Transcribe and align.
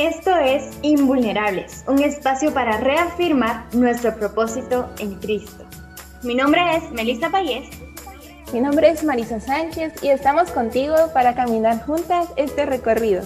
Esto 0.00 0.34
es 0.34 0.64
Invulnerables, 0.80 1.84
un 1.86 2.02
espacio 2.02 2.54
para 2.54 2.78
reafirmar 2.78 3.66
nuestro 3.74 4.16
propósito 4.16 4.88
en 4.98 5.16
Cristo. 5.16 5.66
Mi 6.22 6.34
nombre 6.34 6.62
es 6.74 6.90
Melissa 6.90 7.28
Payés. 7.28 7.68
Mi 8.50 8.62
nombre 8.62 8.88
es 8.88 9.04
Marisa 9.04 9.40
Sánchez 9.40 10.02
y 10.02 10.08
estamos 10.08 10.52
contigo 10.52 10.94
para 11.12 11.34
caminar 11.34 11.84
juntas 11.84 12.28
este 12.36 12.64
recorrido. 12.64 13.24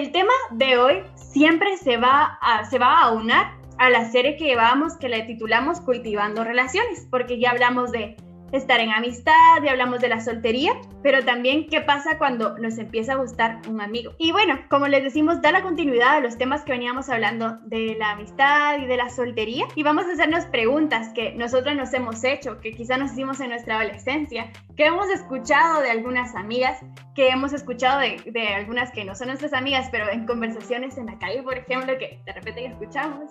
El 0.00 0.12
tema 0.12 0.32
de 0.52 0.78
hoy 0.78 1.02
siempre 1.14 1.76
se 1.76 1.98
va 1.98 2.38
a, 2.40 2.64
se 2.64 2.78
va 2.78 2.86
a 2.86 3.04
aunar 3.08 3.52
a 3.76 3.90
la 3.90 4.10
serie 4.10 4.38
que 4.38 4.46
llevábamos 4.46 4.96
que 4.96 5.10
le 5.10 5.24
titulamos 5.24 5.82
Cultivando 5.82 6.42
Relaciones, 6.42 7.06
porque 7.10 7.38
ya 7.38 7.50
hablamos 7.50 7.92
de 7.92 8.16
estar 8.52 8.80
en 8.80 8.90
amistad, 8.90 9.32
ya 9.64 9.72
hablamos 9.72 10.00
de 10.00 10.08
la 10.08 10.20
soltería, 10.20 10.72
pero 11.02 11.24
también 11.24 11.66
qué 11.68 11.80
pasa 11.80 12.18
cuando 12.18 12.58
nos 12.58 12.78
empieza 12.78 13.12
a 13.12 13.16
gustar 13.16 13.60
un 13.68 13.80
amigo. 13.80 14.12
Y 14.18 14.32
bueno, 14.32 14.58
como 14.68 14.88
les 14.88 15.02
decimos, 15.02 15.40
da 15.40 15.52
la 15.52 15.62
continuidad 15.62 16.16
a 16.16 16.20
los 16.20 16.36
temas 16.36 16.62
que 16.62 16.72
veníamos 16.72 17.08
hablando 17.08 17.58
de 17.64 17.96
la 17.98 18.12
amistad 18.12 18.78
y 18.78 18.86
de 18.86 18.96
la 18.96 19.08
soltería 19.10 19.66
y 19.74 19.82
vamos 19.82 20.06
a 20.06 20.12
hacernos 20.12 20.44
preguntas 20.46 21.10
que 21.14 21.32
nosotros 21.32 21.74
nos 21.76 21.92
hemos 21.94 22.22
hecho, 22.24 22.60
que 22.60 22.72
quizá 22.72 22.96
nos 22.96 23.12
hicimos 23.12 23.40
en 23.40 23.50
nuestra 23.50 23.76
adolescencia, 23.76 24.50
que 24.76 24.86
hemos 24.86 25.08
escuchado 25.10 25.82
de 25.82 25.90
algunas 25.90 26.34
amigas, 26.34 26.78
que 27.14 27.28
hemos 27.28 27.52
escuchado 27.52 28.00
de, 28.00 28.48
algunas 28.48 28.90
que 28.90 29.04
no 29.04 29.14
son 29.14 29.28
nuestras 29.28 29.52
amigas, 29.52 29.88
pero 29.90 30.10
en 30.10 30.26
conversaciones 30.26 30.96
en 30.98 31.06
la 31.06 31.18
calle, 31.18 31.42
por 31.42 31.56
ejemplo, 31.56 31.96
que 31.98 32.20
de 32.24 32.32
repente 32.32 32.66
escuchamos. 32.66 33.30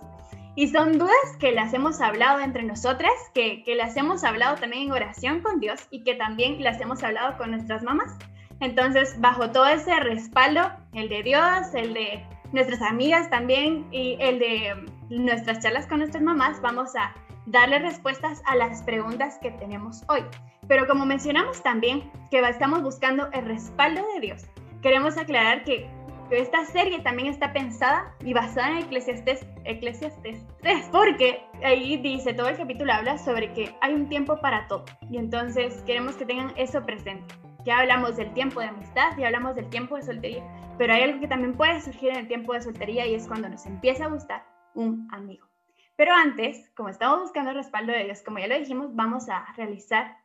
Y 0.56 0.68
son 0.70 0.98
dudas 0.98 1.14
que 1.40 1.52
las 1.52 1.74
hemos 1.74 2.02
hablado 2.02 2.40
entre 2.40 2.64
nosotras, 2.64 3.12
que, 3.34 3.64
que 3.64 3.76
las 3.76 3.96
hemos 3.96 4.24
hablado 4.24 4.58
también 4.58 4.84
en 4.84 4.92
oración 4.92 5.42
con 5.42 5.60
Dios 5.60 5.80
y 5.90 6.04
que 6.04 6.16
también 6.16 6.64
las 6.64 6.82
hemos 6.82 7.04
hablado 7.04 7.38
con 7.38 7.52
nuestras 7.52 7.84
mamás. 7.84 8.18
Entonces, 8.60 9.20
bajo 9.20 9.52
todo 9.52 9.68
ese 9.68 9.98
respaldo, 10.00 10.70
el 10.94 11.08
de 11.08 11.24
Dios, 11.24 11.74
el 11.74 11.94
de 11.94 12.26
nuestras 12.52 12.82
amigas 12.82 13.30
también 13.30 13.88
y 13.92 14.18
el 14.20 14.40
de 14.40 14.76
nuestras 15.10 15.60
charlas 15.60 15.88
con 15.88 16.00
nuestras 16.00 16.24
mamás, 16.24 16.62
vamos 16.62 16.96
a 16.96 17.14
darle 17.46 17.80
respuestas 17.80 18.42
a 18.46 18.56
las 18.56 18.84
preguntas 18.84 19.38
que 19.42 19.52
tenemos 19.52 20.04
hoy. 20.08 20.22
Pero 20.68 20.88
como 20.88 21.06
mencionamos 21.06 21.64
también 21.64 22.12
que 22.30 22.40
estamos 22.40 22.84
buscando 22.84 23.30
el 23.32 23.46
respaldo 23.46 24.06
de 24.14 24.20
Dios, 24.20 24.46
queremos 24.82 25.18
aclarar 25.18 25.64
que 25.64 25.90
esta 26.38 26.64
serie 26.66 27.00
también 27.00 27.28
está 27.28 27.54
pensada 27.54 28.16
y 28.24 28.34
basada 28.34 28.72
en 28.72 28.78
Eclesiastes, 28.78 29.46
Eclesiastes 29.66 30.46
3, 30.62 30.90
porque 30.92 31.42
ahí 31.64 31.98
dice, 31.98 32.34
todo 32.34 32.50
el 32.50 32.58
capítulo 32.58 32.94
habla 32.94 33.18
sobre 33.18 33.52
que 33.54 33.76
hay 33.82 33.94
un 33.94 34.08
tiempo 34.10 34.40
para 34.40 34.68
todo. 34.68 34.86
Y 35.10 35.18
entonces 35.18 35.82
queremos 35.86 36.16
que 36.16 36.26
tengan 36.26 36.54
eso 36.56 36.86
presente. 36.86 37.34
Ya 37.66 37.80
hablamos 37.80 38.16
del 38.16 38.34
tiempo 38.34 38.60
de 38.60 38.68
amistad, 38.68 39.18
ya 39.18 39.28
hablamos 39.28 39.56
del 39.56 39.70
tiempo 39.70 39.96
de 39.96 40.04
soltería, 40.04 40.44
pero 40.78 40.94
hay 40.94 41.04
algo 41.04 41.20
que 41.20 41.28
también 41.28 41.56
puede 41.56 41.82
surgir 41.82 42.10
en 42.10 42.18
el 42.18 42.28
tiempo 42.28 42.54
de 42.54 42.62
soltería 42.62 43.06
y 43.06 43.16
es 43.16 43.28
cuando 43.28 43.50
nos 43.50 43.66
empieza 43.66 44.06
a 44.06 44.10
gustar 44.10 44.46
un 44.76 45.08
amigo. 45.12 45.48
Pero 45.96 46.14
antes, 46.14 46.72
como 46.78 46.88
estamos 46.88 47.20
buscando 47.20 47.50
el 47.50 47.58
respaldo 47.58 47.92
de 47.92 48.06
Dios, 48.06 48.22
como 48.24 48.40
ya 48.40 48.48
lo 48.48 48.58
dijimos, 48.58 48.96
vamos 48.96 49.28
a 49.28 49.46
realizar 49.58 50.16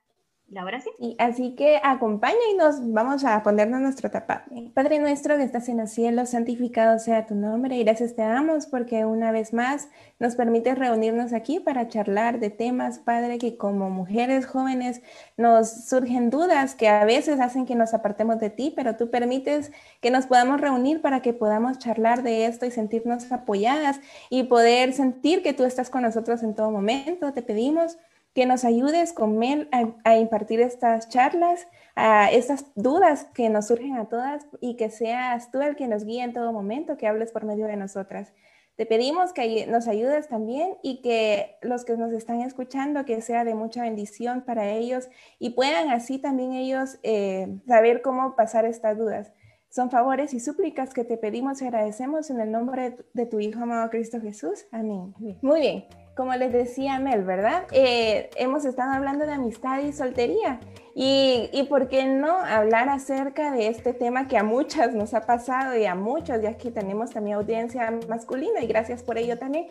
Laura 0.55 0.81
sí. 0.81 0.91
Y 1.01 1.17
así 1.19 1.57
que 1.57 1.81
acompaña 1.83 2.37
y 2.53 2.57
nos 2.57 2.93
vamos 2.93 3.25
a 3.25 3.43
ponernos 3.43 3.81
nuestro 3.81 4.09
tapado. 4.09 4.43
Padre 4.73 5.01
nuestro 5.01 5.37
que 5.37 5.43
estás 5.43 5.69
en 5.69 5.79
los 5.79 5.91
cielos, 5.91 6.31
santificado 6.31 7.01
sea 7.01 7.27
tu 7.27 7.35
nombre 7.35 7.77
y 7.77 7.83
gracias 7.83 8.15
te 8.15 8.23
damos 8.23 8.67
porque 8.67 9.05
una 9.05 9.33
vez 9.33 9.53
más 9.53 9.89
nos 10.21 10.37
permites 10.37 10.79
reunirnos 10.79 11.33
aquí 11.33 11.59
para 11.59 11.89
charlar 11.89 12.39
de 12.39 12.51
temas, 12.51 13.01
Padre, 13.01 13.39
que 13.39 13.57
como 13.57 13.91
mujeres 13.91 14.47
jóvenes 14.47 15.03
nos 15.37 15.87
surgen 15.87 16.31
dudas 16.31 16.77
que 16.77 16.89
a 16.89 17.05
veces 17.05 17.41
hacen 17.41 17.67
que 17.67 17.75
nos 17.75 17.93
apartemos 17.93 18.39
de 18.39 18.51
ti, 18.51 18.73
pero 18.77 18.95
tú 18.95 19.11
permites 19.11 19.73
que 20.01 20.13
nos 20.13 20.27
podamos 20.27 20.61
reunir 20.61 21.03
para 21.03 21.21
que 21.21 21.33
podamos 21.33 21.81
charlar 21.81 22.23
de 22.23 22.47
esto 22.47 22.65
y 22.65 22.71
sentirnos 22.71 23.31
apoyadas 23.33 24.01
y 24.31 24.45
poder 24.45 24.93
sentir 24.93 25.43
que 25.43 25.53
tú 25.53 25.65
estás 25.65 25.91
con 25.91 26.03
nosotros 26.03 26.45
en 26.45 26.55
todo 26.55 26.71
momento. 26.71 27.33
Te 27.33 27.43
pedimos 27.43 27.99
que 28.35 28.47
nos 28.47 28.65
ayudes 28.65 29.13
con 29.13 29.39
Mel 29.39 29.69
a, 30.05 30.17
impartir 30.17 30.61
estas 30.61 31.09
charlas, 31.09 31.69
a 31.95 32.31
estas 32.33 32.67
dudas 32.75 33.29
que 33.33 33.49
nos 33.49 33.69
surgen 33.69 33.97
a 33.97 34.09
todas 34.09 34.47
y 34.61 34.77
que 34.77 34.91
seas 34.91 35.53
tú 35.53 35.63
el 35.63 35.77
que 35.77 35.87
nos 35.87 36.05
guíe 36.05 36.23
en 36.23 36.33
todo 36.33 36.53
momento, 36.53 36.97
que 36.97 37.07
hables 37.07 37.31
por 37.31 37.45
medio 37.45 37.67
de 37.67 37.77
nosotras. 37.77 38.33
Te 38.77 38.87
pedimos 38.87 39.33
que 39.33 39.69
nos 39.69 39.87
ayudes 39.87 40.27
también 40.27 40.77
y 40.83 41.01
que 41.01 41.59
los 41.63 41.85
que 41.85 41.97
nos 41.97 42.13
están 42.13 42.41
escuchando, 42.41 43.05
que 43.05 43.23
sea 43.23 43.45
de 43.45 43.55
mucha 43.55 43.83
bendición 43.83 44.43
para 44.43 44.69
ellos 44.69 45.09
y 45.39 45.51
puedan 45.51 45.91
así 45.91 46.19
también 46.19 46.55
ellos 46.55 46.99
eh, 47.05 47.61
saber 47.69 48.03
cómo 48.03 48.35
pasar 48.35 48.65
estas 48.65 48.99
dudas. 48.99 49.33
Son 49.69 49.91
favores 49.91 50.35
y 50.35 50.41
súplicas 50.41 50.93
que 50.93 51.05
te 51.05 51.17
pedimos 51.17 51.63
y 51.63 51.67
agradecemos 51.67 52.31
en 52.31 52.41
el 52.41 52.51
nombre 52.51 52.97
de 53.13 53.27
tu 53.27 53.39
Hijo 53.39 53.63
amado 53.63 53.91
Cristo 53.91 54.21
Jesús. 54.21 54.67
Amén. 54.73 55.15
Muy 55.41 55.61
bien 55.61 56.04
como 56.17 56.35
les 56.35 56.53
decía 56.53 56.99
Mel, 56.99 57.25
¿verdad? 57.25 57.65
Eh, 57.73 58.31
hemos 58.37 58.65
estado 58.65 58.93
hablando 58.93 59.27
de 59.27 59.33
amistad 59.33 59.81
y 59.81 59.93
soltería. 59.93 60.61
Y, 60.95 61.51
y, 61.53 61.65
por 61.65 61.89
qué 61.89 62.07
no 62.07 62.37
hablar 62.39 62.89
acerca 62.89 63.51
de 63.51 63.67
este 63.67 63.95
tema 63.95 64.29
que 64.29 64.39
a 64.39 64.45
muchas 64.45 64.95
nos 64.95 65.13
ha 65.13 65.23
pasado 65.23 65.77
y 65.77 65.87
a 65.87 65.97
muchos, 65.97 66.41
ya 66.41 66.57
que 66.57 66.71
tenemos 66.71 67.11
también 67.11 67.37
audiencia 67.37 67.93
masculina 68.09 68.63
y 68.63 68.69
gracias 68.69 69.03
por 69.03 69.19
ello 69.19 69.37
también, 69.37 69.67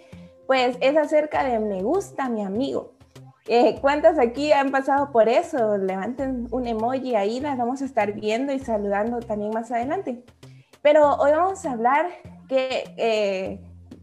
pues 0.48 0.76
es 0.82 0.98
acerca 0.98 1.46
de 1.46 1.60
me 1.60 1.82
gusta 1.82 2.28
mi 2.28 2.44
amigo. 2.44 2.92
Eh, 3.48 3.78
¿Cuántas 3.80 4.20
aquí 4.20 4.52
han 4.52 4.72
pasado 4.72 5.12
por 5.12 5.30
eso? 5.30 5.78
Levanten 5.78 6.48
un 6.52 6.68
emoji 6.68 7.16
ahí, 7.16 7.40
las 7.40 7.58
vamos 7.58 7.82
a 7.82 7.86
estar 7.86 8.12
viendo 8.12 8.52
y 8.52 8.60
saludando 8.60 9.20
también 9.20 9.52
más 9.52 9.72
adelante. 9.72 10.24
Pero 10.82 11.16
hoy 11.16 11.32
vamos 11.32 11.66
a 11.66 11.72
hablar 11.72 12.08
que... 12.50 12.84
Eh, 12.98 13.62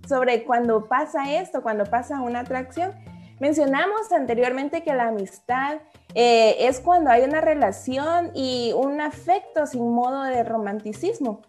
sobre 0.09 0.45
cuando 0.45 0.87
pasa 0.87 1.35
esto, 1.35 1.63
cuando 1.63 1.85
pasa 1.85 2.21
una 2.21 2.41
atracción. 2.41 2.93
Mencionamos 3.39 4.13
anteriormente 4.13 4.83
que 4.83 4.95
la 4.95 5.09
amistad 5.09 5.79
eh, 6.15 6.57
es 6.61 6.81
cuando 6.81 7.11
hay 7.11 7.23
una 7.23 7.41
relación 7.41 8.31
y 8.35 8.73
un 8.77 9.01
afecto 9.01 9.67
sin 9.67 9.91
modo 9.93 10.23
de 10.25 10.43
romanticismo. 10.45 11.41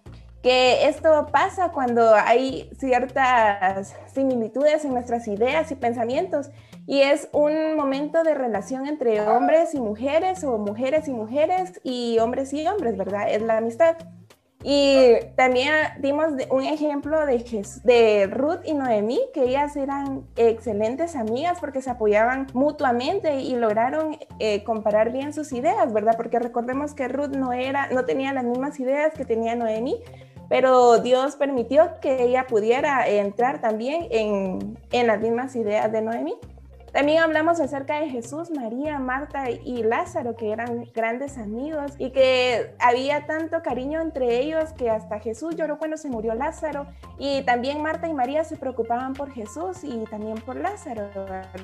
Que 0.41 0.87
esto 0.87 1.27
pasa 1.31 1.71
cuando 1.71 2.15
hay 2.15 2.71
ciertas 2.79 3.95
similitudes 4.11 4.85
en 4.85 4.93
nuestras 4.93 5.27
ideas 5.27 5.71
y 5.71 5.75
pensamientos 5.75 6.49
y 6.87 7.01
es 7.01 7.29
un 7.31 7.75
momento 7.75 8.23
de 8.23 8.33
relación 8.33 8.87
entre 8.87 9.21
hombres 9.21 9.75
y 9.75 9.79
mujeres 9.79 10.43
o 10.43 10.57
mujeres 10.57 11.07
y 11.07 11.11
mujeres 11.11 11.79
y 11.83 12.17
hombres 12.19 12.53
y 12.53 12.65
hombres, 12.67 12.97
¿verdad? 12.97 13.29
Es 13.29 13.41
la 13.41 13.57
amistad. 13.57 13.97
Y 14.63 15.15
también 15.35 15.73
dimos 15.99 16.27
un 16.49 16.63
ejemplo 16.63 17.25
de, 17.25 17.43
de 17.83 18.27
Ruth 18.27 18.59
y 18.63 18.73
Noemí, 18.73 19.19
que 19.33 19.43
ellas 19.43 19.75
eran 19.75 20.23
excelentes 20.35 21.15
amigas 21.15 21.59
porque 21.59 21.81
se 21.81 21.89
apoyaban 21.89 22.47
mutuamente 22.53 23.41
y 23.41 23.55
lograron 23.55 24.17
eh, 24.39 24.63
comparar 24.63 25.11
bien 25.11 25.33
sus 25.33 25.51
ideas, 25.51 25.91
¿verdad? 25.91 26.15
Porque 26.15 26.37
recordemos 26.37 26.93
que 26.93 27.07
Ruth 27.07 27.35
no, 27.35 27.53
era, 27.53 27.89
no 27.91 28.05
tenía 28.05 28.33
las 28.33 28.43
mismas 28.43 28.79
ideas 28.79 29.13
que 29.13 29.25
tenía 29.25 29.55
Noemí, 29.55 29.97
pero 30.47 30.99
Dios 30.99 31.37
permitió 31.37 31.99
que 31.99 32.23
ella 32.23 32.45
pudiera 32.45 33.07
entrar 33.07 33.61
también 33.61 34.07
en, 34.11 34.77
en 34.91 35.07
las 35.07 35.19
mismas 35.21 35.55
ideas 35.55 35.91
de 35.91 36.01
Noemí. 36.01 36.35
También 36.91 37.23
hablamos 37.23 37.61
acerca 37.61 38.01
de 38.01 38.09
Jesús, 38.09 38.51
María, 38.51 38.99
Marta 38.99 39.49
y 39.49 39.81
Lázaro, 39.81 40.35
que 40.35 40.51
eran 40.51 40.85
grandes 40.93 41.37
amigos 41.37 41.93
y 41.97 42.11
que 42.11 42.75
había 42.79 43.25
tanto 43.25 43.61
cariño 43.61 44.01
entre 44.01 44.39
ellos 44.39 44.73
que 44.73 44.89
hasta 44.89 45.19
Jesús 45.19 45.55
lloró 45.55 45.77
cuando 45.77 45.95
se 45.95 46.09
murió 46.09 46.35
Lázaro. 46.35 46.87
Y 47.17 47.43
también 47.43 47.81
Marta 47.81 48.09
y 48.09 48.13
María 48.13 48.43
se 48.43 48.57
preocupaban 48.57 49.13
por 49.13 49.31
Jesús 49.31 49.83
y 49.83 50.03
también 50.09 50.35
por 50.41 50.57
Lázaro, 50.57 51.07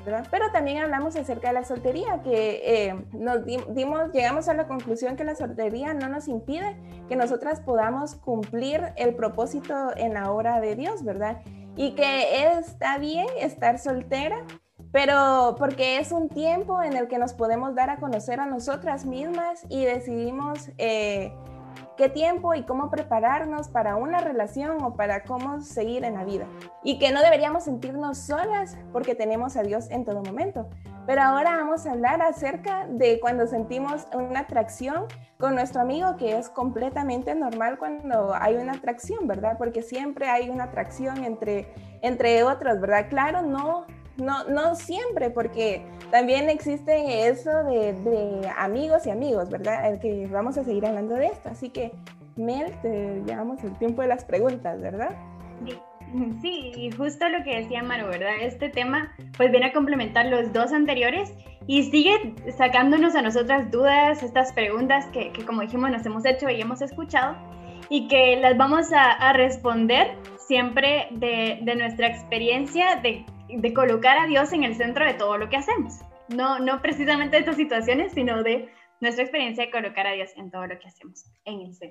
¿verdad? 0.04 0.26
Pero 0.30 0.50
también 0.50 0.78
hablamos 0.78 1.14
acerca 1.14 1.48
de 1.48 1.54
la 1.54 1.64
soltería, 1.64 2.22
que 2.22 2.62
eh, 2.64 2.94
nos 3.12 3.44
dimos, 3.44 4.10
llegamos 4.12 4.48
a 4.48 4.54
la 4.54 4.66
conclusión 4.66 5.16
que 5.16 5.24
la 5.24 5.34
soltería 5.34 5.92
no 5.92 6.08
nos 6.08 6.26
impide 6.28 6.76
que 7.08 7.16
nosotras 7.16 7.60
podamos 7.60 8.14
cumplir 8.14 8.92
el 8.96 9.14
propósito 9.14 9.90
en 9.96 10.14
la 10.14 10.30
obra 10.30 10.60
de 10.60 10.74
Dios, 10.74 11.04
¿verdad? 11.04 11.42
Y 11.76 11.94
que 11.94 12.52
está 12.58 12.98
bien 12.98 13.26
estar 13.38 13.78
soltera 13.78 14.44
pero 14.92 15.56
porque 15.58 15.98
es 15.98 16.12
un 16.12 16.28
tiempo 16.28 16.82
en 16.82 16.96
el 16.96 17.08
que 17.08 17.18
nos 17.18 17.34
podemos 17.34 17.74
dar 17.74 17.90
a 17.90 17.96
conocer 17.96 18.40
a 18.40 18.46
nosotras 18.46 19.04
mismas 19.04 19.64
y 19.68 19.84
decidimos 19.84 20.70
eh, 20.78 21.32
qué 21.98 22.08
tiempo 22.08 22.54
y 22.54 22.62
cómo 22.62 22.90
prepararnos 22.90 23.68
para 23.68 23.96
una 23.96 24.20
relación 24.20 24.82
o 24.82 24.94
para 24.94 25.24
cómo 25.24 25.60
seguir 25.60 26.04
en 26.04 26.14
la 26.14 26.24
vida. 26.24 26.46
Y 26.82 26.98
que 26.98 27.12
no 27.12 27.20
deberíamos 27.20 27.64
sentirnos 27.64 28.18
solas 28.18 28.78
porque 28.92 29.14
tenemos 29.14 29.56
a 29.56 29.62
Dios 29.62 29.90
en 29.90 30.04
todo 30.04 30.22
momento. 30.22 30.68
Pero 31.06 31.22
ahora 31.22 31.56
vamos 31.56 31.86
a 31.86 31.92
hablar 31.92 32.20
acerca 32.22 32.86
de 32.86 33.18
cuando 33.18 33.46
sentimos 33.46 34.06
una 34.12 34.40
atracción 34.40 35.06
con 35.38 35.54
nuestro 35.54 35.80
amigo, 35.80 36.16
que 36.18 36.36
es 36.36 36.50
completamente 36.50 37.34
normal 37.34 37.78
cuando 37.78 38.34
hay 38.34 38.56
una 38.56 38.72
atracción, 38.72 39.26
¿verdad? 39.26 39.56
Porque 39.56 39.82
siempre 39.82 40.28
hay 40.28 40.50
una 40.50 40.64
atracción 40.64 41.24
entre, 41.24 41.72
entre 42.02 42.44
otros, 42.44 42.78
¿verdad? 42.78 43.08
Claro, 43.08 43.42
no, 43.42 43.86
no, 44.18 44.44
no 44.44 44.74
siempre, 44.74 45.30
porque 45.30 45.84
también 46.10 46.50
existe 46.50 47.28
eso 47.28 47.50
de, 47.64 47.92
de 47.94 48.48
amigos 48.56 49.06
y 49.06 49.10
amigos, 49.10 49.48
¿verdad? 49.50 49.92
El 49.92 50.00
que 50.00 50.26
vamos 50.26 50.58
a 50.58 50.64
seguir 50.64 50.84
hablando 50.86 51.14
de 51.14 51.26
esto. 51.26 51.48
Así 51.48 51.70
que, 51.70 51.92
Mel, 52.36 52.72
te 52.82 53.22
llevamos 53.26 53.62
el 53.64 53.76
tiempo 53.78 54.02
de 54.02 54.08
las 54.08 54.24
preguntas, 54.24 54.80
¿verdad? 54.80 55.10
Sí. 56.40 56.72
Y 56.74 56.90
justo 56.90 57.28
lo 57.28 57.44
que 57.44 57.56
decía 57.56 57.82
Maru, 57.82 58.06
¿verdad? 58.06 58.32
Este 58.40 58.70
tema 58.70 59.14
pues 59.36 59.50
viene 59.50 59.66
a 59.66 59.72
complementar 59.74 60.24
los 60.24 60.54
dos 60.54 60.72
anteriores 60.72 61.34
y 61.66 61.82
sigue 61.90 62.34
sacándonos 62.56 63.14
a 63.14 63.20
nosotras 63.20 63.70
dudas, 63.70 64.22
estas 64.22 64.54
preguntas 64.54 65.04
que, 65.12 65.32
que 65.32 65.44
como 65.44 65.60
dijimos 65.60 65.90
nos 65.90 66.06
hemos 66.06 66.24
hecho 66.24 66.48
y 66.48 66.62
hemos 66.62 66.80
escuchado 66.80 67.36
y 67.90 68.08
que 68.08 68.36
las 68.36 68.56
vamos 68.56 68.90
a, 68.92 69.12
a 69.12 69.34
responder 69.34 70.16
siempre 70.38 71.08
de, 71.10 71.58
de, 71.62 71.74
nuestra 71.74 72.06
experiencia 72.06 72.96
de, 72.96 73.24
de 73.48 73.72
colocar 73.72 74.18
a 74.18 74.26
Dios 74.26 74.52
en 74.52 74.64
el 74.64 74.74
centro 74.74 75.04
de 75.04 75.14
todo 75.14 75.38
lo 75.38 75.48
que 75.48 75.56
hacemos. 75.56 76.00
No, 76.28 76.58
no 76.58 76.82
precisamente 76.82 77.36
de 77.36 77.40
estas 77.40 77.56
situaciones, 77.56 78.12
sino 78.12 78.42
de 78.42 78.68
nuestra 79.00 79.24
experiencia 79.24 79.64
de 79.64 79.70
colocar 79.70 80.06
a 80.06 80.12
Dios 80.12 80.30
en 80.36 80.50
todo 80.50 80.66
lo 80.66 80.78
que 80.78 80.88
hacemos. 80.88 81.24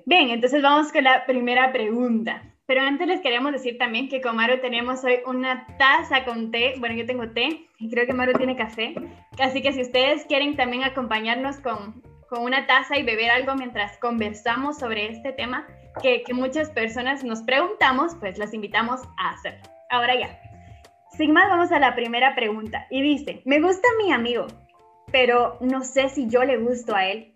Bien, 0.06 0.30
entonces 0.30 0.62
vamos 0.62 0.92
con 0.92 1.04
la 1.04 1.26
primera 1.26 1.72
pregunta. 1.72 2.42
Pero 2.66 2.82
antes 2.82 3.06
les 3.08 3.20
queríamos 3.20 3.52
decir 3.52 3.78
también 3.78 4.08
que 4.08 4.20
con 4.20 4.36
Maru 4.36 4.60
tenemos 4.60 5.02
hoy 5.02 5.20
una 5.26 5.66
taza 5.78 6.24
con 6.24 6.50
té. 6.50 6.74
Bueno, 6.78 6.94
yo 6.94 7.06
tengo 7.06 7.30
té 7.30 7.66
y 7.78 7.90
creo 7.90 8.06
que 8.06 8.12
Maru 8.12 8.34
tiene 8.34 8.56
café. 8.56 8.94
Así 9.38 9.62
que 9.62 9.72
si 9.72 9.80
ustedes 9.80 10.26
quieren 10.26 10.54
también 10.54 10.84
acompañarnos 10.84 11.56
con, 11.60 12.02
con 12.28 12.42
una 12.42 12.66
taza 12.66 12.98
y 12.98 13.04
beber 13.04 13.30
algo 13.30 13.54
mientras 13.54 13.96
conversamos 13.98 14.78
sobre 14.78 15.10
este 15.10 15.32
tema 15.32 15.66
que, 16.02 16.22
que 16.22 16.34
muchas 16.34 16.68
personas 16.70 17.24
nos 17.24 17.42
preguntamos, 17.42 18.14
pues 18.20 18.36
las 18.36 18.52
invitamos 18.52 19.00
a 19.16 19.30
hacerlo. 19.30 19.62
Ahora 19.88 20.14
ya. 20.14 20.47
Sin 21.18 21.32
más, 21.32 21.50
vamos 21.50 21.72
a 21.72 21.80
la 21.80 21.96
primera 21.96 22.36
pregunta. 22.36 22.86
Y 22.90 23.02
dice, 23.02 23.42
me 23.44 23.60
gusta 23.60 23.88
mi 23.98 24.12
amigo, 24.12 24.46
pero 25.10 25.58
no 25.60 25.82
sé 25.82 26.10
si 26.10 26.28
yo 26.28 26.44
le 26.44 26.58
gusto 26.58 26.94
a 26.94 27.06
él. 27.06 27.34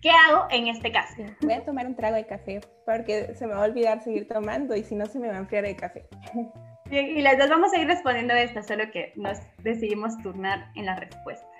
¿Qué 0.00 0.10
hago 0.10 0.46
en 0.48 0.68
este 0.68 0.92
caso? 0.92 1.14
Voy 1.40 1.54
a 1.54 1.64
tomar 1.64 1.88
un 1.88 1.96
trago 1.96 2.14
de 2.14 2.24
café 2.24 2.60
porque 2.84 3.34
se 3.34 3.48
me 3.48 3.54
va 3.54 3.62
a 3.62 3.64
olvidar 3.64 4.00
seguir 4.00 4.28
tomando 4.28 4.76
y 4.76 4.84
si 4.84 4.94
no 4.94 5.06
se 5.06 5.18
me 5.18 5.26
va 5.26 5.34
a 5.34 5.38
enfriar 5.38 5.64
el 5.64 5.74
café. 5.74 6.06
y 6.92 7.20
las 7.20 7.36
dos 7.36 7.48
vamos 7.48 7.72
a 7.72 7.80
ir 7.80 7.88
respondiendo 7.88 8.32
a 8.32 8.40
esta, 8.40 8.62
solo 8.62 8.84
que 8.92 9.12
nos 9.16 9.38
decidimos 9.64 10.16
turnar 10.22 10.70
en 10.76 10.86
las 10.86 11.00
respuestas. 11.00 11.50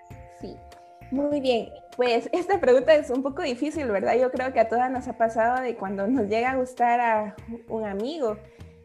Sí. 0.40 0.54
Muy 1.10 1.40
bien, 1.40 1.70
pues 1.96 2.30
esta 2.32 2.60
pregunta 2.60 2.94
es 2.94 3.10
un 3.10 3.24
poco 3.24 3.42
difícil, 3.42 3.88
¿verdad? 3.88 4.16
Yo 4.16 4.30
creo 4.30 4.52
que 4.52 4.60
a 4.60 4.68
todas 4.68 4.88
nos 4.88 5.08
ha 5.08 5.18
pasado 5.18 5.62
de 5.62 5.74
cuando 5.74 6.06
nos 6.06 6.28
llega 6.28 6.52
a 6.52 6.56
gustar 6.56 7.00
a 7.00 7.36
un 7.68 7.84
amigo, 7.84 8.38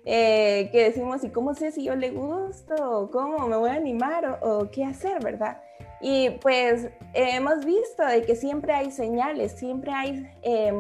eh, 0.06 0.70
que 0.72 0.84
decimos, 0.84 1.24
¿y 1.24 1.30
cómo 1.30 1.54
sé 1.54 1.72
si 1.72 1.84
yo 1.84 1.96
le 1.96 2.12
gusto? 2.12 3.10
¿Cómo 3.12 3.48
me 3.48 3.58
voy 3.58 3.70
a 3.70 3.74
animar? 3.74 4.40
¿O, 4.42 4.60
o 4.60 4.72
qué 4.72 4.84
hacer, 4.84 5.24
verdad? 5.24 5.62
Y 6.02 6.32
pues 6.42 6.90
hemos 7.14 7.64
visto 7.64 8.04
de 8.06 8.24
que 8.24 8.36
siempre 8.36 8.74
hay 8.74 8.92
señales, 8.92 9.52
siempre 9.52 9.92
hay 9.92 10.28
eh, 10.42 10.74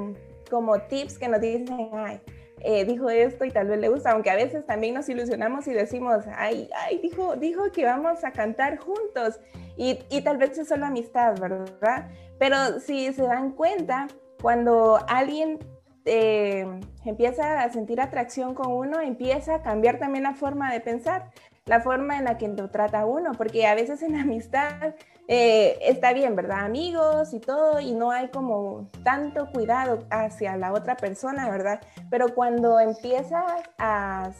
como 0.50 0.79
tips 0.81 1.19
que 1.19 1.27
nos 1.27 1.41
dicen, 1.41 1.89
ay, 1.94 2.19
eh, 2.59 2.85
dijo 2.85 3.09
esto 3.09 3.45
y 3.45 3.51
tal 3.51 3.68
vez 3.68 3.79
le 3.79 3.89
gusta, 3.89 4.12
aunque 4.12 4.31
a 4.31 4.35
veces 4.35 4.65
también 4.65 4.95
nos 4.95 5.07
ilusionamos 5.09 5.67
y 5.67 5.74
decimos, 5.74 6.25
ay, 6.35 6.69
ay, 6.75 7.00
dijo, 7.03 7.35
dijo 7.35 7.71
que 7.71 7.85
vamos 7.85 8.24
a 8.24 8.31
cantar 8.31 8.77
juntos 8.77 9.39
y, 9.77 10.00
y 10.09 10.21
tal 10.21 10.38
vez 10.38 10.57
es 10.57 10.67
solo 10.67 10.88
amistad, 10.88 11.39
¿verdad? 11.39 12.09
Pero 12.39 12.79
si 12.79 13.13
se 13.13 13.24
dan 13.24 13.51
cuenta, 13.51 14.07
cuando 14.41 15.00
alguien 15.07 15.59
eh, 16.06 16.65
empieza 17.06 17.62
a 17.62 17.69
sentir 17.69 18.01
atracción 18.01 18.53
con 18.53 18.71
uno, 18.71 19.00
empieza 19.00 19.56
a 19.56 19.62
cambiar 19.62 20.00
también 20.00 20.24
la 20.24 20.33
forma 20.33 20.71
de 20.71 20.80
pensar, 20.80 21.31
la 21.65 21.81
forma 21.81 22.18
en 22.18 22.25
la 22.25 22.38
que 22.38 22.48
lo 22.48 22.69
trata 22.69 23.06
uno, 23.06 23.33
porque 23.38 23.68
a 23.68 23.75
veces 23.75 24.01
en 24.01 24.15
amistad 24.15 24.95
eh, 25.33 25.78
está 25.83 26.12
bien, 26.12 26.36
¿verdad? 26.36 26.66
Amigos 26.66 27.33
y 27.33 27.39
todo, 27.39 27.80
y 27.80 27.94
no 27.94 28.12
hay 28.12 28.28
como 28.31 28.89
tanto 29.01 29.50
cuidado 29.50 30.00
hacia 30.10 30.57
la 30.57 30.74
otra 30.74 30.98
persona, 30.98 31.50
¿verdad? 31.50 31.80
Pero 32.10 32.36
cuando 32.36 32.81
empiezas 32.81 33.45
a, 33.78 34.31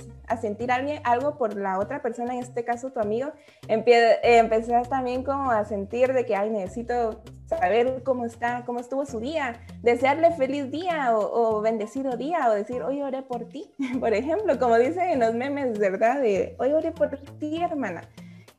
sentir 0.42 0.70
alguien, 0.70 1.02
algo 1.06 1.38
por 1.38 1.56
la 1.56 1.80
otra 1.80 2.02
persona, 2.02 2.34
en 2.34 2.42
este 2.42 2.66
caso 2.66 2.92
tu 2.92 3.00
amigo, 3.00 3.32
empie, 3.70 4.16
eh, 4.16 4.40
empezás 4.40 4.90
también 4.90 5.24
como 5.24 5.50
a 5.50 5.64
sentir 5.64 6.12
de 6.12 6.26
que, 6.26 6.36
ay, 6.36 6.50
necesito 6.50 7.22
saber 7.46 8.04
cómo 8.04 8.26
está, 8.26 8.66
cómo 8.66 8.82
estuvo 8.82 9.06
su 9.06 9.22
día, 9.22 9.62
desearle 9.82 10.32
feliz 10.32 10.72
día 10.72 11.18
o, 11.18 11.60
o 11.60 11.62
bendecido 11.62 12.18
día, 12.18 12.50
o 12.50 12.54
decir, 12.54 12.84
hoy 12.84 13.02
oré 13.02 13.22
por 13.22 13.48
ti, 13.48 13.74
por 14.02 14.14
ejemplo, 14.14 14.60
como 14.60 14.78
dicen 14.78 15.08
en 15.08 15.20
los 15.22 15.34
memes, 15.36 15.80
¿verdad? 15.80 16.20
De, 16.20 16.58
hoy 16.60 16.74
oré 16.74 16.92
por 16.92 17.18
ti, 17.40 17.64
hermana. 17.64 18.02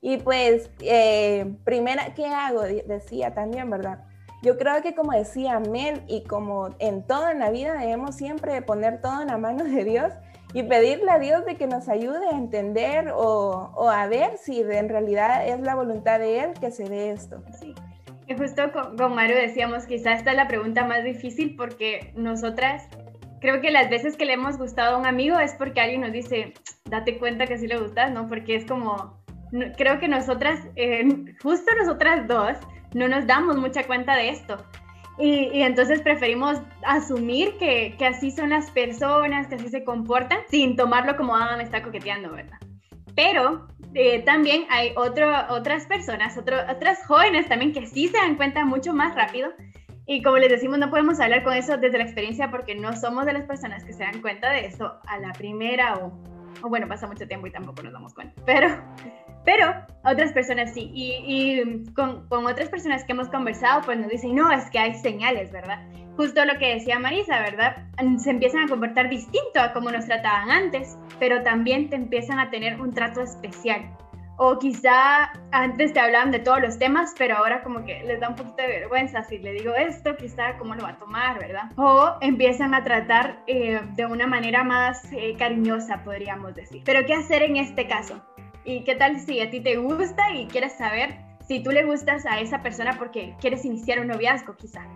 Y 0.04 0.16
pues, 0.16 0.68
eh, 0.80 1.54
primera, 1.64 2.12
¿qué 2.14 2.26
hago? 2.26 2.62
Decía 2.62 3.32
también, 3.32 3.70
¿verdad? 3.70 4.04
Yo 4.42 4.58
creo 4.58 4.82
que 4.82 4.96
como 4.96 5.12
decía 5.12 5.60
Mel 5.60 6.02
y 6.08 6.24
como 6.24 6.74
en 6.80 7.06
todo 7.06 7.30
en 7.30 7.38
la 7.38 7.50
vida 7.50 7.74
debemos 7.74 8.16
siempre 8.16 8.60
poner 8.62 9.00
todo 9.00 9.22
en 9.22 9.28
la 9.28 9.38
mano 9.38 9.62
de 9.62 9.84
Dios 9.84 10.12
y 10.52 10.64
pedirle 10.64 11.08
a 11.12 11.20
Dios 11.20 11.44
de 11.44 11.54
que 11.54 11.68
nos 11.68 11.88
ayude 11.88 12.26
a 12.26 12.36
entender 12.36 13.12
o, 13.14 13.88
a 13.88 14.06
ver 14.08 14.36
si 14.38 14.60
en 14.60 14.88
realidad 14.88 15.46
es 15.46 15.60
la 15.60 15.76
voluntad 15.76 16.18
de 16.18 16.40
Él 16.40 16.50
que 16.60 16.72
se 16.72 16.88
dé 16.88 17.12
esto. 17.12 17.40
Sí. 17.60 17.72
Y 18.26 18.34
justo 18.34 18.72
con, 18.72 18.96
con 18.96 19.14
Mario 19.14 19.36
decíamos, 19.36 19.86
quizás 19.86 20.18
esta 20.18 20.32
es 20.32 20.36
la 20.36 20.48
pregunta 20.48 20.84
más 20.84 21.04
difícil 21.04 21.54
porque 21.54 22.12
nosotras 22.16 22.88
creo 23.40 23.60
que 23.60 23.70
las 23.70 23.88
veces 23.88 24.16
que 24.16 24.24
le 24.24 24.32
hemos 24.32 24.58
gustado 24.58 24.96
a 24.96 24.98
un 24.98 25.06
amigo 25.06 25.38
es 25.38 25.54
porque 25.54 25.80
alguien 25.80 26.00
nos 26.00 26.12
dice, 26.12 26.54
date 26.90 27.18
cuenta 27.18 27.46
que 27.46 27.58
sí 27.58 27.68
le 27.68 27.78
gustas, 27.78 28.10
¿no? 28.10 28.26
Porque 28.26 28.56
es 28.56 28.66
como, 28.66 29.21
creo 29.76 29.98
que 29.98 30.08
nosotras, 30.08 30.60
eh, 30.76 31.06
justo 31.42 31.70
nosotras 31.78 32.26
dos, 32.28 32.56
no 32.94 33.08
nos 33.08 33.26
damos 33.26 33.56
mucha 33.56 33.84
cuenta 33.84 34.16
de 34.16 34.30
esto. 34.30 34.56
Y, 35.18 35.50
y 35.52 35.62
entonces 35.62 36.00
preferimos 36.00 36.60
asumir 36.86 37.56
que, 37.58 37.94
que, 37.98 38.06
así 38.06 38.30
son 38.30 38.50
las 38.50 38.70
personas, 38.70 39.46
que 39.46 39.56
así 39.56 39.68
se 39.68 39.84
comportan, 39.84 40.38
sin 40.48 40.74
tomarlo 40.74 41.16
como, 41.16 41.36
ah, 41.36 41.54
me 41.56 41.62
está 41.62 41.82
coqueteando, 41.82 42.32
¿verdad? 42.32 42.58
Pero 43.14 43.68
eh, 43.94 44.22
también 44.22 44.64
hay 44.70 44.92
otro, 44.96 45.30
otras 45.50 45.86
personas, 45.86 46.38
otro, 46.38 46.56
otras 46.70 47.04
jóvenes 47.06 47.46
también 47.46 47.72
que 47.72 47.86
sí 47.86 48.08
se 48.08 48.16
dan 48.16 48.36
cuenta 48.36 48.64
mucho 48.64 48.94
más 48.94 49.14
rápido. 49.14 49.50
Y 50.06 50.22
como 50.22 50.38
les 50.38 50.50
decimos, 50.50 50.78
no 50.78 50.90
podemos 50.90 51.20
hablar 51.20 51.44
con 51.44 51.52
eso 51.52 51.76
desde 51.76 51.98
la 51.98 52.04
experiencia 52.04 52.50
porque 52.50 52.74
no 52.74 52.96
somos 52.96 53.26
de 53.26 53.34
las 53.34 53.44
personas 53.44 53.84
que 53.84 53.92
se 53.92 54.02
dan 54.02 54.20
cuenta 54.20 54.50
de 54.50 54.66
eso 54.66 54.94
a 55.06 55.18
la 55.18 55.32
primera 55.32 55.94
o, 55.96 56.12
o 56.62 56.68
bueno, 56.68 56.88
pasa 56.88 57.06
mucho 57.06 57.28
tiempo 57.28 57.46
y 57.46 57.52
tampoco 57.52 57.82
nos 57.82 57.92
damos 57.92 58.14
cuenta. 58.14 58.42
Pero 58.44 58.82
pero 59.44 59.74
otras 60.04 60.32
personas 60.32 60.72
sí. 60.72 60.90
Y, 60.94 61.14
y 61.26 61.84
con, 61.94 62.28
con, 62.28 62.46
otras 62.46 62.68
personas 62.68 63.04
que 63.04 63.12
hemos 63.12 63.28
conversado, 63.28 63.82
pues 63.82 63.98
nos 63.98 64.08
dicen, 64.08 64.34
no, 64.34 64.50
es 64.50 64.68
que 64.70 64.78
hay 64.78 64.94
señales, 64.94 65.52
¿verdad? 65.52 65.80
Justo 66.16 66.44
lo 66.44 66.58
que 66.58 66.74
decía 66.74 66.98
Marisa, 66.98 67.40
¿verdad? 67.40 67.76
Se 68.18 68.30
empiezan 68.30 68.64
a 68.64 68.68
comportar 68.68 69.08
distinto 69.08 69.60
a 69.60 69.72
como 69.72 69.90
nos 69.90 70.06
trataban 70.06 70.50
antes, 70.50 70.98
pero 71.18 71.42
también 71.42 71.88
te 71.88 71.96
empiezan 71.96 72.38
a 72.38 72.50
tener 72.50 72.80
un 72.80 72.92
trato 72.92 73.22
especial. 73.22 73.96
O 74.36 74.58
quizá 74.58 75.32
antes 75.52 75.92
te 75.92 76.00
hablaban 76.00 76.30
de 76.30 76.38
todos 76.38 76.60
los 76.60 76.78
temas, 76.78 77.14
pero 77.16 77.36
ahora 77.36 77.62
como 77.62 77.84
que 77.84 78.02
les 78.02 78.18
da 78.18 78.28
un 78.28 78.34
poquito 78.34 78.56
de 78.62 78.68
vergüenza 78.68 79.22
si 79.22 79.38
le 79.38 79.52
digo 79.52 79.74
esto, 79.74 80.16
quizá 80.16 80.58
cómo 80.58 80.74
lo 80.74 80.82
va 80.82 80.90
a 80.90 80.98
tomar, 80.98 81.38
¿verdad? 81.38 81.70
O 81.76 82.16
empiezan 82.20 82.74
a 82.74 82.82
tratar 82.82 83.38
eh, 83.46 83.80
de 83.94 84.06
una 84.06 84.26
manera 84.26 84.64
más 84.64 85.04
eh, 85.12 85.36
cariñosa, 85.38 86.02
podríamos 86.02 86.54
decir. 86.54 86.82
Pero 86.84 87.06
¿qué 87.06 87.14
hacer 87.14 87.42
en 87.42 87.56
este 87.56 87.86
caso? 87.86 88.22
¿Y 88.64 88.84
qué 88.84 88.94
tal 88.94 89.18
si 89.20 89.40
a 89.40 89.50
ti 89.50 89.60
te 89.60 89.76
gusta 89.76 90.32
y 90.34 90.46
quieres 90.46 90.76
saber 90.76 91.16
si 91.46 91.62
tú 91.62 91.70
le 91.70 91.84
gustas 91.84 92.24
a 92.26 92.40
esa 92.40 92.62
persona 92.62 92.96
porque 92.98 93.34
quieres 93.40 93.64
iniciar 93.64 94.00
un 94.00 94.08
noviazgo 94.08 94.56
quizá? 94.56 94.86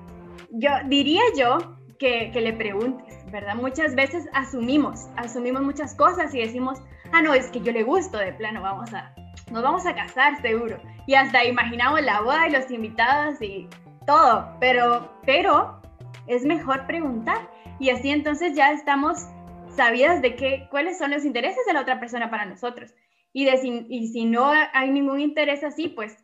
Yo 0.50 0.70
diría 0.86 1.22
yo 1.36 1.58
que, 1.98 2.30
que, 2.32 2.40
le 2.40 2.52
preguntes, 2.52 3.18
¿verdad? 3.32 3.56
Muchas 3.56 3.94
veces 3.94 4.28
asumimos, 4.32 5.08
asumimos 5.16 5.62
muchas 5.62 5.94
cosas 5.94 6.34
y 6.34 6.40
decimos, 6.40 6.80
ah, 7.12 7.22
no, 7.22 7.34
es 7.34 7.50
que 7.50 7.60
yo 7.60 7.72
le 7.72 7.82
gusto 7.82 8.18
de 8.18 8.32
plano, 8.32 8.62
vamos 8.62 8.92
a, 8.94 9.14
nos 9.50 9.62
vamos 9.62 9.84
a 9.86 9.94
casar 9.94 10.40
seguro. 10.40 10.78
Y 11.06 11.14
hasta 11.14 11.44
imaginamos 11.44 12.02
la 12.02 12.20
boda 12.20 12.46
y 12.46 12.52
los 12.52 12.70
invitados 12.70 13.40
y 13.42 13.68
todo, 14.06 14.56
pero, 14.60 15.10
pero 15.24 15.80
es 16.26 16.44
mejor 16.44 16.86
preguntar 16.86 17.50
y 17.78 17.90
así 17.90 18.10
entonces 18.10 18.54
ya 18.54 18.72
estamos 18.72 19.26
sabidas 19.68 20.22
de 20.22 20.36
qué, 20.36 20.66
cuáles 20.70 20.98
son 20.98 21.10
los 21.10 21.24
intereses 21.24 21.64
de 21.66 21.72
la 21.72 21.82
otra 21.82 22.00
persona 22.00 22.30
para 22.30 22.46
nosotros. 22.46 22.94
Y, 23.36 23.44
de 23.44 23.58
si, 23.58 23.84
y 23.90 24.08
si 24.08 24.24
no 24.24 24.50
hay 24.72 24.88
ningún 24.88 25.20
interés 25.20 25.62
así, 25.62 25.88
pues 25.88 26.16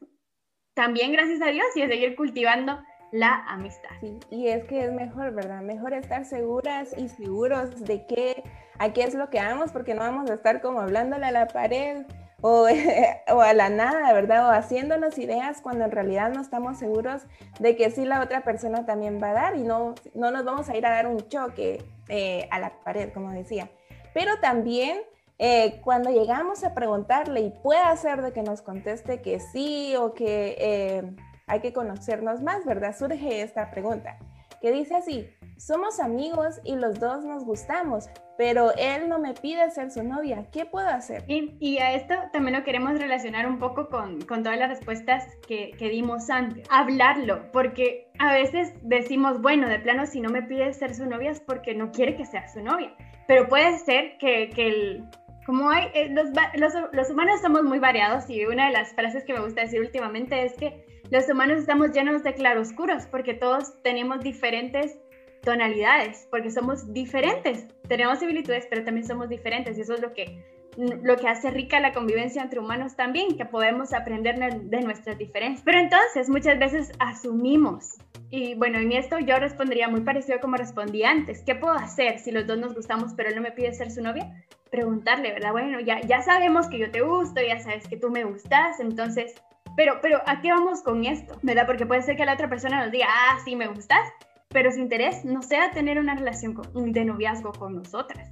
también 0.72 1.12
gracias 1.12 1.42
a 1.42 1.48
Dios 1.48 1.66
y 1.74 1.82
a 1.82 1.86
seguir 1.86 2.16
cultivando 2.16 2.82
la 3.10 3.44
amistad. 3.48 3.90
Sí, 4.00 4.18
y 4.30 4.48
es 4.48 4.64
que 4.64 4.86
es 4.86 4.92
mejor, 4.94 5.34
¿verdad? 5.34 5.60
Mejor 5.60 5.92
estar 5.92 6.24
seguras 6.24 6.96
y 6.96 7.10
seguros 7.10 7.84
de 7.84 8.06
qué, 8.06 8.42
a 8.78 8.94
qué 8.94 9.04
es 9.04 9.12
lo 9.12 9.28
que 9.28 9.38
amamos, 9.40 9.72
porque 9.72 9.92
no 9.92 10.00
vamos 10.00 10.30
a 10.30 10.32
estar 10.32 10.62
como 10.62 10.80
hablándole 10.80 11.26
a 11.26 11.32
la 11.32 11.48
pared 11.48 12.06
o, 12.40 12.66
o, 13.28 13.40
a 13.42 13.52
la 13.52 13.68
nada, 13.68 14.10
¿verdad? 14.14 14.48
O 14.48 14.50
haciéndonos 14.50 15.18
ideas 15.18 15.60
cuando 15.60 15.84
en 15.84 15.90
realidad 15.90 16.32
no 16.32 16.40
estamos 16.40 16.78
seguros 16.78 17.24
de 17.60 17.76
que 17.76 17.90
sí 17.90 18.06
la 18.06 18.22
otra 18.22 18.40
persona 18.40 18.86
también 18.86 19.20
va 19.22 19.32
a 19.32 19.34
dar 19.34 19.56
y 19.56 19.64
no, 19.64 19.96
no 20.14 20.30
nos 20.30 20.46
vamos 20.46 20.70
a 20.70 20.78
ir 20.78 20.86
a 20.86 20.90
dar 20.90 21.06
un 21.06 21.28
choque 21.28 21.84
eh, 22.08 22.48
a 22.50 22.58
la 22.58 22.70
pared, 22.82 23.12
como 23.12 23.30
decía. 23.32 23.68
Pero 24.14 24.40
también 24.40 25.02
eh, 25.44 25.80
cuando 25.82 26.08
llegamos 26.10 26.62
a 26.62 26.72
preguntarle 26.72 27.40
y 27.40 27.50
puede 27.50 27.96
ser 27.96 28.22
de 28.22 28.32
que 28.32 28.44
nos 28.44 28.62
conteste 28.62 29.22
que 29.22 29.40
sí 29.40 29.92
o 29.96 30.14
que 30.14 30.54
eh, 30.56 31.02
hay 31.48 31.58
que 31.58 31.72
conocernos 31.72 32.40
más, 32.42 32.64
¿verdad? 32.64 32.96
Surge 32.96 33.42
esta 33.42 33.68
pregunta 33.72 34.18
que 34.60 34.70
dice 34.70 34.94
así, 34.94 35.28
somos 35.56 35.98
amigos 35.98 36.60
y 36.62 36.76
los 36.76 37.00
dos 37.00 37.24
nos 37.24 37.44
gustamos, 37.44 38.08
pero 38.38 38.70
él 38.78 39.08
no 39.08 39.18
me 39.18 39.34
pide 39.34 39.68
ser 39.72 39.90
su 39.90 40.04
novia. 40.04 40.46
¿Qué 40.52 40.64
puedo 40.64 40.86
hacer? 40.86 41.24
Y, 41.26 41.78
a 41.78 41.94
esto 41.94 42.14
también 42.32 42.56
lo 42.56 42.62
queremos 42.62 42.96
relacionar 42.96 43.48
un 43.48 43.58
poco 43.58 43.88
con, 43.88 44.20
con 44.20 44.44
todas 44.44 44.60
las 44.60 44.68
respuestas 44.68 45.24
que, 45.48 45.72
que, 45.76 45.88
dimos 45.88 46.30
antes. 46.30 46.64
Hablarlo, 46.70 47.50
porque 47.50 48.12
a 48.20 48.32
veces 48.32 48.72
decimos, 48.82 49.42
bueno, 49.42 49.68
de 49.68 49.80
plano, 49.80 50.06
si 50.06 50.20
no 50.20 50.30
me 50.30 50.42
pide 50.42 50.72
ser 50.72 50.94
su 50.94 51.06
novia 51.06 51.32
es 51.32 51.40
porque 51.40 51.74
no 51.74 51.90
quiere 51.90 52.14
que 52.14 52.26
sea 52.26 52.46
su 52.46 52.62
novia. 52.62 52.94
Pero 53.26 53.48
puede 53.48 53.78
ser 53.78 54.16
que, 54.18 54.50
que 54.50 54.68
el, 54.68 55.08
como 55.46 55.70
hay, 55.70 55.88
eh, 55.94 56.08
los, 56.10 56.26
los, 56.54 56.72
los, 56.92 57.10
humanos 57.10 57.40
somos 57.40 57.62
muy 57.64 57.78
variados 57.78 58.30
y 58.30 58.44
una 58.44 58.66
de 58.66 58.72
las 58.72 58.94
frases 58.94 59.24
que 59.24 59.32
me 59.32 59.40
gusta 59.40 59.62
decir 59.62 59.80
últimamente 59.80 60.44
es 60.44 60.54
que 60.54 60.84
los 61.10 61.28
humanos 61.28 61.58
estamos 61.58 61.92
llenos 61.92 62.22
de 62.22 62.34
claroscuros 62.34 63.06
porque 63.06 63.34
todos 63.34 63.82
tenemos 63.82 64.20
diferentes 64.20 64.96
tonalidades, 65.42 66.26
porque 66.30 66.50
somos 66.50 66.92
diferentes. 66.92 67.66
Tenemos 67.88 68.20
similitudes, 68.20 68.66
pero 68.70 68.84
también 68.84 69.06
somos 69.06 69.28
diferentes 69.28 69.76
y 69.76 69.82
eso 69.82 69.94
es 69.94 70.00
lo 70.00 70.14
que, 70.14 70.42
lo 70.76 71.16
que 71.16 71.28
hace 71.28 71.50
rica 71.50 71.80
la 71.80 71.92
convivencia 71.92 72.42
entre 72.42 72.60
humanos 72.60 72.96
también, 72.96 73.36
que 73.36 73.44
podemos 73.44 73.92
aprender 73.92 74.38
de 74.38 74.80
nuestras 74.80 75.18
diferencias. 75.18 75.62
Pero 75.64 75.78
entonces 75.80 76.28
muchas 76.28 76.58
veces 76.58 76.92
asumimos. 76.98 77.96
Y 78.30 78.54
bueno, 78.54 78.78
en 78.78 78.92
esto 78.92 79.18
yo 79.18 79.38
respondería 79.38 79.88
muy 79.88 80.00
parecido 80.00 80.40
como 80.40 80.56
respondí 80.56 81.02
antes. 81.02 81.42
¿Qué 81.44 81.54
puedo 81.54 81.74
hacer 81.74 82.20
si 82.20 82.30
los 82.30 82.46
dos 82.46 82.58
nos 82.58 82.74
gustamos 82.74 83.12
pero 83.14 83.28
él 83.28 83.36
no 83.36 83.42
me 83.42 83.52
pide 83.52 83.74
ser 83.74 83.90
su 83.90 84.00
novia? 84.00 84.32
Preguntarle, 84.72 85.32
¿verdad? 85.32 85.52
Bueno, 85.52 85.78
ya, 85.78 86.00
ya 86.00 86.22
sabemos 86.22 86.66
que 86.66 86.78
yo 86.78 86.90
te 86.90 87.02
gusto, 87.02 87.40
ya 87.40 87.60
sabes 87.60 87.86
que 87.86 87.96
tú 87.96 88.10
me 88.10 88.24
gustas, 88.24 88.80
entonces, 88.80 89.34
pero, 89.76 90.00
pero 90.02 90.20
¿a 90.26 90.40
qué 90.40 90.50
vamos 90.50 90.82
con 90.82 91.04
esto? 91.04 91.38
¿Verdad? 91.42 91.66
Porque 91.66 91.86
puede 91.86 92.02
ser 92.02 92.16
que 92.16 92.24
la 92.24 92.34
otra 92.34 92.48
persona 92.48 92.82
nos 92.82 92.90
diga, 92.90 93.06
ah, 93.08 93.38
sí, 93.44 93.54
me 93.54 93.68
gustas, 93.68 94.08
pero 94.48 94.72
su 94.72 94.80
interés 94.80 95.24
no 95.24 95.42
sea 95.42 95.70
tener 95.70 95.98
una 95.98 96.16
relación 96.16 96.60
de 96.74 97.04
noviazgo 97.04 97.52
con 97.52 97.76
nosotras. 97.76 98.28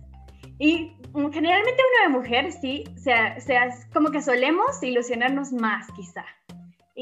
Y 0.58 0.92
generalmente 1.12 1.82
uno 1.92 2.02
de 2.02 2.18
mujer 2.18 2.52
sí, 2.52 2.84
sea, 2.96 3.38
sea 3.40 3.68
como 3.92 4.10
que 4.10 4.20
solemos 4.20 4.82
ilusionarnos 4.82 5.52
más 5.52 5.90
quizá. 5.92 6.24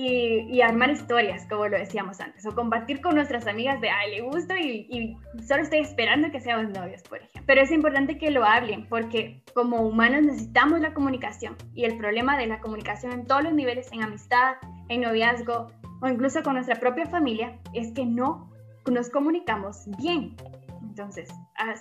Y, 0.00 0.60
armar 0.60 0.90
historias, 0.90 1.44
como 1.46 1.66
lo 1.66 1.76
decíamos 1.76 2.20
antes, 2.20 2.46
o 2.46 2.54
compartir 2.54 3.00
con 3.00 3.16
nuestras 3.16 3.48
amigas 3.48 3.80
de, 3.80 3.90
ay, 3.90 4.12
le 4.12 4.20
gusto 4.20 4.54
y, 4.56 5.16
solo 5.44 5.62
estoy 5.62 5.80
esperando 5.80 6.30
que 6.30 6.40
seamos 6.40 6.70
novios, 6.70 7.02
por 7.02 7.18
ejemplo. 7.18 7.42
Pero 7.46 7.62
es 7.62 7.72
importante 7.72 8.16
que 8.16 8.30
lo 8.30 8.44
hablen, 8.44 8.86
porque 8.88 9.42
como 9.54 9.80
humanos 9.80 10.22
necesitamos 10.22 10.78
la 10.80 10.94
comunicación, 10.94 11.56
y 11.74 11.84
el 11.84 11.98
problema 11.98 12.38
de 12.38 12.46
la 12.46 12.60
comunicación 12.60 13.10
en 13.12 13.26
todos 13.26 13.42
los 13.42 13.52
niveles, 13.54 13.90
en 13.90 14.04
amistad, 14.04 14.54
en 14.88 15.00
noviazgo, 15.00 15.66
o 16.00 16.08
incluso 16.08 16.44
con 16.44 16.54
nuestra 16.54 16.76
propia 16.76 17.06
familia, 17.06 17.58
es 17.74 17.90
que 17.90 18.06
no 18.06 18.52
nos 18.88 19.10
comunicamos 19.10 19.88
bien. 19.98 20.36
Entonces, 20.80 21.28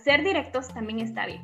ser 0.04 0.24
directos 0.24 0.70
también 0.74 1.02
está 1.02 1.28
bien. 1.28 1.44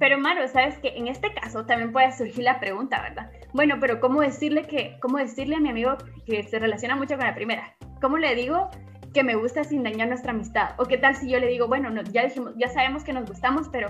Pero 0.00 0.18
Maro, 0.18 0.48
sabes 0.48 0.78
que 0.78 0.96
en 0.96 1.08
este 1.08 1.32
caso 1.34 1.66
también 1.66 1.92
puede 1.92 2.10
surgir 2.10 2.42
la 2.42 2.58
pregunta, 2.58 3.02
¿verdad? 3.02 3.30
Bueno, 3.52 3.76
pero 3.78 4.00
¿cómo 4.00 4.22
decirle 4.22 4.66
que, 4.66 4.96
cómo 4.98 5.18
decirle 5.18 5.56
a 5.56 5.60
mi 5.60 5.68
amigo 5.68 5.98
que 6.24 6.42
se 6.42 6.58
relaciona 6.58 6.96
mucho 6.96 7.18
con 7.18 7.26
la 7.26 7.34
primera? 7.34 7.74
¿Cómo 8.00 8.16
le 8.16 8.34
digo 8.34 8.70
que 9.12 9.22
me 9.22 9.34
gusta 9.34 9.62
sin 9.62 9.82
dañar 9.82 10.08
nuestra 10.08 10.32
amistad? 10.32 10.70
¿O 10.78 10.86
qué 10.86 10.96
tal 10.96 11.14
si 11.16 11.28
yo 11.28 11.38
le 11.38 11.48
digo, 11.48 11.68
bueno, 11.68 11.90
no, 11.90 12.02
ya 12.02 12.24
dijimos, 12.24 12.54
ya 12.56 12.68
sabemos 12.68 13.04
que 13.04 13.12
nos 13.12 13.28
gustamos, 13.28 13.68
pero 13.68 13.88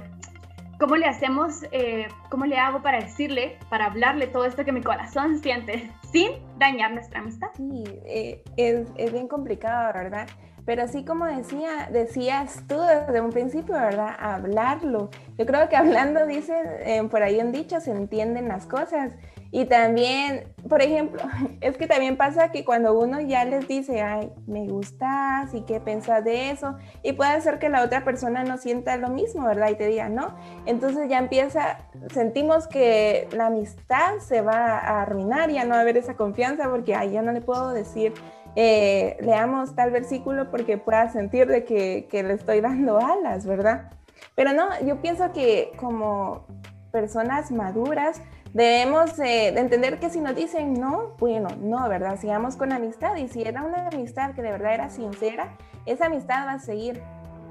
¿cómo 0.81 0.97
le 0.97 1.07
hacemos, 1.07 1.63
eh, 1.71 2.09
cómo 2.29 2.45
le 2.45 2.59
hago 2.59 2.83
para 2.83 2.99
decirle, 2.99 3.57
para 3.69 3.87
hablarle 3.87 4.27
todo 4.27 4.47
esto 4.47 4.65
que 4.65 4.73
mi 4.73 4.83
corazón 4.83 5.39
siente 5.39 5.93
sin 6.13 6.33
dañar 6.59 6.93
nuestra 6.93 7.21
amistad? 7.21 7.51
Sí, 7.55 7.85
eh, 8.05 8.43
es, 8.57 8.89
es 8.97 9.13
bien 9.13 9.29
complicado, 9.29 9.93
¿verdad? 9.95 10.27
Pero 10.71 10.85
así 10.85 11.05
como 11.05 11.25
decía, 11.25 11.89
decías 11.91 12.63
tú 12.69 12.77
desde 12.81 13.21
un 13.21 13.31
principio, 13.31 13.75
¿verdad? 13.75 14.15
Hablarlo. 14.17 15.11
Yo 15.37 15.45
creo 15.45 15.69
que 15.69 15.75
hablando, 15.77 16.27
dice, 16.27 16.55
eh, 16.85 17.03
por 17.11 17.25
ahí 17.25 17.41
en 17.41 17.51
dicho, 17.51 17.81
se 17.81 17.91
entienden 17.91 18.47
las 18.47 18.67
cosas. 18.67 19.11
Y 19.51 19.65
también, 19.65 20.45
por 20.69 20.81
ejemplo, 20.81 21.21
es 21.61 21.77
que 21.77 21.89
también 21.89 22.17
pasa 22.17 22.53
que 22.53 22.65
cuando 22.65 22.97
uno 22.97 23.21
ya 23.21 23.45
les 23.45 23.67
dice, 23.67 24.01
ay, 24.01 24.31
me 24.47 24.69
gustas 24.69 25.53
y 25.55 25.63
qué 25.63 25.81
piensas 25.81 26.23
de 26.23 26.53
eso, 26.53 26.77
y 27.03 27.15
puede 27.15 27.41
ser 27.41 27.59
que 27.59 27.69
la 27.69 27.83
otra 27.83 28.05
persona 28.05 28.45
no 28.45 28.57
sienta 28.57 28.97
lo 28.97 29.09
mismo, 29.09 29.45
¿verdad? 29.47 29.71
Y 29.71 29.75
te 29.75 29.89
diga, 29.89 30.09
no. 30.09 30.37
Entonces 30.67 31.09
ya 31.09 31.19
empieza, 31.19 31.79
sentimos 32.15 32.69
que 32.69 33.27
la 33.33 33.47
amistad 33.47 34.19
se 34.21 34.41
va 34.41 34.79
a 34.79 35.03
arruinar, 35.03 35.51
ya 35.51 35.65
no 35.65 35.71
va 35.71 35.79
a 35.79 35.81
haber 35.81 35.97
esa 35.97 36.15
confianza 36.15 36.69
porque, 36.71 36.95
ay, 36.95 37.11
ya 37.11 37.23
no 37.23 37.33
le 37.33 37.41
puedo 37.41 37.71
decir 37.71 38.15
eh, 38.57 39.17
leamos 39.21 39.75
tal 39.75 39.91
versículo 39.91 40.51
porque 40.51 40.77
pueda 40.79 41.09
sentir 41.11 41.47
de 41.47 41.65
que, 41.65 42.23
le 42.23 42.35
estoy 42.35 42.61
dando 42.61 42.99
alas, 42.99 43.47
¿verdad? 43.47 43.93
Pero 44.35 44.53
no, 44.53 44.69
yo 44.85 45.01
pienso 45.01 45.33
que 45.33 45.73
como 45.77 46.47
personas 46.93 47.51
maduras 47.53 48.21
debemos 48.53 49.17
de 49.17 49.49
entender 49.49 50.01
que 50.01 50.11
si 50.11 50.21
nos 50.21 50.35
dicen 50.35 50.75
no, 50.75 51.15
bueno, 51.19 51.49
no, 51.61 51.89
¿verdad? 51.89 52.19
Sigamos 52.19 52.57
con 52.57 52.73
amistad 52.73 53.15
y 53.17 53.29
si 53.29 53.43
era 53.43 53.63
una 53.63 53.87
amistad 53.89 54.35
que 54.35 54.43
de 54.43 54.51
verdad 54.51 54.75
era 54.75 54.91
sincera, 54.91 55.57
esa 55.87 56.07
amistad 56.07 56.47
va 56.47 56.53
a 56.55 56.59
seguir. 56.59 57.01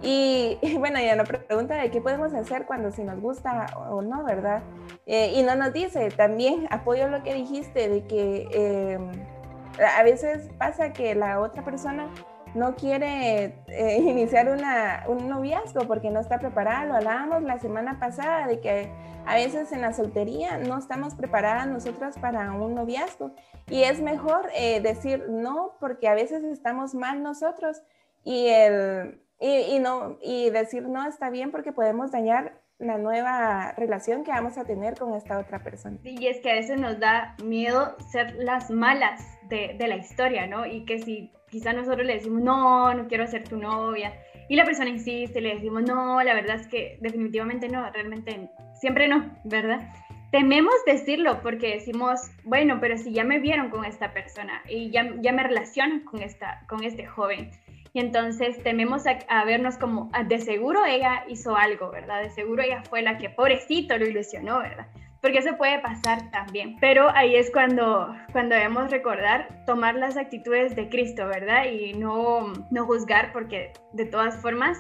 Y, 0.02 0.58
bueno, 0.80 1.00
ya 1.00 1.16
no 1.16 1.24
pregunta 1.24 1.76
de 1.76 1.92
qué 1.92 2.02
podemos 2.02 2.34
hacer 2.34 2.66
cuando 2.66 2.92
si 2.92 3.04
nos 3.04 3.20
gusta 3.22 3.68
o 3.90 4.02
no, 4.02 4.24
¿verdad? 4.24 4.62
Eh, 5.06 5.34
y 5.36 5.44
no 5.44 5.56
nos 5.56 5.74
dice, 5.74 6.10
también 6.10 6.68
apoyo 6.70 7.08
lo 7.08 7.24
que 7.24 7.34
dijiste 7.34 7.88
de 7.88 8.04
que... 8.06 8.48
Em, 8.54 9.39
a 9.80 10.04
veces 10.04 10.50
pasa 10.58 10.94
que 10.94 11.16
la 11.16 11.40
otra 11.40 11.64
persona 11.64 12.10
no 12.56 12.76
quiere 12.76 13.64
eh, 13.68 13.98
iniciar 14.02 14.50
una, 14.50 15.04
un 15.08 15.30
noviazgo 15.30 15.82
porque 15.88 16.10
no 16.10 16.20
está 16.20 16.40
preparada. 16.40 16.86
Lo 16.86 16.96
hablábamos 16.96 17.44
la 17.44 17.60
semana 17.60 18.00
pasada 18.00 18.48
de 18.48 18.60
que 18.60 18.92
a 19.26 19.36
veces 19.36 19.72
en 19.72 19.82
la 19.82 19.94
soltería 19.94 20.58
no 20.58 20.78
estamos 20.78 21.16
preparadas 21.16 21.68
nosotras 21.68 22.18
para 22.18 22.52
un 22.54 22.74
noviazgo 22.74 23.32
y 23.68 23.84
es 23.84 24.02
mejor 24.02 24.50
eh, 24.56 24.82
decir 24.82 25.28
no 25.30 25.76
porque 25.80 26.08
a 26.08 26.16
veces 26.16 26.44
estamos 26.44 26.96
mal 26.96 27.22
nosotros 27.22 27.82
y, 28.24 28.48
el, 28.48 29.22
y, 29.40 29.78
no, 29.80 30.18
y 30.22 30.50
decir 30.50 30.88
no 30.88 31.08
está 31.08 31.30
bien 31.30 31.52
porque 31.52 31.72
podemos 31.72 32.12
dañar 32.12 32.60
la 32.80 32.98
nueva 32.98 33.74
relación 33.74 34.24
que 34.24 34.32
vamos 34.32 34.58
a 34.58 34.64
tener 34.64 34.96
con 34.96 35.14
esta 35.14 35.38
otra 35.38 35.62
persona. 35.64 35.98
Y 36.04 36.28
es 36.28 36.40
que 36.40 36.52
a 36.52 36.56
veces 36.56 36.80
nos 36.80 37.00
da 37.00 37.36
miedo 37.44 37.98
ser 38.12 38.36
las 38.36 38.72
malas 38.72 39.22
de, 39.50 39.76
de, 39.78 39.88
la 39.88 39.98
historia, 39.98 40.48
¿no? 40.48 40.66
Y 40.66 40.86
que 40.86 41.00
si 41.00 41.32
quizá 41.50 41.74
nosotros 41.74 42.08
le 42.08 42.16
decimos, 42.16 42.42
no, 42.42 42.94
no 42.94 43.08
quiero 43.08 43.28
ser 43.28 43.44
tu 43.44 43.58
novia, 43.58 44.14
y 44.50 44.56
la 44.56 44.66
persona 44.66 44.90
insiste, 44.90 45.42
le 45.42 45.54
decimos, 45.54 45.84
no, 45.84 46.22
la 46.24 46.34
verdad 46.34 46.56
es 46.56 46.68
que 46.68 46.98
definitivamente 47.02 47.70
no, 47.70 47.90
realmente 47.92 48.50
siempre 48.74 49.08
no, 49.08 49.32
¿verdad? 49.44 49.88
Tememos 50.32 50.74
decirlo 50.88 51.42
porque 51.42 51.76
decimos, 51.76 52.20
bueno, 52.44 52.80
pero 52.82 52.98
si 52.98 53.14
ya 53.14 53.24
me 53.24 53.40
vieron 53.40 53.70
con 53.70 53.86
esta 53.86 54.12
persona 54.12 54.64
y 54.68 54.90
ya, 54.90 55.14
ya 55.22 55.32
me 55.34 55.44
relacionan 55.44 56.02
con, 56.02 56.24
esta, 56.24 56.66
con 56.68 56.84
este 56.84 57.06
joven, 57.06 57.52
y 57.94 58.00
entonces 58.00 58.62
tememos 58.64 59.04
a, 59.08 59.46
vernos 59.46 59.78
como, 59.78 60.10
ah, 60.14 60.24
de 60.24 60.40
seguro 60.40 60.86
ella 60.86 61.24
hizo 61.28 61.56
algo, 61.56 61.90
¿verdad? 61.90 62.22
De 62.22 62.30
seguro 62.30 62.62
ella 62.62 62.84
fue 62.84 63.02
la 63.02 63.18
que, 63.18 63.30
pobrecito, 63.30 63.98
lo 63.98 64.06
ilusionó, 64.06 64.60
¿verdad? 64.60 64.88
Porque 65.22 65.40
eso 65.40 65.58
puede 65.58 65.80
pasar 65.80 66.30
también. 66.32 66.78
Pero 66.80 67.10
ahí 67.10 67.36
es 67.36 67.52
cuando, 67.52 68.16
cuando 68.32 68.56
debemos 68.56 68.92
recordar 68.92 69.66
tomar 69.66 69.96
las 69.96 70.18
actitudes 70.18 70.76
de 70.76 70.88
Cristo, 70.88 71.28
¿verdad? 71.28 71.66
Y 71.66 71.94
no, 71.94 72.54
no 72.72 72.86
juzgar 72.86 73.34
porque 73.34 73.74
de 73.94 74.06
todas 74.06 74.42
formas 74.42 74.78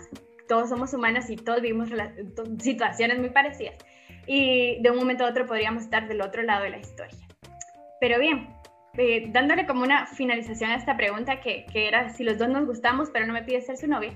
todos 0.47 0.69
somos 0.69 0.93
humanos 0.93 1.29
y 1.29 1.35
todos 1.35 1.61
vivimos 1.61 1.89
situaciones 2.59 3.19
muy 3.19 3.29
parecidas. 3.31 3.75
Y 4.27 4.81
de 4.81 4.91
un 4.91 4.97
momento 4.97 5.25
a 5.25 5.29
otro 5.29 5.45
podríamos 5.45 5.83
estar 5.83 6.07
del 6.07 6.21
otro 6.21 6.43
lado 6.43 6.63
de 6.63 6.69
la 6.69 6.77
historia. 6.77 7.17
Pero 7.99 8.19
bien, 8.19 8.47
dándole 9.31 9.65
como 9.65 9.83
una 9.83 10.05
finalización 10.07 10.71
a 10.71 10.75
esta 10.75 10.97
pregunta 10.97 11.39
que, 11.39 11.65
que, 11.71 11.87
era 11.87 12.09
si 12.09 12.23
los 12.23 12.37
dos 12.37 12.49
nos 12.49 12.65
gustamos, 12.65 13.09
pero 13.11 13.25
no 13.25 13.33
me 13.33 13.43
pides 13.43 13.65
ser 13.65 13.77
su 13.77 13.87
novia. 13.87 14.13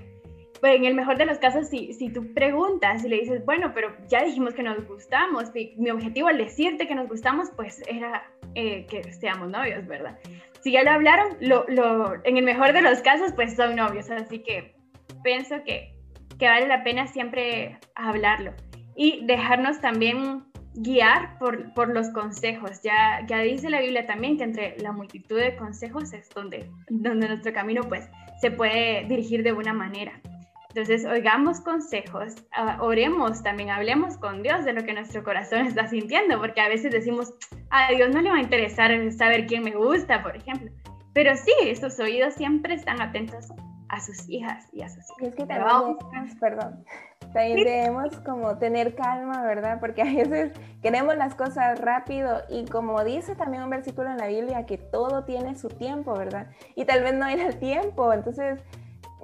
Pues 0.60 0.76
en 0.76 0.84
el 0.84 0.94
mejor 0.94 1.18
de 1.18 1.26
los 1.26 1.38
casos, 1.38 1.68
si, 1.68 1.92
si 1.92 2.10
tú 2.10 2.32
preguntas 2.32 3.04
y 3.04 3.08
le 3.08 3.20
dices, 3.20 3.44
bueno, 3.44 3.72
pero 3.74 3.94
ya 4.08 4.24
dijimos 4.24 4.54
que 4.54 4.62
nos 4.62 4.86
gustamos, 4.86 5.52
mi, 5.76 5.90
objetivo 5.90 6.28
al 6.28 6.38
decirte 6.38 6.88
que 6.88 6.94
nos 6.94 7.08
gustamos, 7.08 7.50
pues 7.56 7.82
era 7.86 8.24
eh, 8.54 8.86
que 8.86 9.12
seamos 9.12 9.48
novios, 9.50 9.86
¿verdad? 9.86 10.18
Si 10.60 10.72
ya 10.72 10.82
lo 10.82 10.92
hablaron, 10.92 11.36
lo, 11.40 11.66
lo, 11.68 12.14
en 12.24 12.38
el 12.38 12.44
mejor 12.44 12.72
de 12.72 12.82
los 12.82 13.00
casos, 13.00 13.32
pues 13.32 13.54
son 13.56 13.76
novios, 13.76 14.10
así 14.10 14.38
que 14.38 14.74
pienso 15.22 15.62
que, 15.64 15.94
que 16.38 16.46
vale 16.46 16.66
la 16.66 16.82
pena 16.82 17.06
siempre 17.06 17.78
hablarlo 17.94 18.54
y 18.96 19.24
dejarnos 19.26 19.80
también 19.80 20.44
guiar 20.74 21.38
por, 21.38 21.72
por 21.74 21.88
los 21.88 22.10
consejos. 22.10 22.82
Ya, 22.82 23.24
ya 23.26 23.40
dice 23.40 23.70
la 23.70 23.80
Biblia 23.80 24.06
también 24.06 24.36
que 24.36 24.44
entre 24.44 24.78
la 24.78 24.92
multitud 24.92 25.38
de 25.38 25.56
consejos 25.56 26.12
es 26.12 26.28
donde, 26.30 26.70
donde 26.88 27.28
nuestro 27.28 27.52
camino 27.52 27.82
pues 27.82 28.08
se 28.40 28.50
puede 28.50 29.04
dirigir 29.06 29.42
de 29.42 29.52
una 29.52 29.72
manera. 29.72 30.20
Entonces, 30.68 31.04
oigamos 31.04 31.60
consejos, 31.60 32.34
ah, 32.52 32.78
oremos 32.80 33.44
también, 33.44 33.70
hablemos 33.70 34.16
con 34.16 34.42
Dios 34.42 34.64
de 34.64 34.72
lo 34.72 34.82
que 34.82 34.92
nuestro 34.92 35.22
corazón 35.22 35.66
está 35.66 35.86
sintiendo, 35.86 36.40
porque 36.40 36.60
a 36.60 36.68
veces 36.68 36.90
decimos, 36.90 37.32
a 37.70 37.92
Dios 37.92 38.12
no 38.12 38.20
le 38.20 38.30
va 38.30 38.38
a 38.38 38.42
interesar 38.42 38.90
saber 39.12 39.46
quién 39.46 39.62
me 39.62 39.70
gusta, 39.70 40.24
por 40.24 40.36
ejemplo. 40.36 40.72
Pero 41.12 41.36
sí, 41.36 41.76
sus 41.76 42.00
oídos 42.00 42.34
siempre 42.34 42.74
están 42.74 43.00
atentos 43.00 43.46
a 43.94 44.00
sus 44.00 44.28
hijas 44.28 44.66
y 44.72 44.82
a 44.82 44.88
sus 44.88 45.04
hijos. 45.10 45.22
Es 45.22 45.34
que 45.34 45.46
también 45.46 45.96
debemos, 46.10 46.34
perdón, 46.40 46.84
también 47.32 47.64
debemos 47.64 48.16
como 48.20 48.58
tener 48.58 48.94
calma, 48.94 49.42
¿verdad? 49.42 49.78
Porque 49.80 50.02
a 50.02 50.04
veces 50.04 50.52
queremos 50.82 51.16
las 51.16 51.34
cosas 51.34 51.80
rápido 51.80 52.42
y 52.48 52.64
como 52.66 53.02
dice 53.04 53.36
también 53.36 53.62
un 53.62 53.70
versículo 53.70 54.10
en 54.10 54.16
la 54.16 54.26
Biblia, 54.26 54.66
que 54.66 54.78
todo 54.78 55.24
tiene 55.24 55.54
su 55.54 55.68
tiempo, 55.68 56.14
¿verdad? 56.14 56.48
Y 56.74 56.84
tal 56.84 57.02
vez 57.02 57.14
no 57.14 57.26
era 57.26 57.46
el 57.46 57.58
tiempo, 57.58 58.12
entonces 58.12 58.60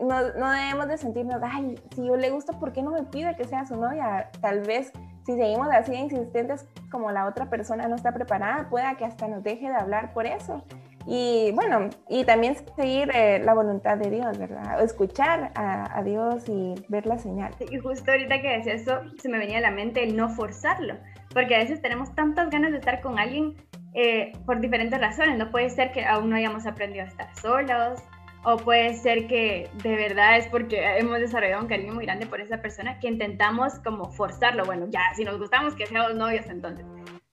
no, 0.01 0.33
no, 0.39 0.51
debemos 0.51 0.89
de 0.89 0.97
sentirnos, 0.97 1.41
ay, 1.43 1.79
si 1.95 2.07
yo 2.07 2.17
le 2.17 2.31
gusto, 2.31 2.59
¿por 2.59 2.73
qué 2.73 2.83
no 2.83 2.93
me 2.93 3.03
pide 3.03 3.37
que 3.37 3.45
sea 3.45 3.67
su 3.67 3.77
novia? 3.77 4.31
Tal 4.41 4.61
vez 4.61 4.93
si 5.27 5.35
seguimos 5.35 5.69
así 5.71 5.95
insistentes 5.95 6.67
como 6.91 7.11
la 7.11 7.27
otra 7.27 7.51
persona 7.51 7.87
no 7.89 7.97
está 7.97 8.13
preparada, 8.13 8.69
pueda 8.71 8.97
que 8.97 9.05
hasta 9.05 9.29
nos 9.29 9.43
deje 9.43 9.69
de 9.69 9.75
hablar 9.75 10.13
por 10.15 10.27
eso. 10.27 10.65
Y 11.07 11.53
bueno, 11.53 11.89
y 12.09 12.25
también 12.25 12.57
seguir 12.77 13.11
eh, 13.15 13.41
la 13.43 13.55
voluntad 13.55 13.97
de 13.97 14.11
Dios, 14.11 14.39
¿verdad? 14.39 14.81
O 14.81 14.85
escuchar 14.85 15.51
a, 15.55 16.03
Dios 16.05 16.45
y 16.49 16.75
ver 16.89 17.07
la 17.07 17.19
señal. 17.19 17.55
Y 17.71 17.79
justo 17.79 18.11
ahorita 18.11 18.41
que 18.41 18.49
decía 18.59 18.75
eso, 18.75 19.01
se 19.19 19.29
me 19.29 19.39
venía 19.39 19.59
a 19.59 19.63
la 19.63 19.71
mente 19.71 20.03
el 20.03 20.17
no 20.17 20.29
forzarlo, 20.29 20.97
porque 21.33 21.55
a 21.55 21.59
veces 21.59 21.81
tenemos 21.81 22.15
tantas 22.15 22.51
ganas 22.51 22.73
de 22.73 22.79
estar 22.79 23.01
con 23.01 23.19
alguien 23.19 23.55
eh, 23.95 24.33
por 24.47 24.61
diferentes 24.61 25.01
razones. 25.01 25.39
No 25.39 25.51
puede 25.51 25.71
ser 25.71 25.93
que 25.93 26.05
aún 26.05 26.31
no 26.31 26.37
hayamos 26.37 26.67
aprendido 26.67 27.05
a 27.05 27.09
estar 27.09 27.35
solos, 27.37 28.01
o 28.45 28.57
puede 28.57 28.95
ser 28.95 29.27
que 29.27 29.69
de 29.83 29.97
verdad 29.97 30.39
es 30.39 30.47
porque 30.49 30.99
hemos 30.99 31.19
desarrollado 31.19 31.63
un 31.63 31.69
cariño 31.69 31.93
muy 31.93 32.05
grande 32.05 32.27
por 32.27 32.41
esa 32.41 32.63
persona 32.63 32.99
que 32.99 33.09
intentamos 33.09 33.79
como 33.81 34.11
forzarlo. 34.11 34.65
Bueno, 34.65 34.87
ya, 34.91 35.01
si 35.15 35.25
nos 35.25 35.39
gustamos, 35.39 35.75
que 35.75 35.87
seamos 35.87 36.15
novios 36.15 36.47
entonces. 36.47 36.87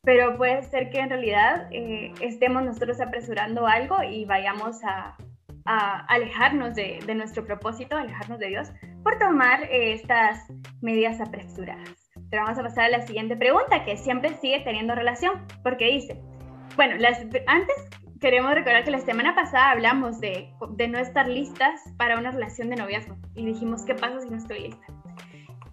Pero 0.08 0.38
puede 0.38 0.64
ser 0.64 0.90
que 0.90 1.00
en 1.00 1.10
realidad 1.10 1.68
eh, 1.70 2.14
estemos 2.22 2.64
nosotros 2.64 3.02
apresurando 3.02 3.68
algo 3.68 4.02
y 4.04 4.24
vayamos 4.24 4.82
a, 4.86 5.18
a 5.66 6.06
alejarnos 6.06 6.76
de, 6.76 7.00
de, 7.06 7.14
nuestro 7.14 7.44
propósito, 7.46 7.98
alejarnos 7.98 8.40
de 8.40 8.48
Dios, 8.48 8.72
por 9.04 9.20
tomar 9.20 9.64
eh, 9.64 9.92
estas 9.92 10.46
medidas 10.80 11.20
apresuradas. 11.20 12.10
Pero 12.30 12.44
vamos 12.44 12.58
a 12.58 12.64
pasar 12.64 12.86
a 12.86 12.90
la 12.90 13.02
siguiente 13.02 13.36
pregunta, 13.36 13.84
que 13.84 13.98
siempre 13.98 14.30
sigue 14.36 14.62
teniendo 14.62 14.96
relación, 14.96 15.46
porque 15.62 15.88
dice, 15.88 16.22
bueno, 16.78 16.96
las, 16.96 17.20
antes 17.46 17.76
queremos 18.22 18.54
recordar 18.54 18.86
que 18.86 18.92
la 18.92 19.00
semana 19.00 19.36
pasada 19.36 19.72
hablamos 19.72 20.22
de, 20.22 20.50
de, 20.78 20.88
no 20.88 21.00
estar 21.00 21.28
listas 21.28 21.82
para 21.98 22.18
una 22.18 22.32
relación 22.32 22.70
de 22.70 22.78
noviazgo 22.78 23.18
y 23.36 23.46
dijimos, 23.46 23.84
¿qué 23.84 23.94
pasa 23.94 24.22
si 24.22 24.30
no 24.30 24.38
estoy 24.38 24.70
lista? 24.70 24.86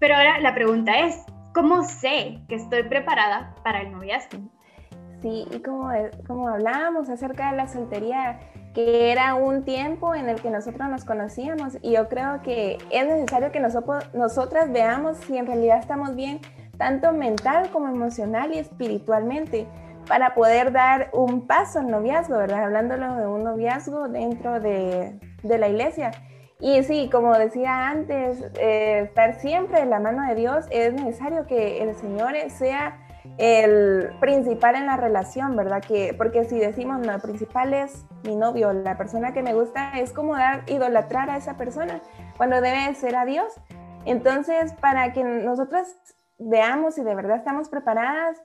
Pero 0.00 0.16
ahora 0.16 0.40
la 0.40 0.56
pregunta 0.56 1.06
es, 1.06 1.24
¿cómo 1.54 1.84
sé 1.84 2.40
que 2.49 2.56
estoy 2.56 2.82
preparada 2.82 3.54
para 3.62 3.80
el 3.82 3.92
noviazgo? 3.92 4.38
Sí, 5.23 5.46
y 5.50 5.61
como, 5.61 5.90
como 6.26 6.49
hablábamos 6.49 7.08
acerca 7.08 7.50
de 7.50 7.56
la 7.56 7.68
soltería, 7.68 8.40
que 8.75 9.12
era 9.12 9.37
un 9.37 9.64
tiempo 9.64 10.14
en 10.14 10.28
el 10.28 10.42
que 10.42 10.50
nosotros 10.50 10.90
nos 10.90 11.04
conocíamos 11.04 11.78
y 11.80 11.92
yo 11.92 12.08
creo 12.08 12.42
que 12.42 12.76
es 12.90 13.06
necesario 13.06 13.52
que 13.52 13.61
nosotros, 13.61 14.04
nosotras 14.12 14.70
veamos 14.70 15.16
si 15.18 15.38
en 15.38 15.46
realidad 15.46 15.78
estamos 15.78 16.14
bien, 16.16 16.40
tanto 16.76 17.12
mental 17.12 17.70
como 17.70 17.88
emocional 17.88 18.52
y 18.52 18.58
espiritualmente 18.58 19.66
para 20.08 20.34
poder 20.34 20.73
dar 20.73 21.08
un 21.12 21.46
paso 21.46 21.78
al 21.78 21.88
noviazgo, 21.88 22.37
¿verdad? 22.37 22.64
Hablándolo 22.64 23.14
de 23.14 23.26
un 23.26 23.44
noviazgo 23.44 24.08
dentro 24.08 24.61
de, 24.61 25.18
de 25.42 25.58
la 25.58 25.68
iglesia. 25.68 26.11
Y 26.64 26.83
sí, 26.83 27.11
como 27.12 27.37
decía 27.37 27.90
antes, 27.90 28.42
eh, 28.59 29.00
estar 29.00 29.38
siempre 29.38 29.80
en 29.80 29.90
la 29.90 30.00
mano 30.00 30.26
de 30.26 30.35
Dios 30.35 30.64
es 30.71 30.94
necesario 30.94 31.47
que 31.47 31.82
el 31.82 31.95
Señor 31.95 32.32
sea 32.49 32.97
el 33.36 34.10
principal 34.19 34.75
en 34.75 34.86
la 34.86 34.97
relación, 34.97 35.56
¿verdad? 35.56 35.82
Que, 35.86 36.15
porque 36.17 36.45
si 36.45 36.58
decimos, 36.58 37.00
no, 37.00 37.12
el 37.12 37.21
principal 37.21 37.75
es 37.75 38.06
mi 38.23 38.34
novio, 38.34 38.73
la 38.73 38.97
persona 38.97 39.34
que 39.34 39.43
me 39.43 39.52
gusta, 39.52 39.99
es 39.99 40.15
como 40.15 40.36
dar, 40.36 40.62
idolatrar 40.67 41.28
a 41.28 41.36
esa 41.36 41.58
persona, 41.58 42.00
cuando 42.38 42.62
debe 42.62 42.95
ser 42.95 43.15
a 43.15 43.26
Dios. 43.26 43.52
Entonces, 44.06 44.73
para 44.73 45.12
que 45.12 45.23
nosotros 45.23 45.86
veamos 46.38 46.95
si 46.95 47.02
de 47.02 47.15
verdad 47.15 47.36
estamos 47.36 47.69
preparadas, 47.69 48.41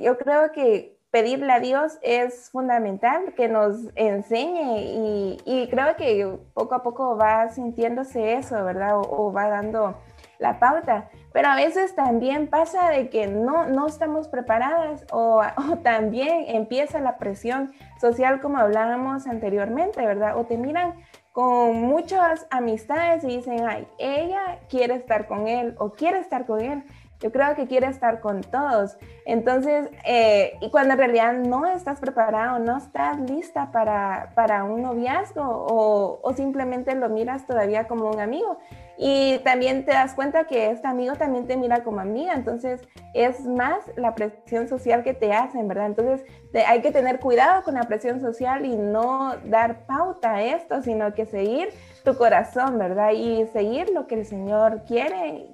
yo 0.00 0.16
creo 0.16 0.52
que 0.52 0.93
pedirle 1.14 1.52
a 1.52 1.60
Dios 1.60 1.96
es 2.02 2.50
fundamental, 2.50 3.34
que 3.36 3.46
nos 3.48 3.76
enseñe 3.94 5.38
y, 5.46 5.68
creo 5.70 5.94
que 5.94 6.40
poco 6.54 6.74
a 6.74 6.82
poco 6.82 7.16
va 7.16 7.50
sintiéndose 7.50 8.32
eso, 8.34 8.64
¿verdad? 8.64 8.96
O, 8.96 9.32
va 9.32 9.46
dando 9.46 9.96
la 10.40 10.58
pauta. 10.58 11.08
Pero 11.32 11.50
a 11.50 11.54
veces 11.54 11.94
también 11.94 12.48
pasa 12.48 12.90
de 12.90 13.10
que 13.10 13.28
no, 13.28 13.66
no 13.66 13.86
estamos 13.86 14.26
preparadas 14.26 15.06
o, 15.12 15.40
o 15.70 15.76
también 15.84 16.46
empieza 16.48 16.98
la 16.98 17.16
presión 17.16 17.70
social 18.00 18.40
como 18.40 18.58
hablábamos 18.58 19.28
anteriormente, 19.28 20.04
¿verdad? 20.04 20.36
O 20.36 20.46
te 20.46 20.58
miran 20.58 20.94
con 21.30 21.80
muchas 21.80 22.48
amistades 22.50 23.22
y 23.22 23.36
dicen, 23.36 23.68
ay, 23.68 23.86
ella 23.98 24.58
quiere 24.68 24.94
estar 24.94 25.28
con 25.28 25.46
él 25.46 25.76
o 25.78 25.90
quiere 25.90 26.18
estar 26.18 26.44
con 26.44 26.60
él 26.60 26.82
yo 27.24 27.32
creo 27.32 27.54
que 27.56 27.66
quiere 27.66 27.86
estar 27.86 28.20
con 28.20 28.42
todos. 28.42 28.98
Entonces, 29.24 29.88
eh, 30.04 30.58
y 30.60 30.70
cuando 30.70 30.92
en 30.92 30.98
realidad 30.98 31.32
no 31.32 31.64
estás 31.64 31.98
preparado, 31.98 32.58
no 32.58 32.76
estás 32.76 33.18
lista 33.18 33.72
para, 33.72 34.32
para 34.34 34.64
un 34.64 34.82
noviazgo 34.82 35.42
o, 35.42 36.20
o, 36.22 36.34
simplemente 36.34 36.94
lo 36.94 37.08
miras 37.08 37.46
todavía 37.46 37.88
como 37.88 38.10
un 38.10 38.20
amigo. 38.20 38.58
Y 38.98 39.38
también 39.38 39.86
te 39.86 39.92
das 39.92 40.12
cuenta 40.12 40.44
que 40.44 40.70
este 40.70 40.86
amigo 40.86 41.14
también 41.14 41.46
te 41.46 41.56
mira 41.56 41.82
como 41.82 42.00
amiga. 42.00 42.34
Entonces, 42.34 42.82
es 43.14 43.40
más 43.46 43.78
la 43.96 44.14
presión 44.14 44.68
social 44.68 45.02
que 45.02 45.14
te 45.14 45.32
hacen, 45.32 45.66
¿verdad? 45.66 45.86
Entonces, 45.86 46.26
hay 46.66 46.82
que 46.82 46.92
tener 46.92 47.20
cuidado 47.20 47.62
con 47.62 47.72
la 47.72 47.84
presión 47.84 48.20
social 48.20 48.66
y 48.66 48.76
no 48.76 49.34
dar 49.46 49.86
pauta 49.86 50.34
a 50.34 50.42
esto, 50.42 50.82
sino 50.82 51.14
que 51.14 51.24
seguir 51.24 51.70
tu 52.04 52.18
corazón, 52.18 52.78
¿verdad? 52.78 53.12
Y 53.12 53.46
seguir 53.46 53.88
lo 53.94 54.06
que 54.06 54.16
el 54.16 54.26
Señor 54.26 54.82
quiere. 54.86 55.48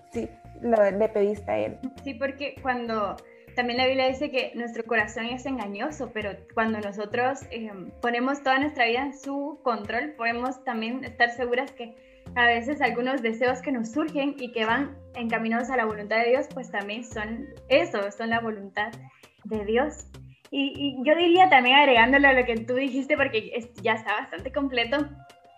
Sí, 0.63 0.93
le 0.99 1.09
pediste 1.09 1.51
a 1.51 1.59
él. 1.59 1.79
Sí, 2.05 2.15
porque 2.15 2.57
cuando 2.63 3.17
también 3.55 3.79
la 3.79 3.87
Biblia 3.87 4.09
dice 4.09 4.31
que 4.31 4.53
nuestro 4.55 4.85
corazón 4.85 5.27
es 5.27 5.45
engañoso, 5.47 6.11
pero 6.13 6.31
cuando 6.55 6.81
nosotros 6.81 7.41
em, 7.51 7.91
ponemos 8.01 8.43
toda 8.43 8.59
nuestra 8.59 8.87
vida 8.87 9.03
en 9.03 9.19
su 9.19 9.61
control, 9.63 10.13
podemos 10.17 10.63
también 10.65 11.05
estar 11.05 11.31
seguras 11.31 11.73
que 11.73 11.95
a 12.37 12.47
veces 12.47 12.81
algunos 12.81 13.23
deseos 13.23 13.61
que 13.61 13.73
nos 13.73 13.91
surgen 13.91 14.37
y 14.39 14.53
que 14.53 14.65
van 14.65 14.97
encaminados 15.15 15.69
a 15.71 15.77
la 15.77 15.85
voluntad 15.85 16.19
de 16.19 16.31
Dios, 16.31 16.47
pues 16.55 16.71
también 16.71 17.05
son 17.05 17.49
eso, 17.69 18.11
son 18.13 18.31
la 18.31 18.41
voluntad 18.41 18.93
de 19.45 19.65
Dios. 19.65 20.07
Y, 20.53 20.73
y 20.77 21.05
yo 21.05 21.17
diría 21.17 21.49
también 21.49 21.77
agregándolo 21.77 22.29
a 22.29 22.33
lo 22.33 22.45
que 22.45 22.57
tú 22.57 22.75
dijiste, 22.75 23.17
porque 23.17 23.51
ya 23.83 23.95
está 23.95 24.15
bastante 24.15 24.53
completo, 24.53 24.99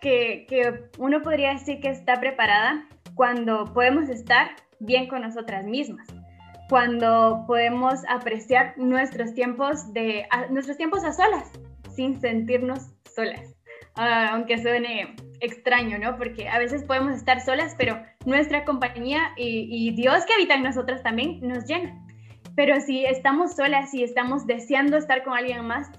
que, 0.01 0.45
que 0.47 0.89
uno 0.97 1.21
podría 1.21 1.53
decir 1.53 1.79
que 1.79 1.89
está 1.89 2.19
preparada 2.19 2.87
cuando 3.15 3.73
podemos 3.73 4.09
estar 4.09 4.49
bien 4.83 5.07
con 5.07 5.21
nosotras 5.21 5.65
mismas, 5.65 6.07
cuando 6.69 7.43
podemos 7.47 8.01
apreciar 8.09 8.73
nuestros 8.77 9.33
tiempos, 9.33 9.93
de, 9.93 10.27
nuestros 10.49 10.77
tiempos 10.77 11.03
a 11.03 11.13
solas, 11.13 11.51
sin 11.95 12.19
sentirnos 12.19 12.89
solas. 13.15 13.55
Ah, 13.95 14.29
aunque 14.31 14.57
suene 14.57 15.15
extraño, 15.39 15.99
¿no? 15.99 16.17
Porque 16.17 16.49
a 16.49 16.57
veces 16.57 16.83
podemos 16.83 17.15
estar 17.15 17.41
solas, 17.41 17.75
pero 17.77 18.01
nuestra 18.25 18.65
compañía 18.65 19.33
y 19.37 19.93
Dios 19.93 20.25
que 20.25 20.33
habita 20.33 20.55
en 20.55 20.63
nosotras 20.63 21.03
también 21.03 21.39
nos 21.41 21.65
llena. 21.65 22.03
Pero 22.55 22.79
si 22.81 23.05
estamos 23.05 23.55
solas 23.55 23.93
y 23.93 24.03
estamos 24.03 24.45
deseando 24.45 24.97
estar 24.97 25.23
con 25.23 25.33
alguien 25.33 25.65
más, 25.65 25.89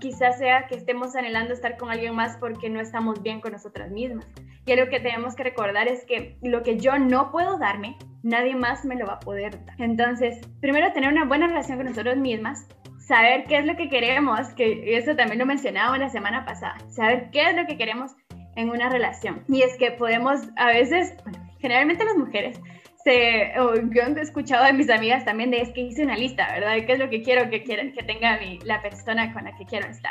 quizás 0.00 0.38
sea 0.38 0.66
que 0.66 0.76
estemos 0.76 1.16
anhelando 1.16 1.52
estar 1.52 1.76
con 1.76 1.90
alguien 1.90 2.14
más 2.14 2.36
porque 2.38 2.68
no 2.68 2.80
estamos 2.80 3.22
bien 3.22 3.40
con 3.40 3.52
nosotras 3.52 3.90
mismas. 3.90 4.26
Y 4.66 4.72
algo 4.72 4.90
que 4.90 5.00
tenemos 5.00 5.34
que 5.34 5.44
recordar 5.44 5.88
es 5.88 6.04
que 6.04 6.36
lo 6.42 6.62
que 6.62 6.78
yo 6.78 6.98
no 6.98 7.30
puedo 7.30 7.58
darme, 7.58 7.96
nadie 8.22 8.56
más 8.56 8.84
me 8.84 8.96
lo 8.96 9.06
va 9.06 9.14
a 9.14 9.20
poder 9.20 9.64
dar. 9.64 9.80
Entonces, 9.80 10.40
primero 10.60 10.92
tener 10.92 11.12
una 11.12 11.24
buena 11.24 11.46
relación 11.46 11.78
con 11.78 11.86
nosotros 11.86 12.16
mismas, 12.16 12.66
saber 12.98 13.44
qué 13.44 13.58
es 13.58 13.64
lo 13.64 13.76
que 13.76 13.88
queremos, 13.88 14.48
que 14.54 14.96
eso 14.96 15.14
también 15.14 15.38
lo 15.38 15.46
mencionaba 15.46 15.96
la 15.98 16.08
semana 16.08 16.44
pasada, 16.44 16.76
saber 16.90 17.30
qué 17.30 17.50
es 17.50 17.56
lo 17.56 17.66
que 17.66 17.76
queremos 17.76 18.12
en 18.56 18.70
una 18.70 18.88
relación. 18.88 19.44
Y 19.48 19.62
es 19.62 19.76
que 19.76 19.92
podemos 19.92 20.40
a 20.56 20.66
veces, 20.66 21.14
generalmente 21.60 22.04
las 22.04 22.16
mujeres, 22.16 22.60
se, 23.06 23.52
yo 23.54 24.02
he 24.02 24.20
escuchado 24.20 24.64
de 24.64 24.72
mis 24.72 24.90
amigas 24.90 25.24
también 25.24 25.52
de 25.52 25.60
es 25.60 25.70
que 25.70 25.82
hice 25.82 26.02
una 26.02 26.16
lista, 26.16 26.48
¿verdad? 26.52 26.72
De 26.74 26.86
qué 26.86 26.94
es 26.94 26.98
lo 26.98 27.08
que 27.08 27.22
quiero 27.22 27.48
que, 27.48 27.62
quieren, 27.62 27.92
que 27.92 28.02
tenga 28.02 28.36
mi, 28.40 28.58
la 28.64 28.82
persona 28.82 29.32
con 29.32 29.44
la 29.44 29.56
que 29.56 29.64
quiero 29.64 29.86
estar. 29.86 30.10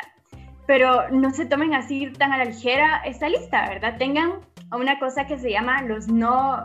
Pero 0.66 1.10
no 1.10 1.30
se 1.30 1.44
tomen 1.44 1.74
así 1.74 2.10
tan 2.12 2.32
a 2.32 2.38
la 2.38 2.46
ligera 2.46 3.02
esta 3.04 3.28
lista, 3.28 3.68
¿verdad? 3.68 3.98
Tengan 3.98 4.40
una 4.72 4.98
cosa 4.98 5.26
que 5.26 5.38
se 5.38 5.50
llama 5.50 5.82
los 5.82 6.08
no, 6.08 6.64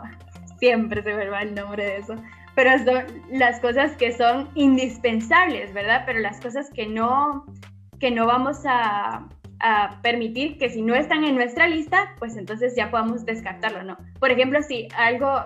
siempre 0.58 1.02
se 1.02 1.12
me 1.12 1.28
va 1.28 1.42
el 1.42 1.54
nombre 1.54 1.84
de 1.84 1.96
eso, 1.98 2.14
pero 2.54 2.78
son 2.78 3.04
las 3.30 3.60
cosas 3.60 3.94
que 3.98 4.12
son 4.16 4.48
indispensables, 4.54 5.74
¿verdad? 5.74 6.04
Pero 6.06 6.20
las 6.20 6.40
cosas 6.40 6.70
que 6.70 6.86
no, 6.86 7.44
que 8.00 8.10
no 8.10 8.26
vamos 8.26 8.62
a, 8.64 9.28
a 9.60 10.00
permitir 10.00 10.56
que 10.56 10.70
si 10.70 10.80
no 10.80 10.94
están 10.94 11.24
en 11.24 11.34
nuestra 11.34 11.68
lista, 11.68 12.14
pues 12.18 12.38
entonces 12.38 12.74
ya 12.74 12.90
podamos 12.90 13.26
descartarlo, 13.26 13.82
¿no? 13.82 13.98
Por 14.18 14.30
ejemplo, 14.30 14.62
si 14.62 14.88
algo 14.96 15.44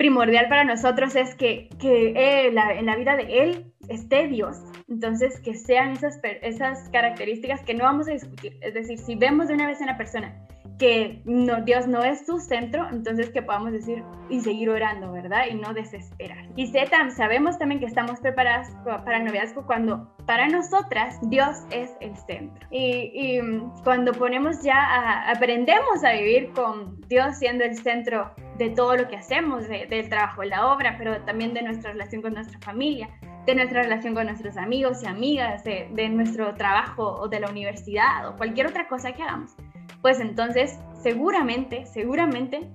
primordial 0.00 0.48
para 0.48 0.64
nosotros 0.64 1.14
es 1.14 1.34
que, 1.34 1.68
que 1.78 2.46
en 2.46 2.86
la 2.86 2.96
vida 2.96 3.16
de 3.16 3.42
Él 3.42 3.66
esté 3.90 4.28
Dios. 4.28 4.56
Entonces, 4.88 5.38
que 5.40 5.52
sean 5.52 5.90
esas, 5.90 6.18
esas 6.40 6.88
características 6.88 7.60
que 7.60 7.74
no 7.74 7.84
vamos 7.84 8.08
a 8.08 8.12
discutir. 8.12 8.56
Es 8.62 8.72
decir, 8.72 8.96
si 8.96 9.14
vemos 9.14 9.48
de 9.48 9.54
una 9.54 9.66
vez 9.66 9.78
en 9.82 9.88
la 9.88 9.98
persona 9.98 10.34
que 10.78 11.20
no, 11.24 11.62
Dios 11.62 11.86
no 11.86 12.02
es 12.02 12.26
su 12.26 12.38
centro, 12.38 12.88
entonces 12.90 13.30
que 13.30 13.42
podamos 13.42 13.72
decir 13.72 14.02
y 14.28 14.40
seguir 14.40 14.70
orando, 14.70 15.12
¿verdad? 15.12 15.44
Y 15.50 15.54
no 15.54 15.74
desesperar. 15.74 16.46
Y 16.56 16.68
Z, 16.68 17.10
sabemos 17.10 17.58
también 17.58 17.80
que 17.80 17.86
estamos 17.86 18.20
preparadas 18.20 18.70
para 18.84 19.18
noviazgo 19.18 19.66
cuando 19.66 20.14
para 20.26 20.48
nosotras 20.48 21.18
Dios 21.28 21.64
es 21.70 21.90
el 22.00 22.16
centro. 22.16 22.66
Y, 22.70 23.10
y 23.12 23.40
cuando 23.84 24.12
ponemos 24.12 24.62
ya, 24.62 25.30
aprendemos 25.30 26.04
a 26.04 26.12
vivir 26.12 26.52
con 26.52 27.00
Dios 27.08 27.36
siendo 27.36 27.64
el 27.64 27.76
centro 27.76 28.30
de 28.56 28.70
todo 28.70 28.96
lo 28.96 29.08
que 29.08 29.16
hacemos, 29.16 29.68
del 29.68 30.08
trabajo, 30.08 30.42
de 30.42 30.48
la 30.48 30.72
obra, 30.72 30.96
pero 30.98 31.22
también 31.22 31.54
de 31.54 31.62
nuestra 31.62 31.92
relación 31.92 32.22
con 32.22 32.34
nuestra 32.34 32.58
familia, 32.60 33.08
de 33.46 33.54
nuestra 33.54 33.82
relación 33.82 34.14
con 34.14 34.26
nuestros 34.26 34.56
amigos 34.56 35.02
y 35.02 35.06
amigas, 35.06 35.64
de, 35.64 35.88
de 35.92 36.08
nuestro 36.10 36.54
trabajo 36.54 37.04
o 37.20 37.28
de 37.28 37.40
la 37.40 37.50
universidad 37.50 38.28
o 38.28 38.36
cualquier 38.36 38.66
otra 38.66 38.86
cosa 38.86 39.12
que 39.12 39.22
hagamos 39.22 39.56
pues 40.02 40.20
entonces 40.20 40.78
seguramente, 41.02 41.86
seguramente, 41.86 42.68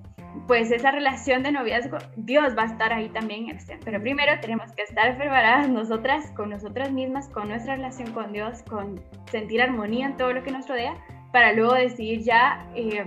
pues 0.46 0.70
esa 0.70 0.90
relación 0.90 1.42
de 1.42 1.52
noviazgo, 1.52 1.98
Dios 2.16 2.56
va 2.56 2.64
a 2.64 2.66
estar 2.66 2.92
ahí 2.92 3.08
también 3.08 3.56
Pero 3.84 4.00
primero 4.00 4.32
tenemos 4.40 4.70
que 4.72 4.82
estar 4.82 5.16
preparadas 5.16 5.68
nosotras, 5.68 6.30
con 6.32 6.50
nosotras 6.50 6.92
mismas, 6.92 7.28
con 7.28 7.48
nuestra 7.48 7.76
relación 7.76 8.12
con 8.12 8.32
Dios, 8.32 8.62
con 8.62 9.00
sentir 9.30 9.62
armonía 9.62 10.06
en 10.06 10.16
todo 10.16 10.32
lo 10.32 10.42
que 10.42 10.50
nos 10.50 10.68
rodea, 10.68 10.94
para 11.32 11.52
luego 11.52 11.74
decidir 11.74 12.22
ya, 12.22 12.66
eh, 12.74 13.04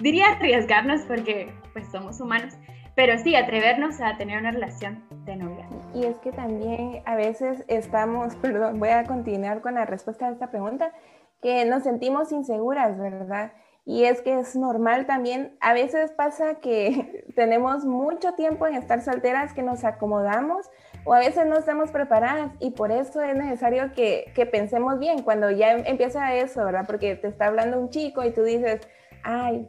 diría 0.00 0.26
arriesgarnos 0.32 1.02
porque 1.02 1.52
pues 1.72 1.86
somos 1.90 2.20
humanos, 2.20 2.54
pero 2.94 3.18
sí 3.18 3.34
atrevernos 3.34 4.00
a 4.00 4.16
tener 4.16 4.38
una 4.38 4.50
relación 4.50 5.04
de 5.24 5.36
noviazgo. 5.36 5.80
Y 5.94 6.04
es 6.04 6.16
que 6.18 6.32
también 6.32 7.02
a 7.06 7.16
veces 7.16 7.64
estamos, 7.68 8.36
perdón, 8.42 8.78
voy 8.78 8.90
a 8.90 9.04
continuar 9.04 9.60
con 9.60 9.74
la 9.74 9.86
respuesta 9.86 10.28
a 10.28 10.32
esta 10.32 10.50
pregunta, 10.50 10.92
que 11.40 11.64
nos 11.64 11.82
sentimos 11.82 12.32
inseguras, 12.32 12.98
¿verdad? 12.98 13.52
Y 13.86 14.04
es 14.04 14.20
que 14.20 14.38
es 14.38 14.56
normal 14.56 15.06
también, 15.06 15.56
a 15.60 15.72
veces 15.72 16.12
pasa 16.12 16.56
que 16.56 17.24
tenemos 17.34 17.84
mucho 17.84 18.34
tiempo 18.34 18.66
en 18.66 18.74
estar 18.74 19.02
solteras 19.02 19.52
que 19.52 19.62
nos 19.62 19.84
acomodamos 19.84 20.70
o 21.04 21.14
a 21.14 21.18
veces 21.18 21.46
no 21.46 21.56
estamos 21.56 21.90
preparadas 21.90 22.52
y 22.60 22.72
por 22.72 22.92
eso 22.92 23.22
es 23.22 23.34
necesario 23.34 23.92
que, 23.92 24.30
que 24.34 24.46
pensemos 24.46 24.98
bien 24.98 25.22
cuando 25.22 25.50
ya 25.50 25.72
empieza 25.72 26.34
eso, 26.34 26.64
¿verdad? 26.64 26.84
Porque 26.86 27.16
te 27.16 27.28
está 27.28 27.46
hablando 27.46 27.80
un 27.80 27.90
chico 27.90 28.22
y 28.22 28.32
tú 28.32 28.42
dices, 28.42 28.86
ay, 29.24 29.68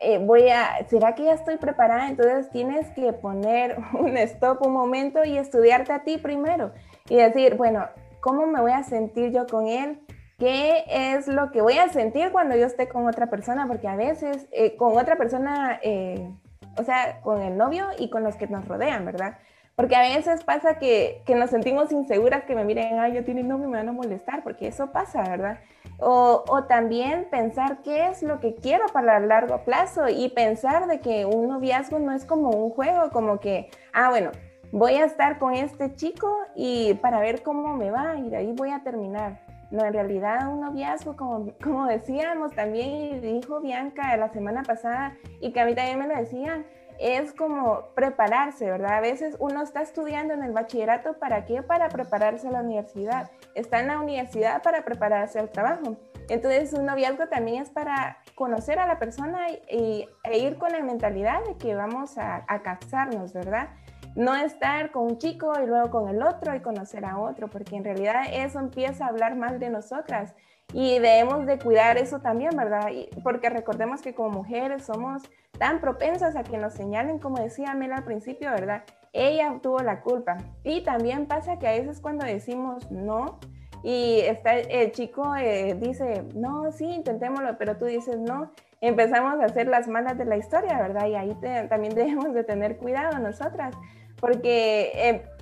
eh, 0.00 0.18
voy 0.18 0.48
a, 0.50 0.86
¿será 0.88 1.14
que 1.14 1.24
ya 1.24 1.32
estoy 1.32 1.56
preparada? 1.56 2.08
Entonces 2.08 2.50
tienes 2.50 2.88
que 2.90 3.12
poner 3.14 3.78
un 3.98 4.16
stop 4.18 4.66
un 4.66 4.72
momento 4.72 5.24
y 5.24 5.38
estudiarte 5.38 5.92
a 5.92 6.04
ti 6.04 6.18
primero 6.18 6.72
y 7.08 7.16
decir, 7.16 7.56
bueno, 7.56 7.86
¿cómo 8.20 8.46
me 8.46 8.60
voy 8.60 8.72
a 8.72 8.82
sentir 8.82 9.32
yo 9.32 9.46
con 9.46 9.66
él? 9.66 10.00
Qué 10.38 10.84
es 10.88 11.28
lo 11.28 11.50
que 11.50 11.62
voy 11.62 11.78
a 11.78 11.88
sentir 11.88 12.30
cuando 12.30 12.56
yo 12.56 12.66
esté 12.66 12.88
con 12.88 13.06
otra 13.06 13.28
persona, 13.28 13.66
porque 13.66 13.88
a 13.88 13.96
veces 13.96 14.48
eh, 14.52 14.76
con 14.76 14.96
otra 14.96 15.16
persona, 15.16 15.80
eh, 15.82 16.30
o 16.78 16.82
sea, 16.82 17.20
con 17.22 17.40
el 17.42 17.56
novio 17.56 17.86
y 17.98 18.10
con 18.10 18.22
los 18.22 18.36
que 18.36 18.46
nos 18.46 18.66
rodean, 18.68 19.04
¿verdad? 19.04 19.38
Porque 19.76 19.94
a 19.94 20.00
veces 20.00 20.42
pasa 20.42 20.78
que, 20.78 21.22
nos 21.28 21.50
sentimos 21.50 21.92
inseguras 21.92 22.44
que 22.44 22.54
me 22.54 22.64
miren, 22.64 22.98
ay, 22.98 23.12
yo 23.12 23.24
tengo 23.24 23.42
novio 23.42 23.68
me 23.68 23.76
van 23.76 23.88
a 23.88 23.92
molestar, 23.92 24.42
porque 24.42 24.68
eso 24.68 24.90
pasa, 24.90 25.22
¿verdad? 25.22 25.60
O, 25.98 26.44
o, 26.48 26.64
también 26.64 27.26
pensar 27.30 27.82
qué 27.82 28.08
es 28.08 28.22
lo 28.22 28.40
que 28.40 28.54
quiero 28.54 28.86
para 28.92 29.18
el 29.18 29.28
largo 29.28 29.64
plazo 29.64 30.08
y 30.08 30.28
pensar 30.30 30.86
de 30.86 31.00
que 31.00 31.24
un 31.24 31.48
noviazgo 31.48 31.98
no 31.98 32.12
es 32.12 32.24
como 32.24 32.50
un 32.50 32.70
juego, 32.70 33.10
como 33.10 33.38
que, 33.40 33.70
ah, 33.92 34.10
bueno, 34.10 34.30
voy 34.72 34.94
a 34.94 35.04
estar 35.04 35.38
con 35.38 35.54
este 35.54 35.94
chico 35.94 36.34
y 36.54 36.94
para 36.94 37.20
ver 37.20 37.42
cómo 37.42 37.76
me 37.76 37.90
va 37.90 38.16
y 38.16 38.28
de 38.28 38.36
ahí 38.36 38.52
voy 38.52 38.70
a 38.70 38.82
terminar. 38.82 39.45
No, 39.70 39.84
en 39.84 39.92
realidad 39.92 40.48
un 40.48 40.60
noviazgo, 40.60 41.16
como, 41.16 41.52
como 41.62 41.86
decíamos 41.86 42.52
también, 42.52 43.20
dijo 43.20 43.60
Bianca 43.60 44.16
la 44.16 44.28
semana 44.32 44.62
pasada, 44.62 45.16
y 45.40 45.52
que 45.52 45.60
a 45.60 45.66
mí 45.66 45.74
también 45.74 45.98
me 45.98 46.06
lo 46.06 46.16
decían, 46.16 46.66
es 46.98 47.32
como 47.32 47.90
prepararse, 47.94 48.70
¿verdad? 48.70 48.94
A 48.94 49.00
veces 49.00 49.36
uno 49.38 49.62
está 49.62 49.82
estudiando 49.82 50.34
en 50.34 50.42
el 50.42 50.52
bachillerato, 50.52 51.18
¿para 51.18 51.44
qué? 51.44 51.62
Para 51.62 51.88
prepararse 51.88 52.48
a 52.48 52.52
la 52.52 52.62
universidad. 52.62 53.30
Está 53.54 53.80
en 53.80 53.88
la 53.88 54.00
universidad 54.00 54.62
para 54.62 54.84
prepararse 54.84 55.38
al 55.38 55.50
trabajo. 55.50 55.96
Entonces, 56.28 56.72
un 56.72 56.86
noviazgo 56.86 57.28
también 57.28 57.62
es 57.62 57.70
para 57.70 58.18
conocer 58.34 58.78
a 58.78 58.86
la 58.86 58.98
persona 58.98 59.50
y, 59.70 60.08
e 60.24 60.38
ir 60.38 60.58
con 60.58 60.72
la 60.72 60.80
mentalidad 60.80 61.44
de 61.44 61.56
que 61.56 61.74
vamos 61.74 62.18
a, 62.18 62.44
a 62.48 62.62
casarnos, 62.62 63.32
¿verdad? 63.32 63.68
No 64.16 64.34
estar 64.34 64.90
con 64.90 65.04
un 65.04 65.18
chico 65.18 65.52
y 65.62 65.66
luego 65.66 65.90
con 65.90 66.08
el 66.08 66.22
otro 66.22 66.54
y 66.54 66.60
conocer 66.60 67.04
a 67.04 67.18
otro, 67.18 67.48
porque 67.48 67.76
en 67.76 67.84
realidad 67.84 68.22
eso 68.32 68.58
empieza 68.58 69.04
a 69.04 69.08
hablar 69.08 69.36
mal 69.36 69.60
de 69.60 69.70
nosotras 69.70 70.34
y 70.72 70.98
debemos 70.98 71.46
de 71.46 71.58
cuidar 71.58 71.96
eso 71.96 72.20
también, 72.20 72.50
¿verdad? 72.56 72.88
porque 73.22 73.50
recordemos 73.50 74.02
que 74.02 74.14
como 74.14 74.30
mujeres 74.30 74.84
somos 74.84 75.22
tan 75.58 75.80
propensas 75.80 76.34
a 76.34 76.42
que 76.42 76.58
nos 76.58 76.74
señalen, 76.74 77.18
como 77.18 77.38
decía 77.38 77.74
Mel 77.74 77.92
al 77.92 78.04
principio, 78.04 78.50
¿verdad? 78.50 78.82
Ella 79.12 79.58
tuvo 79.62 79.78
la 79.78 80.00
culpa. 80.00 80.36
Y 80.64 80.82
también 80.82 81.26
pasa 81.26 81.58
que 81.58 81.68
a 81.68 81.72
veces 81.72 82.00
cuando 82.00 82.26
decimos 82.26 82.90
no, 82.90 83.38
y 83.82 84.20
está, 84.20 84.54
el 84.58 84.90
chico 84.92 85.36
eh, 85.36 85.76
dice, 85.80 86.24
no, 86.34 86.72
sí, 86.72 86.84
intentémoslo, 86.84 87.56
pero 87.56 87.76
tú 87.76 87.84
dices 87.84 88.18
no, 88.18 88.50
empezamos 88.80 89.40
a 89.40 89.44
hacer 89.44 89.68
las 89.68 89.88
malas 89.88 90.18
de 90.18 90.24
la 90.24 90.36
historia, 90.36 90.78
¿verdad? 90.80 91.06
Y 91.06 91.14
ahí 91.14 91.36
también 91.68 91.94
debemos 91.94 92.34
de 92.34 92.44
tener 92.44 92.76
cuidado 92.76 93.18
nosotras, 93.18 93.74
porque 94.20 94.92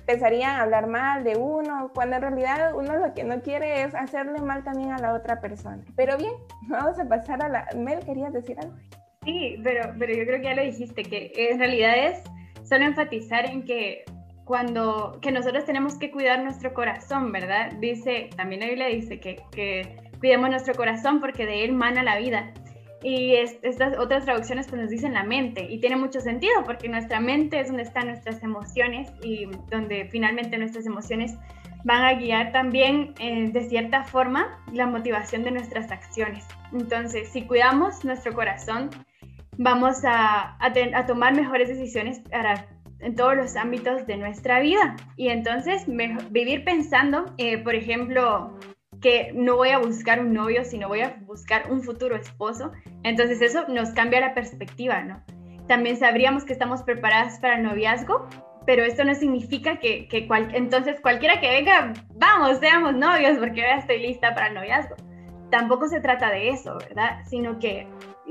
empezarían 0.07 0.51
a 0.51 0.63
hablar 0.63 0.87
mal 0.87 1.23
de 1.23 1.35
uno, 1.35 1.91
cuando 1.93 2.17
en 2.17 2.21
realidad 2.21 2.75
uno 2.75 2.97
lo 2.97 3.13
que 3.13 3.23
no 3.23 3.41
quiere 3.41 3.83
es 3.83 3.95
hacerle 3.95 4.39
mal 4.41 4.63
también 4.63 4.91
a 4.91 4.99
la 4.99 5.13
otra 5.13 5.39
persona. 5.39 5.83
Pero 5.95 6.17
bien, 6.17 6.33
vamos 6.67 6.99
a 6.99 7.05
pasar 7.05 7.43
a 7.43 7.49
la... 7.49 7.67
Mel, 7.75 7.99
¿querías 8.05 8.33
decir 8.33 8.57
algo? 8.59 8.75
Sí, 9.23 9.59
pero, 9.63 9.93
pero 9.97 10.13
yo 10.13 10.25
creo 10.25 10.37
que 10.37 10.45
ya 10.45 10.55
lo 10.55 10.61
dijiste, 10.61 11.03
que 11.03 11.31
en 11.35 11.57
realidad 11.57 11.95
es 11.97 12.21
solo 12.63 12.85
enfatizar 12.85 13.45
en 13.45 13.65
que 13.65 14.03
cuando, 14.45 15.17
que 15.21 15.31
nosotros 15.31 15.65
tenemos 15.65 15.97
que 15.97 16.11
cuidar 16.11 16.43
nuestro 16.43 16.73
corazón, 16.73 17.31
¿verdad? 17.31 17.71
Dice, 17.79 18.29
también 18.37 18.61
la 18.61 18.67
Biblia 18.67 18.87
dice 18.87 19.19
que, 19.19 19.41
que 19.51 19.97
cuidemos 20.19 20.49
nuestro 20.51 20.75
corazón 20.75 21.19
porque 21.19 21.45
de 21.45 21.65
él 21.65 21.73
mana 21.73 22.03
la 22.03 22.17
vida. 22.17 22.53
Y 23.07 23.35
estas 23.35 23.99
otras 23.99 24.25
traducciones 24.25 24.65
pues 24.67 24.81
nos 24.81 24.89
dicen 24.89 25.13
la 25.13 25.23
mente 25.23 25.67
y 25.69 25.79
tiene 25.79 25.95
mucho 25.95 26.21
sentido 26.21 26.63
porque 26.65 26.89
nuestra 26.89 27.19
mente 27.19 27.59
es 27.59 27.67
donde 27.67 27.83
están 27.83 28.07
nuestras 28.07 28.41
emociones 28.41 29.11
y 29.21 29.45
donde 29.69 30.09
finalmente 30.11 30.57
nuestras 30.57 30.87
emociones 30.87 31.35
van 31.83 32.03
a 32.03 32.15
guiar 32.15 32.51
también 32.51 33.13
eh, 33.19 33.51
de 33.51 33.69
cierta 33.69 34.05
forma 34.05 34.59
la 34.73 34.87
motivación 34.87 35.43
de 35.43 35.51
nuestras 35.51 35.91
acciones. 35.91 36.47
Entonces, 36.73 37.29
si 37.29 37.43
cuidamos 37.43 38.03
nuestro 38.03 38.33
corazón, 38.33 38.89
vamos 39.55 40.03
a, 40.03 40.57
a, 40.59 41.05
tomar 41.05 41.35
mejores 41.35 41.67
decisiones 41.69 42.21
para, 42.21 42.65
en 43.01 43.13
todos 43.13 43.35
los 43.35 43.55
ámbitos 43.55 44.07
de 44.07 44.17
nuestra 44.17 44.61
vida. 44.61 44.95
Y 45.15 45.27
entonces, 45.27 45.83
vivir 46.31 46.63
pensando, 46.63 47.25
eh, 47.37 47.59
por 47.59 47.75
ejemplo, 47.75 48.57
que 49.05 49.31
no 49.35 49.55
voy 49.55 49.69
a 49.69 49.77
buscar 49.77 50.19
un 50.19 50.33
novio, 50.33 50.65
sino 50.65 50.87
voy 50.87 51.01
a 51.01 51.17
buscar 51.27 51.71
un 51.71 51.83
futuro 51.83 52.15
esposo. 52.15 52.71
Entonces 53.03 53.39
eso 53.39 53.67
nos 53.67 53.91
cambia 53.91 54.19
la 54.19 54.33
perspectiva, 54.33 55.03
¿no? 55.03 55.21
También 55.67 55.97
sabríamos 55.97 56.43
que 56.43 56.53
estamos 56.53 56.81
preparadas 56.81 57.37
para 57.37 57.57
el 57.57 57.61
noviazgo, 57.61 58.27
pero 58.65 58.83
esto 58.83 59.03
no 59.03 59.13
significa 59.13 59.77
que, 59.77 60.07
que 60.07 60.27
entonces 60.53 60.99
cualquiera 61.01 61.39
que 61.39 61.49
venga, 61.49 61.93
vamos, 62.15 62.57
seamos 62.57 62.95
novios, 62.95 63.37
porque 63.37 63.61
ya 63.61 63.75
estoy 63.75 63.99
lista 63.99 64.33
para 64.33 64.47
el 64.47 64.55
noviazgo. 64.55 64.95
Tampoco 65.51 65.87
se 65.87 65.99
trata 65.99 66.31
de 66.31 66.49
eso, 66.49 66.75
¿verdad? 66.75 67.19
Sino 67.29 67.59
que 67.59 67.87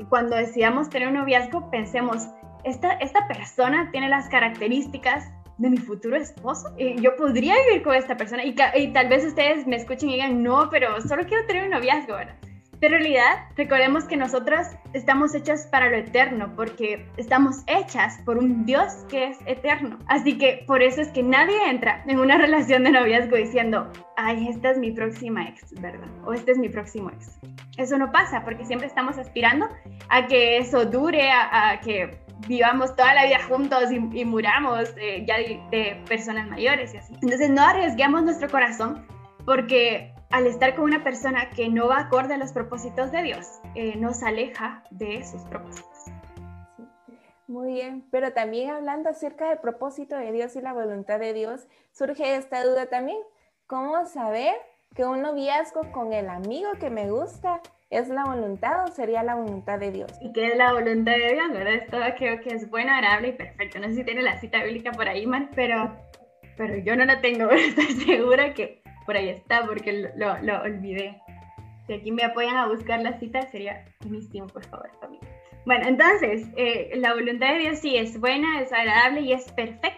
cuando 0.08 0.34
decidamos 0.34 0.90
tener 0.90 1.06
un 1.06 1.14
noviazgo, 1.14 1.70
pensemos, 1.70 2.26
esta, 2.64 2.94
esta 2.94 3.28
persona 3.28 3.90
tiene 3.92 4.08
las 4.08 4.28
características 4.28 5.30
de 5.58 5.70
mi 5.70 5.78
futuro 5.78 6.16
esposo. 6.16 6.74
Y 6.76 7.00
yo 7.00 7.16
podría 7.16 7.54
vivir 7.68 7.82
con 7.82 7.94
esta 7.94 8.16
persona 8.16 8.44
y, 8.44 8.54
tal 8.54 9.08
vez 9.08 9.24
ustedes 9.24 9.66
me 9.66 9.76
escuchen 9.76 10.10
y 10.10 10.14
digan, 10.14 10.42
no, 10.42 10.68
pero 10.70 11.00
solo 11.00 11.24
quiero 11.26 11.46
tener 11.46 11.64
un 11.64 11.70
noviazgo, 11.70 12.14
¿verdad? 12.14 12.36
Pero 12.80 12.96
en 12.96 13.02
realidad, 13.02 13.48
recordemos 13.56 14.04
que 14.04 14.16
nosotras 14.16 14.76
estamos 14.92 15.34
hechas 15.34 15.66
para 15.68 15.88
lo 15.88 15.96
eterno, 15.96 16.52
porque 16.54 17.06
estamos 17.16 17.62
hechas 17.66 18.18
por 18.26 18.36
un 18.36 18.66
Dios 18.66 18.92
que 19.08 19.28
es 19.28 19.38
eterno. 19.46 19.98
Así 20.06 20.36
que 20.36 20.64
por 20.66 20.82
eso 20.82 21.00
es 21.00 21.08
que 21.08 21.22
nadie 21.22 21.56
entra 21.70 22.04
en 22.06 22.18
una 22.18 22.36
relación 22.44 22.84
de 22.84 22.90
noviazgo 22.90 23.36
diciendo, 23.36 23.90
ay, 24.16 24.48
esta 24.48 24.72
es 24.72 24.78
mi 24.78 24.90
próxima 24.90 25.48
ex, 25.48 25.72
¿verdad? 25.80 26.08
O 26.26 26.34
este 26.34 26.52
es 26.52 26.58
mi 26.58 26.68
próximo 26.68 27.10
ex. 27.10 27.38
Eso 27.78 27.96
no 27.96 28.12
pasa, 28.12 28.44
porque 28.44 28.66
siempre 28.66 28.88
estamos 28.88 29.16
aspirando 29.16 29.66
a 30.10 30.26
que 30.26 30.58
eso 30.58 30.84
dure, 30.84 31.30
a 31.30 31.80
que 31.82 32.23
vivamos 32.46 32.94
toda 32.96 33.14
la 33.14 33.24
vida 33.24 33.42
juntos 33.48 33.90
y, 33.90 34.24
muramos 34.24 34.90
eh, 34.96 35.24
ya 35.26 35.36
de, 35.38 36.02
personas 36.08 36.48
mayores 36.48 36.94
y 36.94 36.98
así. 36.98 37.14
Entonces 37.22 37.50
no 37.50 37.62
arriesguemos 37.62 38.22
nuestro 38.22 38.48
corazón 38.48 39.06
porque 39.44 40.14
al 40.30 40.46
estar 40.46 40.74
con 40.74 40.84
una 40.84 41.04
persona 41.04 41.50
que 41.50 41.68
no 41.68 41.88
va 41.88 42.00
acorde 42.00 42.34
a 42.34 42.38
los 42.38 42.52
propósitos 42.52 43.12
de 43.12 43.22
Dios, 43.22 43.46
eh, 43.74 43.96
nos 43.96 44.22
aleja 44.22 44.82
de 44.90 45.24
sus 45.24 45.42
propósitos. 45.42 45.90
Muy 47.46 47.74
bien, 47.74 48.06
pero 48.10 48.32
también 48.32 48.70
hablando 48.70 49.10
acerca 49.10 49.48
del 49.48 49.58
propósito 49.58 50.16
de 50.16 50.32
Dios 50.32 50.56
y 50.56 50.60
la 50.60 50.72
voluntad 50.72 51.20
de 51.20 51.34
Dios, 51.34 51.68
surge 51.92 52.36
esta 52.36 52.64
duda 52.64 52.86
también. 52.86 53.18
¿Cómo 53.66 54.06
saber 54.06 54.54
que 54.94 55.04
un 55.04 55.22
noviazgo 55.22 55.92
con 55.92 56.12
el 56.12 56.30
amigo 56.30 56.72
que 56.80 56.88
me 56.88 57.10
gusta 57.10 57.60
es 57.98 58.08
la 58.08 58.24
voluntad 58.24 58.84
o 58.84 58.88
sería 58.88 59.22
la 59.22 59.34
voluntad 59.34 59.78
de 59.78 59.90
Dios? 59.90 60.12
¿Y 60.20 60.32
qué 60.32 60.48
es 60.48 60.56
la 60.56 60.72
voluntad 60.72 61.12
de 61.12 61.34
Dios? 61.34 61.52
¿Verdad? 61.52 61.74
Esto 61.74 61.98
creo 62.18 62.40
que 62.40 62.54
es 62.54 62.68
bueno, 62.70 62.92
agradable 62.92 63.28
y 63.28 63.32
perfecto. 63.32 63.78
No 63.78 63.88
sé 63.88 63.94
si 63.94 64.04
tiene 64.04 64.22
la 64.22 64.38
cita 64.38 64.62
bíblica 64.62 64.92
por 64.92 65.08
ahí, 65.08 65.26
Mar, 65.26 65.48
pero, 65.54 65.96
pero 66.56 66.76
yo 66.78 66.96
no 66.96 67.04
la 67.04 67.20
tengo, 67.20 67.50
estoy 67.50 67.92
segura 68.04 68.54
que 68.54 68.82
por 69.06 69.16
ahí 69.16 69.28
está 69.28 69.66
porque 69.66 70.10
lo, 70.16 70.38
lo, 70.42 70.62
olvidé. 70.62 71.20
Si 71.86 71.92
aquí 71.92 72.10
me 72.12 72.24
apoyan 72.24 72.56
a 72.56 72.68
buscar 72.68 73.00
la 73.00 73.18
cita, 73.18 73.42
sería 73.42 73.84
buenísimo, 74.00 74.46
por 74.46 74.64
favor, 74.64 74.90
familia. 75.00 75.28
Bueno, 75.66 75.86
entonces, 75.86 76.46
eh, 76.56 76.92
la 76.96 77.14
voluntad 77.14 77.52
de 77.52 77.58
Dios 77.58 77.78
sí 77.78 77.96
es 77.96 78.18
buena, 78.18 78.60
es 78.60 78.72
agradable 78.72 79.20
y 79.20 79.32
es 79.32 79.50
perfecta. 79.52 79.90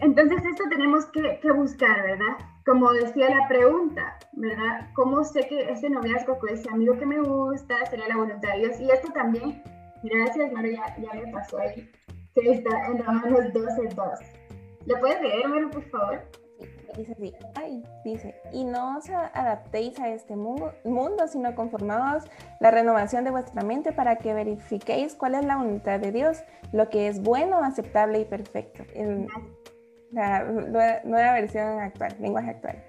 Entonces, 0.00 0.44
esto 0.44 0.64
tenemos 0.68 1.06
que, 1.06 1.38
que, 1.40 1.52
buscar, 1.52 2.02
¿verdad? 2.02 2.36
Como 2.64 2.92
decía 2.92 3.28
la 3.30 3.48
pregunta, 3.48 4.18
¿verdad? 4.32 4.88
¿Cómo 4.94 5.24
sé 5.24 5.46
que 5.48 5.70
ese 5.70 5.90
noviazgo 5.90 6.38
con 6.38 6.48
ese 6.48 6.68
amigo 6.70 6.96
que 6.96 7.06
me 7.06 7.20
gusta 7.20 7.84
sería 7.86 8.08
la 8.08 8.16
voluntad 8.16 8.52
de 8.52 8.58
Dios? 8.60 8.80
Y 8.80 8.90
esto 8.90 9.12
también, 9.12 9.62
gracias, 10.04 10.52
María, 10.52 10.82
ya, 10.98 11.12
me 11.12 11.32
pasó 11.32 11.58
ahí, 11.58 11.90
que 12.34 12.52
está 12.52 12.86
en 12.86 12.98
Romanos 12.98 13.52
12.2. 13.52 14.18
¿Lo 14.86 15.00
puedes 15.00 15.22
leer, 15.22 15.48
Mario, 15.48 15.70
por 15.70 15.82
favor? 15.90 16.22
dice 16.96 17.12
así, 17.12 17.34
ay, 17.54 17.82
dice, 18.04 18.34
y 18.52 18.64
no 18.64 18.98
os 18.98 19.08
adaptéis 19.08 19.98
a 20.00 20.10
este 20.10 20.36
mundo, 20.36 21.26
sino 21.28 21.54
conformados 21.54 22.24
la 22.60 22.70
renovación 22.70 23.24
de 23.24 23.30
vuestra 23.30 23.62
mente 23.62 23.92
para 23.92 24.16
que 24.16 24.34
verifiquéis 24.34 25.14
cuál 25.14 25.34
es 25.34 25.44
la 25.44 25.56
voluntad 25.56 26.00
de 26.00 26.12
Dios, 26.12 26.42
lo 26.72 26.88
que 26.90 27.08
es 27.08 27.22
bueno, 27.22 27.64
aceptable 27.64 28.20
y 28.20 28.24
perfecto. 28.24 28.84
La 30.12 30.44
nueva, 30.44 31.34
versión 31.34 31.80
actual, 31.80 32.14
lenguaje 32.20 32.50
actual. 32.50 32.84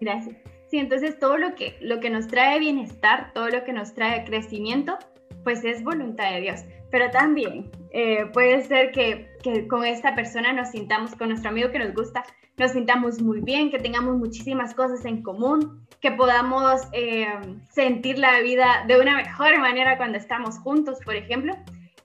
Gracias. 0.00 0.36
Sí, 0.70 0.78
entonces 0.78 1.18
todo 1.18 1.38
lo 1.38 1.54
que, 1.54 1.76
lo 1.80 1.98
que 2.00 2.10
nos 2.10 2.28
trae 2.28 2.58
bienestar, 2.58 3.32
todo 3.32 3.48
lo 3.48 3.64
que 3.64 3.72
nos 3.72 3.94
trae 3.94 4.24
crecimiento, 4.24 4.98
pues 5.42 5.64
es 5.64 5.82
voluntad 5.82 6.32
de 6.32 6.40
Dios. 6.42 6.64
Pero 6.90 7.10
también 7.10 7.70
eh, 7.90 8.26
puede 8.32 8.62
ser 8.62 8.92
que, 8.92 9.30
que, 9.42 9.66
con 9.66 9.84
esta 9.84 10.14
persona 10.14 10.52
nos 10.52 10.70
sintamos, 10.70 11.14
con 11.14 11.28
nuestro 11.30 11.50
amigo 11.50 11.70
que 11.70 11.78
nos 11.78 11.94
gusta, 11.94 12.22
nos 12.58 12.72
sintamos 12.72 13.20
muy 13.22 13.40
bien, 13.40 13.70
que 13.70 13.78
tengamos 13.78 14.16
muchísimas 14.16 14.74
cosas 14.74 15.04
en 15.04 15.22
común, 15.22 15.86
que 16.00 16.10
podamos 16.12 16.82
eh, 16.92 17.28
sentir 17.70 18.18
la 18.18 18.40
vida 18.40 18.84
de 18.86 19.00
una 19.00 19.16
mejor 19.16 19.58
manera 19.58 19.96
cuando 19.96 20.18
estamos 20.18 20.58
juntos, 20.58 20.98
por 21.04 21.14
ejemplo. 21.14 21.56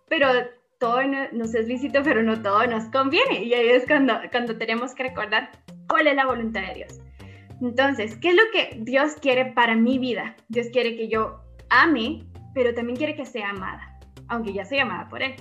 Pero 0.07 0.27
todo 0.83 0.99
nos 1.31 1.55
es 1.55 1.65
lícito, 1.65 2.03
pero 2.03 2.21
no 2.23 2.41
todo 2.41 2.67
nos 2.67 2.83
conviene. 2.91 3.41
Y 3.41 3.53
ahí 3.53 3.69
es 3.69 3.85
cuando, 3.87 4.15
cuando 4.29 4.57
tenemos 4.57 4.93
que 4.93 5.03
recordar 5.03 5.49
cuál 5.87 6.07
es 6.07 6.15
la 6.17 6.25
voluntad 6.25 6.59
de 6.59 6.73
Dios. 6.73 6.99
Entonces, 7.61 8.17
¿qué 8.17 8.31
es 8.31 8.35
lo 8.35 8.43
que 8.51 8.79
Dios 8.81 9.13
quiere 9.21 9.45
para 9.53 9.75
mi 9.75 9.97
vida? 9.97 10.35
Dios 10.49 10.67
quiere 10.73 10.97
que 10.97 11.07
yo 11.07 11.39
ame, 11.69 12.25
pero 12.53 12.73
también 12.73 12.97
quiere 12.97 13.15
que 13.15 13.25
sea 13.25 13.51
amada, 13.51 13.97
aunque 14.27 14.51
ya 14.51 14.65
soy 14.65 14.79
amada 14.79 15.07
por 15.07 15.23
Él. 15.23 15.35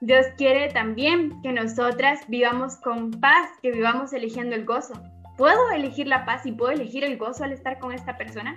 Dios 0.00 0.26
quiere 0.36 0.68
también 0.68 1.42
que 1.42 1.50
nosotras 1.50 2.20
vivamos 2.28 2.76
con 2.76 3.10
paz, 3.10 3.50
que 3.62 3.72
vivamos 3.72 4.12
eligiendo 4.12 4.54
el 4.54 4.64
gozo. 4.64 4.94
¿Puedo 5.36 5.72
elegir 5.72 6.06
la 6.06 6.24
paz 6.24 6.46
y 6.46 6.52
puedo 6.52 6.70
elegir 6.70 7.02
el 7.02 7.18
gozo 7.18 7.42
al 7.42 7.52
estar 7.52 7.80
con 7.80 7.92
esta 7.92 8.16
persona? 8.16 8.54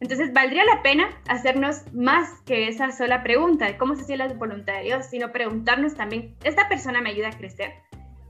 Entonces, 0.00 0.32
valdría 0.32 0.64
la 0.64 0.82
pena 0.82 1.10
hacernos 1.28 1.82
más 1.92 2.40
que 2.46 2.68
esa 2.68 2.90
sola 2.90 3.22
pregunta 3.22 3.66
de 3.66 3.76
cómo 3.76 3.94
se 3.94 4.02
hace 4.02 4.16
la 4.16 4.28
voluntad 4.28 4.74
de 4.74 4.84
Dios, 4.84 5.06
sino 5.06 5.30
preguntarnos 5.30 5.94
también, 5.94 6.36
¿esta 6.42 6.68
persona 6.68 7.02
me 7.02 7.10
ayuda 7.10 7.28
a 7.28 7.38
crecer? 7.38 7.74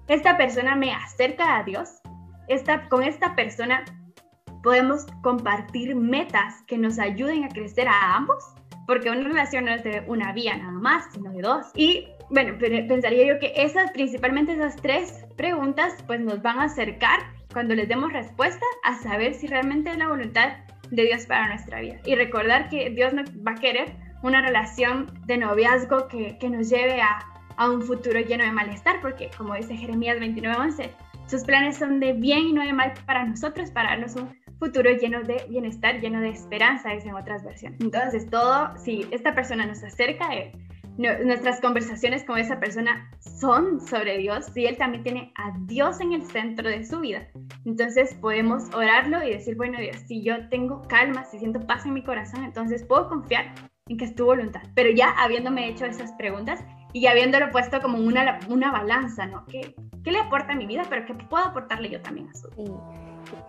¿Esta 0.09 0.37
persona 0.37 0.75
me 0.75 0.93
acerca 0.93 1.57
a 1.57 1.63
Dios? 1.63 2.01
Esta, 2.49 2.89
con 2.89 3.05
esta 3.05 3.37
persona 3.37 3.85
podemos 4.65 5.07
compartir 5.23 5.95
metas 5.95 6.63
que 6.67 6.77
nos 6.77 6.99
ayuden 6.99 7.45
a 7.45 7.49
crecer 7.49 7.87
a 7.87 8.17
ambos, 8.17 8.45
porque 8.87 9.09
una 9.09 9.23
relación 9.23 9.67
no 9.67 9.73
es 9.73 9.85
de 9.85 10.03
una 10.09 10.33
vía 10.33 10.57
nada 10.57 10.73
más, 10.73 11.13
sino 11.13 11.31
de 11.31 11.43
dos. 11.43 11.67
Y 11.77 12.09
bueno, 12.31 12.59
pensaría 12.59 13.27
yo 13.27 13.39
que 13.39 13.53
esas, 13.57 13.93
principalmente 13.93 14.55
esas 14.55 14.75
tres 14.75 15.25
preguntas, 15.37 15.95
pues 16.09 16.21
nos 16.21 16.43
van 16.43 16.59
a 16.59 16.65
acercar 16.65 17.21
cuando 17.53 17.77
les 17.77 17.89
demos 17.89 18.13
respuesta 18.13 18.67
a 18.83 18.97
saber 18.97 19.35
si 19.35 19.47
realmente 19.47 19.91
es 19.91 19.99
la 19.99 20.09
voluntad 20.09 20.53
de 20.91 21.05
Dios 21.05 21.27
para 21.27 21.49
nuestra 21.49 21.81
vida. 21.81 21.97
Y 22.05 22.15
recordar 22.15 22.69
que 22.69 22.91
Dios 22.91 23.13
va 23.15 23.53
a 23.53 23.55
querer 23.55 23.93
una 24.23 24.43
relación 24.43 25.07
de 25.27 25.39
noviazgo 25.39 26.09
que, 26.09 26.37
que 26.39 26.51
nos 26.51 26.69
lleve 26.69 27.01
a, 27.01 27.19
a, 27.57 27.71
un 27.71 27.83
futuro 27.83 28.21
lleno 28.21 28.45
de 28.45 28.53
malestar, 28.53 29.01
porque 29.01 29.31
como 29.37 29.55
dice 29.55 29.77
Jeremías 29.77 30.19
29:11, 30.19 30.91
sus 31.27 31.45
planes 31.45 31.77
son 31.77 32.01
de 32.01 32.13
bien 32.13 32.41
y 32.41 32.53
no 32.53 32.63
de 32.63 32.73
mal 32.73 32.93
para 33.07 33.25
nosotros, 33.25 33.71
para 33.71 33.91
darnos 33.91 34.17
un 34.17 34.37
futuro 34.59 34.91
lleno 34.91 35.23
de 35.23 35.45
bienestar, 35.49 36.01
lleno 36.01 36.21
de 36.21 36.31
esperanza, 36.31 36.93
es 36.93 37.07
en 37.07 37.15
otras 37.15 37.45
versiones. 37.45 37.81
Entonces, 37.81 38.29
todo, 38.29 38.77
si 38.77 39.07
esta 39.11 39.35
persona 39.35 39.65
nos 39.65 39.83
acerca 39.83 40.35
Él, 40.35 40.53
nuestras 41.01 41.61
conversaciones 41.61 42.25
con 42.25 42.39
esa 42.39 42.61
persona 42.61 43.11
son 43.21 43.81
sobre 43.81 44.19
Dios 44.19 44.55
y 44.55 44.67
Él 44.67 44.77
también 44.77 45.03
tiene 45.03 45.33
a 45.37 45.53
Dios 45.61 46.01
en 46.01 46.13
el 46.13 46.23
centro 46.23 46.69
de 46.69 46.85
su 46.85 47.01
vida. 47.01 47.27
Entonces 47.65 48.15
podemos 48.15 48.65
orarlo 48.75 49.25
y 49.25 49.31
decir, 49.31 49.57
bueno 49.57 49.79
Dios, 49.79 49.97
si 50.07 50.23
yo 50.23 50.49
tengo 50.49 50.83
calma, 50.89 51.25
si 51.25 51.39
siento 51.39 51.67
paz 51.67 51.87
en 51.87 51.95
mi 51.95 52.05
corazón, 52.05 52.45
entonces 52.45 52.85
puedo 52.85 53.09
confiar 53.09 53.55
en 53.89 53.97
que 53.97 54.05
es 54.05 54.15
tu 54.15 54.27
voluntad. 54.27 54.61
Pero 54.75 54.91
ya 54.91 55.11
habiéndome 55.11 55.69
hecho 55.69 55.87
esas 55.87 56.13
preguntas 56.13 56.63
y 56.93 57.07
habiéndolo 57.07 57.51
puesto 57.51 57.81
como 57.81 57.99
una, 57.99 58.39
una 58.49 58.71
balanza, 58.71 59.27
¿no? 59.27 59.47
¿Qué, 59.47 59.75
¿Qué, 60.05 60.11
le 60.11 60.19
aporta 60.19 60.53
a 60.53 60.57
mi 60.57 60.67
vida, 60.67 60.83
pero 60.89 61.07
qué 61.07 61.15
puedo 61.15 61.45
aportarle 61.45 61.89
yo 61.89 62.03
también 62.03 62.29
a 62.29 62.35
su 62.35 62.49
vida? 62.51 62.79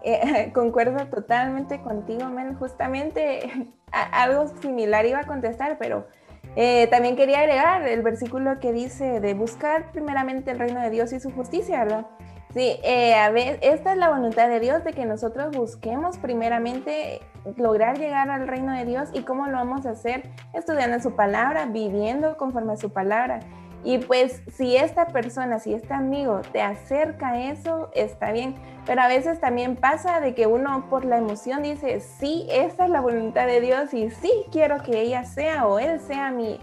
Eh, 0.03 0.51
concuerdo 0.53 1.05
totalmente 1.07 1.81
contigo, 1.81 2.29
Mel. 2.29 2.55
Justamente 2.55 3.71
algo 3.91 4.47
similar 4.61 5.05
iba 5.05 5.19
a 5.19 5.25
contestar, 5.25 5.77
pero 5.79 6.07
eh, 6.55 6.87
también 6.87 7.15
quería 7.15 7.39
agregar 7.39 7.87
el 7.87 8.01
versículo 8.01 8.59
que 8.59 8.73
dice 8.73 9.19
de 9.19 9.33
buscar 9.33 9.91
primeramente 9.91 10.51
el 10.51 10.59
reino 10.59 10.81
de 10.81 10.89
Dios 10.89 11.13
y 11.13 11.19
su 11.19 11.31
justicia, 11.31 11.83
¿verdad? 11.83 12.07
Sí, 12.53 12.79
eh, 12.83 13.13
a 13.15 13.29
ver, 13.31 13.59
esta 13.61 13.93
es 13.93 13.97
la 13.97 14.09
voluntad 14.09 14.49
de 14.49 14.59
Dios 14.59 14.83
de 14.83 14.91
que 14.91 15.05
nosotros 15.05 15.55
busquemos 15.55 16.17
primeramente 16.17 17.21
lograr 17.55 17.97
llegar 17.97 18.29
al 18.29 18.45
reino 18.47 18.73
de 18.73 18.83
Dios 18.83 19.09
y 19.13 19.21
cómo 19.21 19.47
lo 19.47 19.53
vamos 19.53 19.85
a 19.85 19.91
hacer 19.91 20.29
estudiando 20.53 20.99
su 20.99 21.15
palabra, 21.15 21.65
viviendo 21.67 22.35
conforme 22.35 22.73
a 22.73 22.77
su 22.77 22.91
palabra. 22.91 23.39
Y 23.83 23.97
pues 23.97 24.43
si 24.47 24.75
esta 24.75 25.07
persona, 25.07 25.59
si 25.59 25.73
este 25.73 25.93
amigo 25.93 26.41
te 26.51 26.61
acerca 26.61 27.29
a 27.29 27.51
eso, 27.51 27.89
está 27.95 28.31
bien. 28.31 28.55
Pero 28.85 29.01
a 29.01 29.07
veces 29.07 29.39
también 29.39 29.75
pasa 29.75 30.19
de 30.19 30.35
que 30.35 30.47
uno 30.47 30.87
por 30.89 31.05
la 31.05 31.17
emoción 31.17 31.63
dice, 31.63 31.99
sí, 31.99 32.47
esta 32.51 32.85
es 32.85 32.91
la 32.91 33.01
voluntad 33.01 33.47
de 33.47 33.59
Dios 33.61 33.93
y 33.93 34.09
sí 34.11 34.31
quiero 34.51 34.83
que 34.83 35.01
ella 35.01 35.23
sea 35.23 35.65
o 35.67 35.79
él 35.79 35.99
sea 35.99 36.31
mi, 36.31 36.59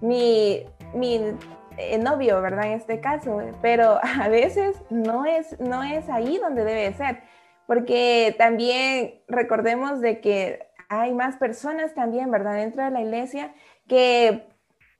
mi, 0.00 0.64
mi 0.92 1.20
eh, 1.78 1.98
novio, 1.98 2.40
¿verdad? 2.42 2.66
En 2.66 2.72
este 2.72 3.00
caso. 3.00 3.38
Pero 3.62 4.00
a 4.20 4.28
veces 4.28 4.76
no 4.90 5.24
es, 5.24 5.58
no 5.60 5.84
es 5.84 6.08
ahí 6.08 6.38
donde 6.38 6.64
debe 6.64 6.92
ser. 6.94 7.22
Porque 7.66 8.34
también 8.38 9.22
recordemos 9.28 10.00
de 10.00 10.20
que 10.20 10.66
hay 10.88 11.14
más 11.14 11.36
personas 11.36 11.94
también, 11.94 12.30
¿verdad? 12.30 12.54
Dentro 12.54 12.84
de 12.84 12.90
la 12.90 13.00
iglesia 13.00 13.52
que 13.88 14.46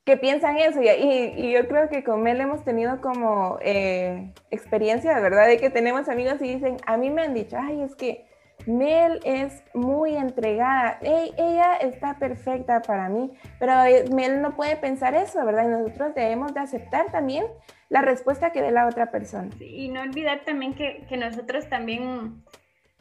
que 0.06 0.16
piensan 0.16 0.56
eso. 0.56 0.80
Y, 0.80 1.52
yo 1.52 1.68
creo 1.68 1.90
que 1.90 2.04
con 2.04 2.22
Mel 2.22 2.40
hemos 2.40 2.64
tenido 2.64 3.00
como 3.00 3.58
eh, 3.60 4.32
experiencia, 4.50 5.18
¿verdad? 5.18 5.48
De 5.48 5.58
que 5.58 5.68
tenemos 5.68 6.08
amigos 6.08 6.40
y 6.40 6.54
dicen, 6.54 6.76
a 6.86 6.96
mí 6.96 7.10
me 7.10 7.22
han 7.22 7.34
dicho, 7.34 7.56
ay, 7.60 7.82
es 7.82 7.96
que 7.96 8.24
Mel 8.66 9.20
es 9.24 9.64
muy 9.74 10.16
entregada, 10.16 10.98
ella 11.02 11.76
está 11.76 12.18
perfecta 12.18 12.82
para 12.82 13.08
mí, 13.08 13.32
pero 13.58 13.84
eh, 13.84 14.04
Mel 14.14 14.40
no 14.40 14.54
puede 14.56 14.76
pensar 14.76 15.14
eso, 15.14 15.44
¿verdad? 15.44 15.64
Y 15.64 15.68
nosotros 15.68 16.14
debemos 16.14 16.54
de 16.54 16.60
aceptar 16.60 17.10
también 17.10 17.44
la 17.88 18.00
respuesta 18.00 18.52
que 18.52 18.62
dé 18.62 18.70
la 18.70 18.86
otra 18.86 19.10
persona. 19.10 19.50
y 19.60 19.88
no 19.88 20.02
olvidar 20.02 20.44
también 20.44 20.74
que 20.74 21.16
nosotros 21.16 21.68
también 21.68 22.44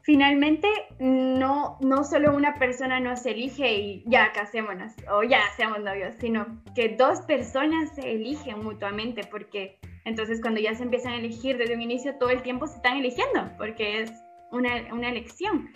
finalmente 0.05 0.67
no, 0.99 1.79
no 1.81 2.03
solo 2.03 2.35
una 2.35 2.53
persona 2.55 2.99
nos 2.99 3.25
elige 3.25 3.73
y 3.73 4.03
ya 4.05 4.31
casémonos 4.33 4.93
o 5.11 5.23
ya 5.23 5.41
seamos 5.57 5.79
novios, 5.79 6.15
sino 6.19 6.61
que 6.75 6.89
dos 6.89 7.21
personas 7.21 7.95
se 7.95 8.11
eligen 8.11 8.63
mutuamente 8.63 9.23
porque 9.29 9.79
entonces 10.05 10.41
cuando 10.41 10.61
ya 10.61 10.75
se 10.75 10.83
empiezan 10.83 11.13
a 11.13 11.17
elegir 11.17 11.57
desde 11.57 11.73
un 11.73 11.81
inicio 11.81 12.15
todo 12.19 12.29
el 12.29 12.43
tiempo 12.43 12.67
se 12.67 12.75
están 12.75 12.97
eligiendo 12.97 13.49
porque 13.57 14.01
es 14.01 14.11
una, 14.51 14.93
una 14.93 15.09
elección 15.09 15.71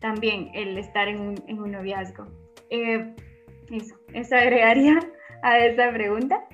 también 0.00 0.50
el 0.52 0.76
estar 0.76 1.06
en 1.06 1.20
un, 1.20 1.34
en 1.46 1.60
un 1.60 1.70
noviazgo. 1.70 2.26
Eh, 2.70 3.14
eso, 3.70 3.94
eso 4.12 4.34
agregaría 4.34 4.98
a 5.44 5.58
esa 5.58 5.92
pregunta. 5.92 6.44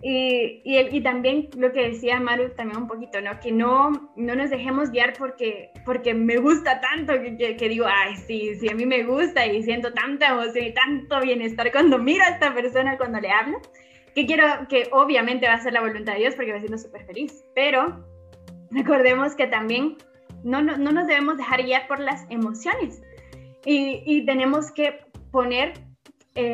Y, 0.00 0.62
y, 0.64 0.78
y, 0.78 1.00
también 1.02 1.48
lo 1.56 1.72
que 1.72 1.88
decía 1.88 2.20
Maru 2.20 2.50
también 2.50 2.82
un 2.82 2.86
poquito, 2.86 3.20
¿no? 3.20 3.40
Que 3.40 3.50
no, 3.50 3.90
no 4.14 4.34
nos 4.36 4.48
dejemos 4.48 4.92
guiar 4.92 5.14
porque, 5.18 5.72
porque 5.84 6.14
me 6.14 6.36
gusta 6.36 6.80
tanto, 6.80 7.14
que, 7.20 7.56
que, 7.56 7.68
digo, 7.68 7.84
ay, 7.88 8.14
sí, 8.14 8.54
sí, 8.60 8.68
a 8.70 8.76
mí 8.76 8.86
me 8.86 9.02
gusta 9.02 9.44
y 9.44 9.60
siento 9.64 9.92
tanta 9.92 10.28
emoción 10.28 10.66
y 10.66 10.72
tanto 10.72 11.20
bienestar 11.20 11.72
cuando 11.72 11.98
miro 11.98 12.22
a 12.22 12.28
esta 12.28 12.54
persona, 12.54 12.96
cuando 12.96 13.20
le 13.20 13.28
hablo, 13.28 13.60
que 14.14 14.24
quiero, 14.24 14.44
que 14.68 14.88
obviamente 14.92 15.48
va 15.48 15.54
a 15.54 15.60
ser 15.60 15.72
la 15.72 15.80
voluntad 15.80 16.12
de 16.12 16.20
Dios 16.20 16.36
porque 16.36 16.52
me 16.52 16.60
siento 16.60 16.78
súper 16.78 17.04
feliz, 17.04 17.44
pero 17.56 18.06
recordemos 18.70 19.34
que 19.34 19.48
también 19.48 19.96
no, 20.44 20.62
no, 20.62 20.76
no, 20.76 20.92
nos 20.92 21.08
debemos 21.08 21.38
dejar 21.38 21.64
guiar 21.64 21.88
por 21.88 21.98
las 21.98 22.24
emociones 22.30 23.02
y, 23.64 24.04
y 24.06 24.24
tenemos 24.24 24.70
que 24.70 25.00
poner 25.32 25.87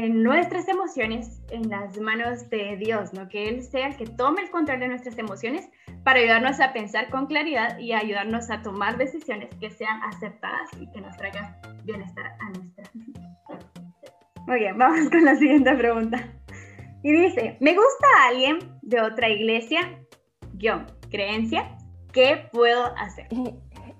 nuestras 0.08 0.66
emociones 0.68 1.42
en 1.50 1.68
las 1.68 1.98
manos 2.00 2.48
de 2.48 2.76
Dios, 2.76 3.12
¿no? 3.12 3.28
Que 3.28 3.48
Él 3.48 3.62
sea 3.62 3.88
el 3.88 3.96
que 3.96 4.06
tome 4.06 4.42
el 4.42 4.50
control 4.50 4.80
de 4.80 4.88
nuestras 4.88 5.18
emociones 5.18 5.68
para 6.04 6.20
ayudarnos 6.20 6.58
a 6.60 6.72
pensar 6.72 7.10
con 7.10 7.26
claridad 7.26 7.78
y 7.78 7.92
ayudarnos 7.92 8.50
a 8.50 8.62
tomar 8.62 8.96
decisiones 8.96 9.54
que 9.60 9.70
sean 9.70 10.02
aceptadas 10.04 10.70
y 10.80 10.90
que 10.90 11.00
nos 11.00 11.14
traigan 11.16 11.56
bienestar 11.84 12.24
a 12.40 12.50
nuestra 12.50 12.84
Muy 14.46 14.58
bien, 14.58 14.78
vamos 14.78 15.10
con 15.10 15.24
la 15.24 15.36
siguiente 15.36 15.74
pregunta. 15.74 16.32
Y 17.02 17.12
dice, 17.12 17.58
me 17.60 17.74
gusta 17.74 18.06
a 18.18 18.28
alguien 18.28 18.58
de 18.80 19.02
otra 19.02 19.28
iglesia, 19.28 19.80
yo, 20.54 20.86
creencia, 21.10 21.76
¿qué 22.12 22.48
puedo 22.52 22.86
hacer? 22.96 23.28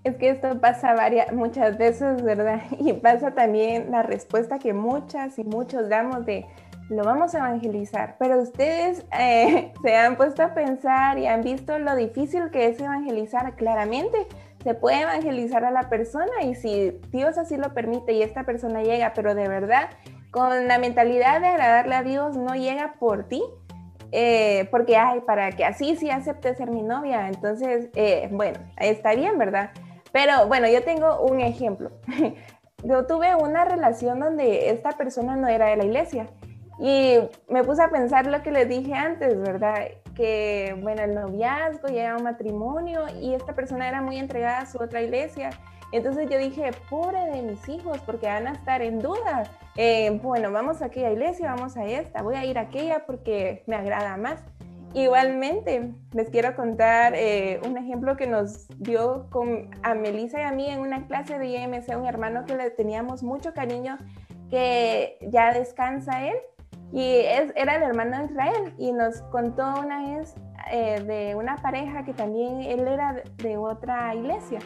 Es 0.05 0.17
que 0.17 0.29
esto 0.29 0.61
pasa 0.61 0.95
varias, 0.95 1.33
muchas 1.33 1.79
veces, 1.79 2.23
¿verdad? 2.23 2.61
Y 2.79 2.93
pasa 2.95 3.33
también 3.33 3.90
la 3.90 4.03
respuesta 4.03 4.59
que 4.59 4.73
muchas 4.73 5.38
y 5.38 5.45
muchos 5.45 5.88
damos 5.88 6.27
de, 6.27 6.47
lo 6.88 7.03
vamos 7.05 7.35
a 7.35 7.38
evangelizar, 7.38 8.17
pero 8.19 8.40
ustedes 8.40 9.05
eh, 9.19 9.73
se 9.83 9.97
han 9.97 10.17
puesto 10.17 10.43
a 10.43 10.55
pensar 10.55 11.19
y 11.19 11.27
han 11.27 11.43
visto 11.43 11.79
lo 11.79 11.97
difícil 11.97 12.51
que 12.51 12.69
es 12.69 12.79
evangelizar. 12.81 13.57
Claramente 13.57 14.27
se 14.62 14.75
puede 14.75 15.03
evangelizar 15.03 15.64
a 15.64 15.71
la 15.71 15.88
persona 15.88 16.43
y 16.43 16.55
si 16.55 17.01
Dios 17.11 17.38
así 17.38 17.57
lo 17.57 17.75
permite 17.75 18.12
y 18.12 18.23
esta 18.23 18.45
persona 18.45 18.83
llega, 18.83 19.12
pero 19.14 19.35
de 19.35 19.49
verdad 19.49 19.90
con 20.35 20.67
la 20.67 20.79
mentalidad 20.79 21.40
de 21.40 21.47
agradarle 21.47 21.95
a 21.95 22.03
Dios 22.03 22.37
no 22.37 22.57
llega 22.57 22.95
por 22.99 23.29
ti, 23.29 23.40
eh, 24.11 24.67
porque, 24.73 24.97
ay, 24.97 25.21
para 25.21 25.53
que 25.53 25.64
así 25.64 25.95
sí 25.95 26.11
acepte 26.11 26.53
ser 26.57 26.73
mi 26.73 26.83
novia, 26.83 27.29
entonces, 27.29 27.88
eh, 27.95 28.29
bueno, 28.33 28.59
está 28.79 29.14
bien, 29.14 29.38
¿verdad? 29.38 29.71
Pero 30.14 30.46
bueno, 30.46 30.68
yo 30.68 30.85
tengo 30.85 31.22
un 31.22 31.40
ejemplo. 31.40 31.90
Yo 32.85 33.07
tuve 33.07 33.35
una 33.35 33.64
relación 33.64 34.20
donde 34.20 34.68
esta 34.70 34.92
persona 34.92 35.37
no 35.37 35.48
era 35.48 35.68
de 35.68 35.77
la 35.77 35.85
iglesia 35.87 36.29
y 36.79 37.18
me 37.48 37.64
puse 37.64 37.83
a 37.83 37.88
pensar 37.88 38.27
lo 38.27 38.42
que 38.42 38.53
les 38.53 38.68
dije 38.68 38.92
antes, 38.92 39.40
¿verdad? 39.40 39.87
Que 40.14 40.79
bueno, 40.83 41.03
el 41.03 41.14
noviazgo, 41.14 41.88
llega 41.88 42.14
un 42.16 42.24
matrimonio 42.24 43.07
y 43.20 43.33
esta 43.35 43.55
persona 43.55 43.88
era 43.88 44.03
muy 44.03 44.18
entregada 44.18 44.59
a 44.59 44.66
su 44.66 44.79
otra 44.79 45.00
iglesia. 45.00 45.50
Entonces 45.92 46.29
yo 46.29 46.38
dije, 46.38 46.70
pobre 46.90 47.24
de 47.31 47.42
mis 47.42 47.66
hijos, 47.68 47.98
porque 48.05 48.27
van 48.27 48.46
a 48.46 48.53
estar 48.53 48.83
en 48.83 49.00
duda. 49.00 49.44
Eh, 49.77 50.20
bueno, 50.22 50.53
vamos 50.53 50.83
a 50.83 50.87
aquella 50.87 51.11
iglesia, 51.11 51.55
vamos 51.55 51.77
a 51.77 51.87
esta, 51.87 52.22
voy 52.22 52.37
a 52.37 52.44
ir 52.44 52.59
a 52.59 52.62
aquella 52.62 53.07
porque 53.07 53.64
me 53.66 53.77
agrada 53.77 54.16
más. 54.16 54.44
Igualmente, 54.94 55.92
les 56.12 56.30
quiero 56.30 56.54
contar 56.54 57.14
eh, 57.16 57.61
un 57.66 57.76
ejemplo 57.76 58.16
que 58.16 58.28
nos 58.28 58.68
dio 58.78 59.28
a 59.83 59.94
Melissa 59.94 60.38
y 60.38 60.42
a 60.44 60.52
mí 60.52 60.70
en 60.70 60.78
una 60.78 61.09
clase 61.09 61.37
de 61.37 61.48
IMC, 61.48 61.96
un 61.98 62.07
hermano 62.07 62.44
que 62.44 62.57
le 62.57 62.70
teníamos 62.70 63.24
mucho 63.24 63.52
cariño, 63.52 63.98
que 64.50 65.18
ya 65.33 65.52
descansa 65.52 66.28
él, 66.28 66.37
y 66.92 67.22
era 67.57 67.74
el 67.74 67.83
hermano 67.83 68.18
de 68.18 68.26
Israel, 68.26 68.74
y 68.78 68.92
nos 68.92 69.20
contó 69.33 69.64
una 69.80 70.16
vez 70.16 70.37
eh, 70.70 71.02
de 71.02 71.35
una 71.35 71.57
pareja 71.57 72.04
que 72.04 72.14
también 72.14 72.61
él 72.62 72.87
era 72.87 73.20
de 73.38 73.57
otra 73.57 74.14
iglesia. 74.14 74.61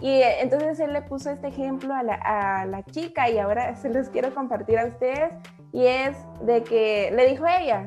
Y 0.00 0.20
entonces 0.20 0.80
él 0.80 0.92
le 0.92 1.00
puso 1.00 1.30
este 1.30 1.48
ejemplo 1.48 1.94
a 1.94 2.02
la, 2.02 2.14
a 2.14 2.66
la 2.66 2.82
chica 2.82 3.30
y 3.30 3.38
ahora 3.38 3.74
se 3.76 3.88
los 3.88 4.10
quiero 4.10 4.34
compartir 4.34 4.78
a 4.78 4.84
ustedes 4.84 5.32
y 5.72 5.86
es 5.86 6.16
de 6.42 6.62
que 6.62 7.10
le 7.14 7.26
dijo 7.28 7.44
ella, 7.46 7.84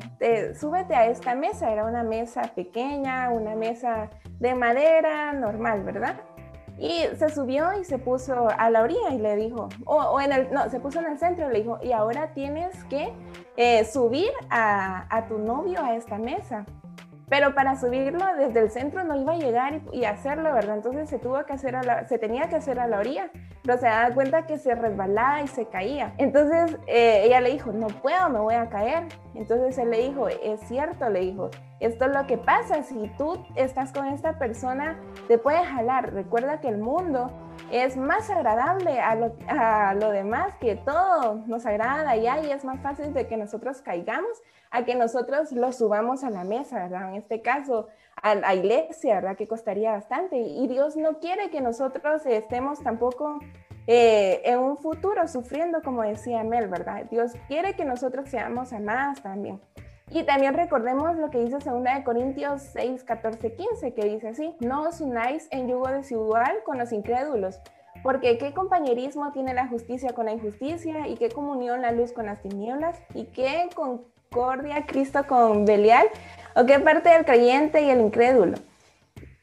súbete 0.58 0.94
a 0.94 1.06
esta 1.06 1.34
mesa, 1.34 1.70
era 1.70 1.84
una 1.84 2.02
mesa 2.02 2.42
pequeña, 2.54 3.30
una 3.30 3.54
mesa 3.54 4.10
de 4.40 4.54
madera 4.54 5.32
normal, 5.32 5.84
¿verdad? 5.84 6.16
Y 6.78 7.04
se 7.16 7.30
subió 7.30 7.72
y 7.80 7.84
se 7.84 7.98
puso 7.98 8.48
a 8.50 8.70
la 8.70 8.82
orilla 8.82 9.10
y 9.12 9.18
le 9.18 9.36
dijo, 9.36 9.68
o, 9.86 10.20
en 10.20 10.32
el, 10.32 10.52
no, 10.52 10.68
se 10.68 10.80
puso 10.80 10.98
en 10.98 11.06
el 11.06 11.18
centro 11.18 11.48
y 11.48 11.52
le 11.52 11.58
dijo, 11.60 11.78
y 11.82 11.92
ahora 11.92 12.32
tienes 12.34 12.84
que 12.84 13.14
eh, 13.56 13.84
subir 13.84 14.30
a 14.50 15.24
tu 15.28 15.38
novio 15.38 15.80
a 15.82 15.94
esta 15.94 16.18
mesa 16.18 16.66
pero 17.28 17.54
para 17.54 17.76
subirlo 17.76 18.24
desde 18.36 18.60
el 18.60 18.70
centro 18.70 19.04
no 19.04 19.16
iba 19.16 19.32
a 19.32 19.36
llegar 19.36 19.80
y, 19.92 20.04
hacerlo, 20.04 20.52
¿verdad? 20.52 20.76
Entonces 20.76 21.08
se 21.08 21.18
tuvo 21.18 21.44
que 21.44 21.52
hacer 21.52 21.74
a 21.76 21.82
la, 21.82 22.06
se 22.06 22.18
tenía 22.18 22.48
que 22.48 22.56
hacer 22.56 22.78
a 22.78 22.86
la 22.86 23.00
orilla, 23.00 23.30
pero 23.62 23.78
se 23.78 23.86
da 23.86 24.10
cuenta 24.14 24.46
que 24.46 24.58
se 24.58 24.74
resbalaba 24.74 25.42
y 25.42 25.48
se 25.48 25.66
caía. 25.66 26.14
Entonces 26.18 26.78
eh, 26.86 27.22
ella 27.24 27.40
le 27.40 27.50
dijo, 27.50 27.72
no 27.72 27.88
puedo, 27.88 28.28
me 28.28 28.38
voy 28.38 28.54
a 28.54 28.68
caer. 28.68 29.04
Entonces 29.36 29.78
él 29.78 29.90
le 29.90 30.08
dijo, 30.08 30.28
es 30.28 30.60
cierto, 30.60 31.08
le 31.10 31.20
dijo, 31.20 31.50
esto 31.80 32.06
es 32.06 32.12
lo 32.12 32.26
que 32.26 32.38
pasa, 32.38 32.82
si 32.82 33.10
tú 33.18 33.44
estás 33.54 33.92
con 33.92 34.06
esta 34.06 34.38
persona, 34.38 34.98
te 35.28 35.38
puede 35.38 35.62
jalar. 35.64 36.14
Recuerda 36.14 36.60
que 36.60 36.68
el 36.68 36.78
mundo 36.78 37.30
es 37.70 37.96
más 37.96 38.30
agradable 38.30 39.00
a 39.00 39.14
lo, 39.14 39.32
a 39.48 39.94
demás, 39.94 40.54
que 40.60 40.76
todo 40.76 41.42
nos 41.46 41.66
agrada 41.66 42.16
y 42.16 42.26
ahí 42.26 42.50
es 42.50 42.64
más 42.64 42.80
fácil 42.80 43.12
de 43.12 43.26
que 43.26 43.36
nosotros 43.36 43.82
caigamos 43.82 44.42
a 44.70 44.84
que 44.84 44.94
nosotros 44.94 45.52
lo 45.52 45.72
subamos 45.72 46.24
a 46.24 46.30
la 46.30 46.44
mesa, 46.44 46.76
¿verdad? 46.84 47.10
En 47.10 47.16
este 47.16 47.40
caso, 47.40 47.88
a 48.22 48.34
la 48.34 48.54
iglesia, 48.54 49.16
¿verdad? 49.16 49.36
Que 49.36 49.46
costaría 49.46 49.92
bastante. 49.92 50.38
Y 50.38 50.66
Dios 50.68 50.96
no 50.96 51.18
quiere 51.18 51.50
que 51.50 51.60
nosotros 51.60 52.24
estemos 52.26 52.82
tampoco 52.82 53.38
eh, 53.86 54.42
en 54.44 54.58
un 54.58 54.76
futuro 54.76 55.26
sufriendo, 55.28 55.82
como 55.82 56.02
decía 56.02 56.42
Mel, 56.44 56.68
¿verdad? 56.68 57.04
Dios 57.10 57.32
quiere 57.48 57.74
que 57.74 57.84
nosotros 57.84 58.28
seamos 58.28 58.72
amadas 58.72 59.22
también. 59.22 59.60
Y 60.10 60.22
también 60.22 60.54
recordemos 60.54 61.16
lo 61.16 61.30
que 61.30 61.38
dice 61.38 61.58
2 61.58 61.82
de 61.82 62.04
Corintios 62.04 62.62
6, 62.72 63.02
14, 63.02 63.54
15, 63.54 63.94
que 63.94 64.04
dice 64.04 64.28
así, 64.28 64.54
no 64.60 64.82
os 64.82 65.00
unáis 65.00 65.48
en 65.50 65.68
yugo 65.68 65.88
desigual 65.88 66.62
con 66.64 66.78
los 66.78 66.92
incrédulos, 66.92 67.58
porque 68.04 68.38
qué 68.38 68.54
compañerismo 68.54 69.32
tiene 69.32 69.52
la 69.52 69.66
justicia 69.66 70.12
con 70.12 70.26
la 70.26 70.32
injusticia 70.32 71.08
y 71.08 71.16
qué 71.16 71.28
comunión 71.28 71.82
la 71.82 71.90
luz 71.90 72.12
con 72.12 72.26
las 72.26 72.40
tinieblas 72.40 73.00
y 73.14 73.24
qué 73.24 73.68
con 73.74 74.02
concordia 74.30 74.84
Cristo 74.86 75.26
con 75.26 75.64
Belial? 75.64 76.06
¿O 76.54 76.64
qué 76.66 76.78
parte 76.78 77.10
del 77.10 77.24
creyente 77.24 77.82
y 77.82 77.90
el 77.90 78.00
incrédulo? 78.00 78.56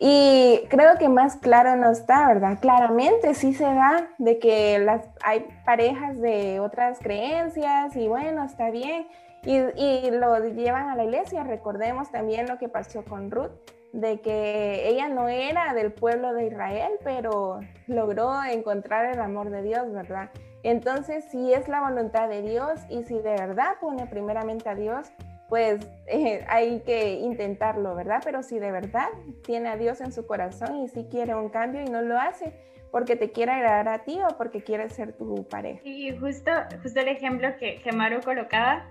Y 0.05 0.65
creo 0.67 0.97
que 0.99 1.07
más 1.07 1.37
claro 1.37 1.77
no 1.77 1.89
está, 1.89 2.27
¿verdad? 2.27 2.57
Claramente 2.59 3.33
sí 3.35 3.53
se 3.53 3.63
da 3.63 4.09
de 4.17 4.37
que 4.37 4.77
las, 4.77 5.07
hay 5.23 5.47
parejas 5.65 6.19
de 6.19 6.59
otras 6.59 6.99
creencias 6.99 7.95
y 7.95 8.09
bueno, 8.09 8.43
está 8.43 8.69
bien. 8.69 9.07
Y, 9.45 10.11
lo 10.11 10.39
llevan 10.39 10.89
a 10.89 10.97
la 10.97 11.05
iglesia. 11.05 11.45
Recordemos 11.45 12.11
también 12.11 12.49
lo 12.49 12.57
que 12.57 12.67
pasó 12.67 13.05
con 13.05 13.31
Ruth, 13.31 13.51
de 13.93 14.19
que 14.19 14.89
ella 14.89 15.07
no 15.07 15.29
era 15.29 15.73
del 15.73 15.93
pueblo 15.93 16.33
de 16.33 16.47
Israel, 16.47 16.91
pero 17.05 17.61
logró 17.87 18.43
encontrar 18.43 19.05
el 19.05 19.21
amor 19.21 19.51
de 19.51 19.63
Dios, 19.63 19.89
¿verdad? 19.93 20.31
Entonces, 20.63 21.23
si 21.31 21.53
es 21.53 21.69
la 21.69 21.79
voluntad 21.79 22.27
de 22.27 22.41
Dios 22.41 22.81
y 22.89 23.03
si 23.03 23.13
de 23.13 23.35
verdad 23.35 23.75
pone 23.79 24.05
primeramente 24.07 24.67
a 24.67 24.75
Dios, 24.75 25.13
pues 25.53 25.87
eh, 26.07 26.43
hay 26.47 26.79
que 26.79 27.11
intentarlo, 27.11 27.93
¿verdad? 27.93 28.21
Pero 28.25 28.41
si 28.41 28.57
de 28.57 28.71
verdad 28.71 29.05
tiene 29.43 29.69
a 29.69 29.77
Dios 29.77 30.01
en 30.01 30.11
su 30.11 30.25
corazón 30.25 30.77
y 30.77 30.87
si 30.87 31.03
quiere 31.03 31.35
un 31.35 31.49
cambio 31.49 31.83
y 31.83 31.85
no 31.91 32.01
lo 32.01 32.19
hace 32.19 32.55
porque 32.91 33.15
te 33.15 33.31
quiere 33.31 33.51
agradar 33.51 33.87
a 33.87 34.03
ti 34.03 34.17
o 34.27 34.35
porque 34.35 34.63
quiere 34.63 34.89
ser 34.89 35.15
tu 35.15 35.47
pareja. 35.47 35.79
Y 35.83 36.09
justo, 36.17 36.49
justo 36.81 36.99
el 37.01 37.07
ejemplo 37.07 37.55
que, 37.59 37.79
que 37.83 37.91
Maru 37.91 38.21
colocaba, 38.21 38.89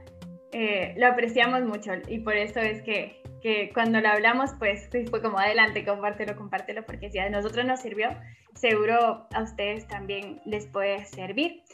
eh, 0.52 0.94
lo 0.98 1.08
apreciamos 1.08 1.62
mucho 1.62 1.94
y 2.06 2.20
por 2.20 2.36
eso 2.36 2.60
es 2.60 2.80
que, 2.82 3.20
que 3.40 3.72
cuando 3.74 4.00
lo 4.00 4.10
hablamos, 4.10 4.52
pues 4.60 4.88
fue 5.10 5.20
como 5.20 5.40
adelante, 5.40 5.84
compártelo, 5.84 6.36
compártelo, 6.36 6.84
porque 6.84 7.10
si 7.10 7.18
a 7.18 7.28
nosotros 7.28 7.66
nos 7.66 7.80
sirvió, 7.80 8.10
seguro 8.54 9.26
a 9.34 9.42
ustedes 9.42 9.88
también 9.88 10.40
les 10.44 10.68
puede 10.68 11.06
servir. 11.06 11.64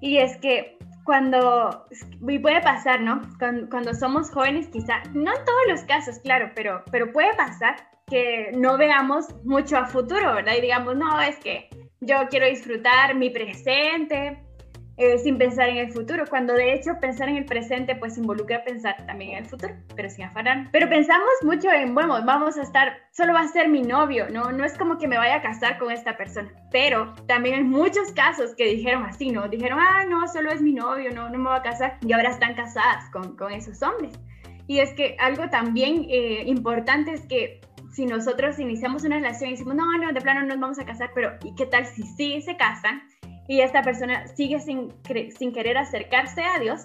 Y 0.00 0.18
es 0.18 0.36
que 0.38 0.78
cuando, 1.04 1.86
y 2.28 2.38
puede 2.38 2.60
pasar, 2.60 3.00
¿no? 3.00 3.22
Cuando, 3.38 3.94
somos 3.94 4.30
jóvenes, 4.30 4.68
quizá, 4.68 5.02
no 5.14 5.34
en 5.34 5.44
todos 5.44 5.62
los 5.68 5.80
casos, 5.82 6.18
claro, 6.18 6.50
pero, 6.54 6.82
pero 6.90 7.12
puede 7.12 7.34
pasar 7.34 7.76
que 8.06 8.52
no 8.54 8.76
veamos 8.76 9.26
mucho 9.44 9.78
a 9.78 9.86
futuro, 9.86 10.34
¿verdad? 10.34 10.52
Y 10.58 10.60
digamos, 10.60 10.96
no, 10.96 11.20
es 11.20 11.36
que 11.38 11.70
yo 12.00 12.16
quiero 12.28 12.46
disfrutar 12.46 13.14
mi 13.14 13.30
presente, 13.30 14.42
eh, 14.98 15.16
sin 15.18 15.38
pensar 15.38 15.68
en 15.68 15.76
el 15.76 15.92
futuro, 15.92 16.24
cuando 16.28 16.54
de 16.54 16.74
hecho 16.74 16.90
pensar 17.00 17.28
en 17.28 17.36
el 17.36 17.44
presente 17.44 17.94
pues 17.94 18.18
involucra 18.18 18.64
pensar 18.64 18.96
también 19.06 19.30
en 19.30 19.44
el 19.44 19.46
futuro, 19.46 19.72
pero 19.94 20.10
sin 20.10 20.24
afanar. 20.24 20.68
Pero 20.72 20.88
pensamos 20.88 21.30
mucho 21.42 21.70
en, 21.70 21.94
bueno, 21.94 22.20
vamos 22.24 22.56
a 22.56 22.62
estar, 22.62 22.92
solo 23.12 23.32
va 23.32 23.42
a 23.42 23.48
ser 23.48 23.68
mi 23.68 23.82
novio, 23.82 24.26
¿no? 24.28 24.50
No 24.50 24.64
es 24.64 24.76
como 24.76 24.98
que 24.98 25.06
me 25.06 25.16
vaya 25.16 25.36
a 25.36 25.42
casar 25.42 25.78
con 25.78 25.92
esta 25.92 26.16
persona, 26.16 26.50
pero 26.72 27.14
también 27.26 27.54
hay 27.54 27.64
muchos 27.64 28.10
casos 28.10 28.56
que 28.56 28.64
dijeron 28.66 29.04
así, 29.04 29.30
¿no? 29.30 29.48
Dijeron, 29.48 29.78
ah, 29.80 30.04
no, 30.08 30.26
solo 30.26 30.50
es 30.50 30.60
mi 30.60 30.72
novio, 30.72 31.12
no, 31.14 31.28
no 31.28 31.38
me 31.38 31.48
voy 31.48 31.58
a 31.58 31.62
casar, 31.62 31.98
y 32.00 32.12
ahora 32.12 32.30
están 32.30 32.54
casadas 32.54 33.08
con, 33.12 33.36
con 33.36 33.52
esos 33.52 33.80
hombres. 33.82 34.18
Y 34.66 34.80
es 34.80 34.92
que 34.94 35.16
algo 35.20 35.48
también 35.48 36.06
eh, 36.08 36.42
importante 36.46 37.12
es 37.12 37.24
que 37.26 37.60
si 37.92 38.04
nosotros 38.04 38.58
iniciamos 38.58 39.04
una 39.04 39.16
relación 39.16 39.50
y 39.50 39.52
decimos, 39.52 39.76
no, 39.76 39.96
no, 39.96 40.12
de 40.12 40.20
plano 40.20 40.40
no 40.40 40.48
nos 40.48 40.60
vamos 40.60 40.78
a 40.80 40.84
casar, 40.84 41.10
pero 41.14 41.32
¿y 41.44 41.54
qué 41.54 41.66
tal 41.66 41.86
si 41.86 42.02
sí 42.02 42.42
se 42.42 42.56
casan 42.56 43.02
y 43.48 43.62
esta 43.62 43.82
persona 43.82 44.28
sigue 44.28 44.60
sin, 44.60 44.92
sin 45.36 45.52
querer 45.52 45.76
acercarse 45.78 46.44
a 46.44 46.60
Dios? 46.60 46.84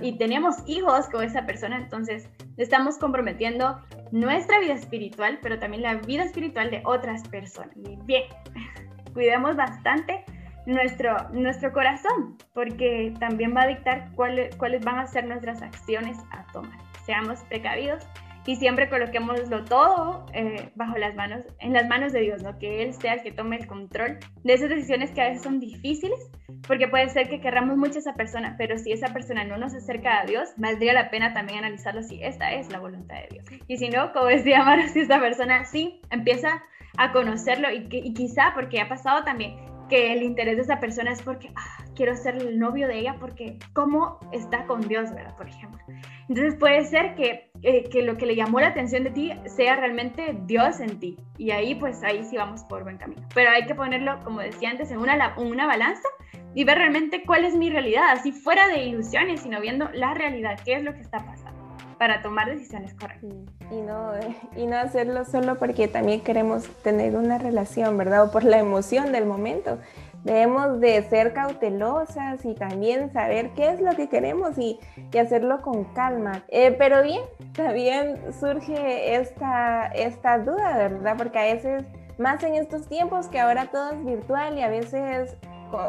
y 0.00 0.16
tenemos 0.16 0.56
hijos 0.66 1.10
con 1.10 1.22
esa 1.22 1.44
persona, 1.44 1.76
entonces 1.76 2.28
estamos 2.56 2.96
comprometiendo 2.96 3.78
nuestra 4.12 4.60
vida 4.60 4.72
espiritual, 4.72 5.38
pero 5.42 5.58
también 5.58 5.82
la 5.82 5.96
vida 5.96 6.24
espiritual 6.24 6.70
de 6.70 6.80
otras 6.86 7.28
personas. 7.28 7.74
Bien, 8.06 8.22
cuidemos 9.12 9.56
bastante 9.56 10.24
nuestro, 10.64 11.16
nuestro 11.32 11.72
corazón, 11.72 12.38
porque 12.54 13.12
también 13.20 13.54
va 13.54 13.62
a 13.62 13.66
dictar 13.66 14.10
cuáles, 14.14 14.56
cuáles 14.56 14.82
van 14.84 15.00
a 15.00 15.06
ser 15.06 15.26
nuestras 15.26 15.60
acciones 15.60 16.16
a 16.30 16.50
tomar. 16.52 16.78
Seamos 17.04 17.40
precavidos 17.44 18.06
y 18.48 18.56
siempre 18.56 18.88
coloquémoslo 18.88 19.64
todo 19.64 20.24
eh, 20.32 20.70
bajo 20.74 20.96
las 20.96 21.14
manos, 21.14 21.44
en 21.60 21.74
las 21.74 21.86
manos 21.86 22.14
de 22.14 22.20
Dios, 22.20 22.42
¿no? 22.42 22.58
Que 22.58 22.82
Él 22.82 22.94
sea 22.94 23.12
el 23.12 23.22
que 23.22 23.30
tome 23.30 23.56
el 23.56 23.66
control 23.66 24.20
de 24.42 24.54
esas 24.54 24.70
decisiones 24.70 25.10
que 25.10 25.20
a 25.20 25.28
veces 25.28 25.42
son 25.42 25.60
difíciles, 25.60 26.18
porque 26.66 26.88
puede 26.88 27.10
ser 27.10 27.28
que 27.28 27.42
querramos 27.42 27.76
mucho 27.76 27.96
a 27.96 27.98
esa 27.98 28.14
persona, 28.14 28.54
pero 28.56 28.78
si 28.78 28.90
esa 28.90 29.12
persona 29.12 29.44
no 29.44 29.58
nos 29.58 29.74
acerca 29.74 30.20
a 30.20 30.24
Dios, 30.24 30.48
valdría 30.56 30.94
la 30.94 31.10
pena 31.10 31.34
también 31.34 31.58
analizarlo 31.58 32.02
si 32.02 32.22
esta 32.22 32.54
es 32.54 32.72
la 32.72 32.78
voluntad 32.78 33.16
de 33.16 33.28
Dios. 33.32 33.44
Y 33.66 33.76
si 33.76 33.90
no, 33.90 34.14
como 34.14 34.28
decía 34.28 34.64
Mara, 34.64 34.88
si 34.88 35.00
esta 35.00 35.20
persona 35.20 35.66
sí 35.66 36.00
empieza 36.08 36.62
a 36.96 37.12
conocerlo 37.12 37.70
y, 37.70 37.86
y 37.90 38.14
quizá, 38.14 38.52
porque 38.54 38.80
ha 38.80 38.88
pasado 38.88 39.24
también, 39.24 39.56
que 39.88 40.12
el 40.12 40.22
interés 40.22 40.56
de 40.56 40.62
esa 40.62 40.80
persona 40.80 41.12
es 41.12 41.22
porque 41.22 41.50
ah, 41.56 41.84
quiero 41.94 42.14
ser 42.16 42.36
el 42.36 42.58
novio 42.58 42.88
de 42.88 42.98
ella 42.98 43.16
porque 43.18 43.58
cómo 43.72 44.18
está 44.32 44.66
con 44.66 44.80
Dios, 44.82 45.12
¿verdad? 45.14 45.36
Por 45.36 45.48
ejemplo. 45.48 45.80
Entonces 46.28 46.56
puede 46.56 46.84
ser 46.84 47.14
que, 47.14 47.50
eh, 47.62 47.84
que, 47.90 48.02
lo 48.02 48.16
que 48.16 48.26
le 48.26 48.36
llamó 48.36 48.60
la 48.60 48.68
atención 48.68 49.04
de 49.04 49.10
ti 49.10 49.32
sea 49.46 49.76
realmente 49.76 50.36
Dios 50.46 50.80
en 50.80 51.00
ti. 51.00 51.16
Y 51.38 51.50
ahí 51.50 51.74
pues 51.74 52.02
ahí 52.02 52.22
sí 52.24 52.36
vamos 52.36 52.64
por 52.64 52.84
buen 52.84 52.98
camino. 52.98 53.26
Pero 53.34 53.50
hay 53.50 53.66
que 53.66 53.74
ponerlo, 53.74 54.20
como 54.24 54.40
decía 54.40 54.70
antes, 54.70 54.90
en 54.90 54.98
una, 54.98 55.34
una 55.38 55.66
balanza 55.66 56.08
y 56.54 56.64
ver 56.64 56.78
realmente 56.78 57.22
cuál 57.24 57.44
es 57.44 57.56
mi 57.56 57.70
realidad, 57.70 58.10
así 58.10 58.32
fuera 58.32 58.68
de 58.68 58.84
ilusiones, 58.84 59.40
sino 59.40 59.60
viendo 59.60 59.88
la 59.92 60.14
realidad, 60.14 60.58
qué 60.64 60.74
es 60.74 60.82
lo 60.82 60.94
que 60.94 61.00
está 61.00 61.18
pasando 61.18 61.57
para 61.98 62.22
tomar 62.22 62.48
decisiones 62.48 62.94
correctas. 62.94 63.30
Y 63.70 63.80
no, 63.80 64.12
y 64.56 64.66
no 64.66 64.76
hacerlo 64.76 65.24
solo 65.24 65.56
porque 65.56 65.88
también 65.88 66.20
queremos 66.20 66.66
tener 66.82 67.16
una 67.16 67.38
relación, 67.38 67.98
¿verdad? 67.98 68.24
O 68.24 68.30
por 68.30 68.44
la 68.44 68.58
emoción 68.58 69.12
del 69.12 69.26
momento. 69.26 69.78
Debemos 70.24 70.80
de 70.80 71.02
ser 71.08 71.32
cautelosas 71.32 72.44
y 72.44 72.54
también 72.54 73.12
saber 73.12 73.50
qué 73.50 73.70
es 73.70 73.80
lo 73.80 73.94
que 73.94 74.08
queremos 74.08 74.58
y, 74.58 74.78
y 75.12 75.18
hacerlo 75.18 75.60
con 75.62 75.84
calma. 75.84 76.44
Eh, 76.48 76.72
pero 76.72 77.02
bien, 77.02 77.22
también 77.52 78.18
surge 78.38 79.16
esta, 79.16 79.86
esta 79.88 80.38
duda, 80.38 80.76
¿verdad? 80.76 81.16
Porque 81.16 81.38
a 81.38 81.54
veces, 81.54 81.84
más 82.18 82.42
en 82.42 82.54
estos 82.54 82.88
tiempos 82.88 83.28
que 83.28 83.38
ahora 83.38 83.66
todo 83.66 83.92
es 83.92 84.04
virtual 84.04 84.58
y 84.58 84.62
a 84.62 84.68
veces 84.68 85.36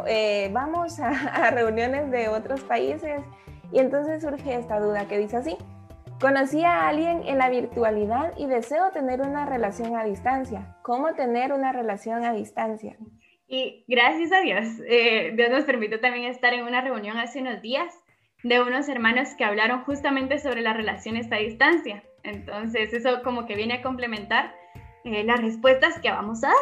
eh, 0.08 0.50
vamos 0.54 1.00
a, 1.00 1.10
a 1.10 1.52
reuniones 1.52 2.12
de 2.12 2.30
otros 2.30 2.62
países 2.62 3.22
y 3.72 3.80
entonces 3.80 4.22
surge 4.22 4.56
esta 4.56 4.80
duda 4.80 5.08
que 5.08 5.18
dice 5.18 5.38
así, 5.38 5.58
Conocí 6.20 6.66
a 6.66 6.90
alguien 6.90 7.24
en 7.26 7.38
la 7.38 7.50
virtualidad 7.50 8.34
y 8.38 8.46
deseo 8.46 8.92
tener 8.92 9.22
una 9.22 9.46
relación 9.46 9.96
a 9.96 10.04
distancia. 10.04 10.76
¿Cómo 10.82 11.14
tener 11.14 11.54
una 11.54 11.72
relación 11.72 12.26
a 12.26 12.34
distancia? 12.34 12.98
Y 13.48 13.86
gracias 13.88 14.34
a 14.34 14.42
Dios, 14.42 14.68
eh, 14.86 15.32
Dios 15.36 15.50
nos 15.50 15.64
permitió 15.64 16.02
también 16.02 16.26
estar 16.26 16.54
en 16.54 16.66
una 16.66 16.82
reunión 16.82 17.18
hace 17.18 17.40
unos 17.40 17.62
días 17.62 17.94
de 18.44 18.62
unos 18.62 18.90
hermanos 18.90 19.30
que 19.38 19.46
hablaron 19.46 19.84
justamente 19.86 20.40
sobre 20.40 20.62
las 20.62 20.76
relaciones 20.76 21.32
a 21.32 21.38
distancia. 21.38 22.04
Entonces, 22.24 22.94
eso 22.94 23.24
como 23.24 23.46
que 23.46 23.56
viene 23.56 23.76
a 23.76 23.82
complementar 23.82 24.54
eh, 25.06 25.24
las 25.24 25.42
respuestas 25.42 26.00
que 26.00 26.12
vamos 26.12 26.44
a 26.44 26.48
dar. 26.48 26.56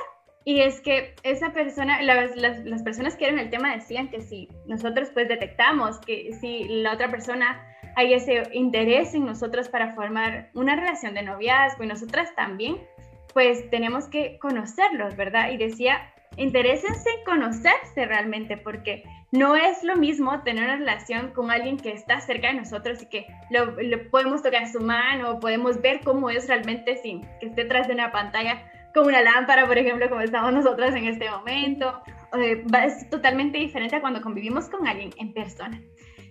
Y 0.45 0.62
es 0.62 0.82
que 0.82 1.16
esa 1.24 1.51
persona, 1.51 2.01
las, 2.03 2.36
las, 2.36 2.84
personas 2.84 3.16
que 3.16 3.26
eran 3.26 3.39
el 3.39 3.49
tema 3.49 3.76
decían 3.76 4.10
que 4.10 4.22
si 4.22 4.47
nosotros 4.68 5.10
pues 5.14 5.28
detectamos 5.28 5.99
que 5.99 6.32
si 6.39 6.64
la 6.70 6.93
otra 6.93 7.10
persona 7.10 7.60
hay 7.98 8.14
ese 8.14 8.43
interés 8.54 9.16
en 9.16 9.26
nosotros 9.26 9.70
para 9.70 9.95
formar 9.95 10.52
una 10.54 10.76
relación 10.76 11.16
de 11.16 11.24
noviazgo 11.24 11.84
y 11.84 11.88
nosotras 11.88 12.30
también, 12.36 12.78
pues 13.34 13.68
tenemos 13.72 14.08
que 14.08 14.38
conocerlos, 14.38 15.16
¿verdad? 15.16 15.50
Y 15.50 15.58
decía, 15.58 16.14
interésense 16.36 17.10
en 17.10 17.26
conocerse 17.26 18.06
realmente, 18.06 18.56
porque 18.56 19.04
no 19.32 19.56
es 19.56 19.84
lo 19.84 19.95
mismo 19.95 20.43
tener 20.43 20.66
una 20.66 20.76
relación 20.76 21.32
con 21.32 21.50
alguien 21.50 21.78
que 21.78 21.91
está 21.91 22.22
cerca 22.22 22.50
de 22.50 22.54
nosotros 22.54 23.02
y 23.02 23.08
que 23.08 23.26
lo, 23.50 23.76
podemos 24.12 24.43
tocar 24.43 24.72
su 24.72 24.80
mano, 24.80 25.39
podemos 25.39 25.82
ver 25.82 26.02
cómo 26.02 26.30
es 26.30 26.48
realmente 26.48 26.98
sin 26.98 27.22
que 27.39 27.48
esté 27.48 27.66
tras 27.66 27.88
de 27.88 27.95
una 27.95 28.12
pantalla 28.12 28.62
con 28.93 29.08
una 29.08 29.24
lámpara, 29.24 29.66
por 29.66 29.80
ejemplo, 29.80 30.08
como 30.08 30.22
estamos 30.22 30.54
nosotras 30.54 30.93
en 30.93 31.06
este 31.06 31.28
momento. 31.32 32.00
Es 32.84 33.10
totalmente 33.10 33.58
diferente 33.58 33.95
a 33.95 34.02
cuando 34.02 34.22
convivimos 34.22 34.70
con 34.70 34.88
alguien 34.88 35.10
en 35.18 35.34
persona. 35.34 35.82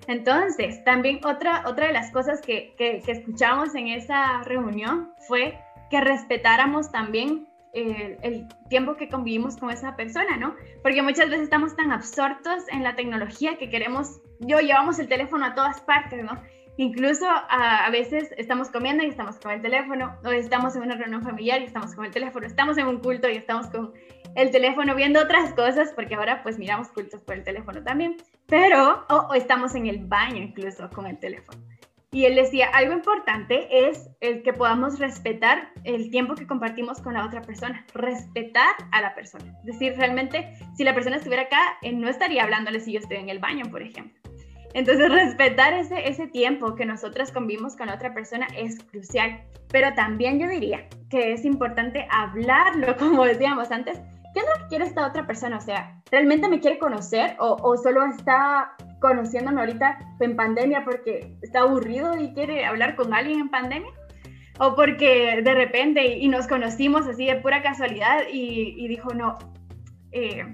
Entonces, 0.09 0.83
también 0.85 1.21
otra, 1.25 1.65
otra 1.67 1.89
de 1.89 1.93
las 1.93 2.11
cosas 2.13 2.41
que, 2.41 2.75
que, 2.77 3.03
escuchamos 3.07 3.75
en 3.75 3.89
esa 3.89 4.43
reunión 4.45 5.13
fue 5.27 5.59
que 5.91 6.01
respetáramos 6.01 6.93
también 6.93 7.49
el, 7.73 8.17
el, 8.23 8.49
tiempo 8.69 8.97
que 8.97 9.09
convivimos 9.09 9.57
con 9.57 9.71
esa 9.71 9.97
persona, 9.97 10.37
¿no? 10.37 10.55
Porque 10.83 11.03
muchas 11.03 11.29
veces 11.29 11.45
estamos 11.45 11.77
tan 11.77 11.93
absortos 11.93 12.65
en 12.71 12.83
la 12.83 12.95
tecnología 12.95 13.59
que 13.59 13.69
queremos, 13.69 14.21
yo 14.41 14.61
llevamos 14.61 14.99
el 14.99 15.09
teléfono 15.09 15.45
a 15.45 15.55
todas 15.55 15.81
partes, 15.83 16.25
¿no? 16.25 16.41
Incluso 16.79 17.27
a, 17.29 17.87
a, 17.87 17.91
veces 17.91 18.33
estamos 18.37 18.71
comiendo 18.71 19.03
y 19.03 19.09
estamos 19.09 19.39
con 19.39 19.53
el 19.53 19.63
teléfono, 19.63 20.17
o 20.25 20.29
estamos 20.31 20.77
en 20.77 20.83
una 20.83 20.97
reunión 20.97 21.23
familiar 21.23 21.61
y 21.61 21.65
estamos 21.65 21.95
con 21.95 22.05
el 22.05 22.13
teléfono, 22.13 22.47
estamos 22.47 22.79
en 22.79 22.87
un 22.87 22.99
culto 23.01 23.29
y 23.29 23.37
estamos 23.37 23.69
con 23.69 23.93
el 24.37 24.51
teléfono 24.51 24.95
viendo 24.95 25.21
otras 25.21 25.53
cosas, 25.55 25.93
porque 25.95 26.15
ahora 26.15 26.43
pues 26.43 26.59
miramos 26.59 26.89
cultos 26.89 27.23
por 27.23 27.35
el 27.35 27.43
teléfono 27.43 27.83
también, 27.83 28.17
pero, 28.47 29.05
o, 29.09 29.35
estamos 29.35 29.75
en 29.75 29.87
el 29.87 29.99
baño 30.07 30.43
incluso 30.43 30.89
con 30.91 31.07
el 31.07 31.19
teléfono. 31.19 31.59
Y 32.13 32.25
él 32.25 32.37
decía, 32.37 32.69
algo 32.73 32.93
importante 32.93 33.89
es 33.89 34.09
el 34.21 34.43
que 34.43 34.53
podamos 34.53 34.99
respetar 34.99 35.71
el 35.85 36.11
tiempo 36.11 36.35
que 36.35 36.47
compartimos 36.47 37.01
con 37.01 37.15
la 37.15 37.27
otra 37.27 37.43
persona, 37.43 37.85
respetar 37.95 38.75
a 38.93 39.03
la 39.03 39.15
persona. 39.15 39.53
Es 39.61 39.67
decir, 39.67 39.95
realmente, 39.97 40.49
si 40.77 40.85
la 40.85 40.95
persona 40.95 41.17
estuviera 41.17 41.43
acá, 41.43 41.79
él 41.83 42.01
no 42.01 42.09
estaría 42.09 42.45
hablándole 42.45 42.81
si 42.81 42.93
yo 42.93 43.01
estoy 43.01 43.19
en 43.19 43.29
el 43.29 43.39
baño, 43.39 43.65
por 43.71 43.83
ejemplo. 43.83 44.19
Entonces, 44.73 45.11
respetar 45.11 45.73
ese, 45.73 46.09
ese 46.09 46.27
tiempo 46.27 46.75
que 46.75 46.87
nosotras 46.87 47.33
convivimos 47.33 47.77
con 47.77 47.87
la 47.87 47.95
otra 47.95 48.15
persona 48.15 48.47
es 48.57 48.79
crucial. 48.85 49.43
Pero 49.69 49.95
también 49.95 50.39
yo 50.39 50.49
diría 50.49 50.87
que 51.11 51.33
es 51.33 51.45
importante 51.45 52.07
hablarlo, 52.11 52.97
como 52.99 53.25
decíamos 53.25 53.71
antes, 53.71 54.01
¿qué 54.37 54.43
es 54.43 54.49
lo 54.55 54.63
que 54.63 54.69
quiere 54.69 54.85
esta 54.85 55.07
otra 55.07 55.27
persona? 55.27 55.57
O 55.57 55.61
sea, 55.63 56.03
¿realmente 56.11 56.47
me 56.47 56.61
quiere 56.61 56.79
conocer 56.79 57.37
o, 57.39 57.57
o 57.63 57.79
solo 57.79 58.05
está 58.05 58.73
conociéndome 59.01 59.61
ahorita 59.61 59.99
en 60.21 60.37
pandemia 60.37 60.85
porque 60.85 61.39
está 61.41 61.61
aburrido 61.61 62.15
y 62.21 62.35
quiere 62.35 62.67
hablar 62.67 62.97
con 62.97 63.15
alguien 63.15 63.41
en 63.41 63.49
pandemia? 63.49 63.91
¿O 64.59 64.75
porque 64.75 65.41
de 65.43 65.55
repente 65.55 66.19
y 66.19 66.29
nos 66.29 66.47
conocimos 66.49 67.07
así 67.07 67.25
de 67.25 67.37
pura 67.37 67.63
casualidad 67.63 68.25
y, 68.31 68.75
y 68.77 68.89
dijo, 68.89 69.15
no, 69.15 69.39
eh, 70.13 70.45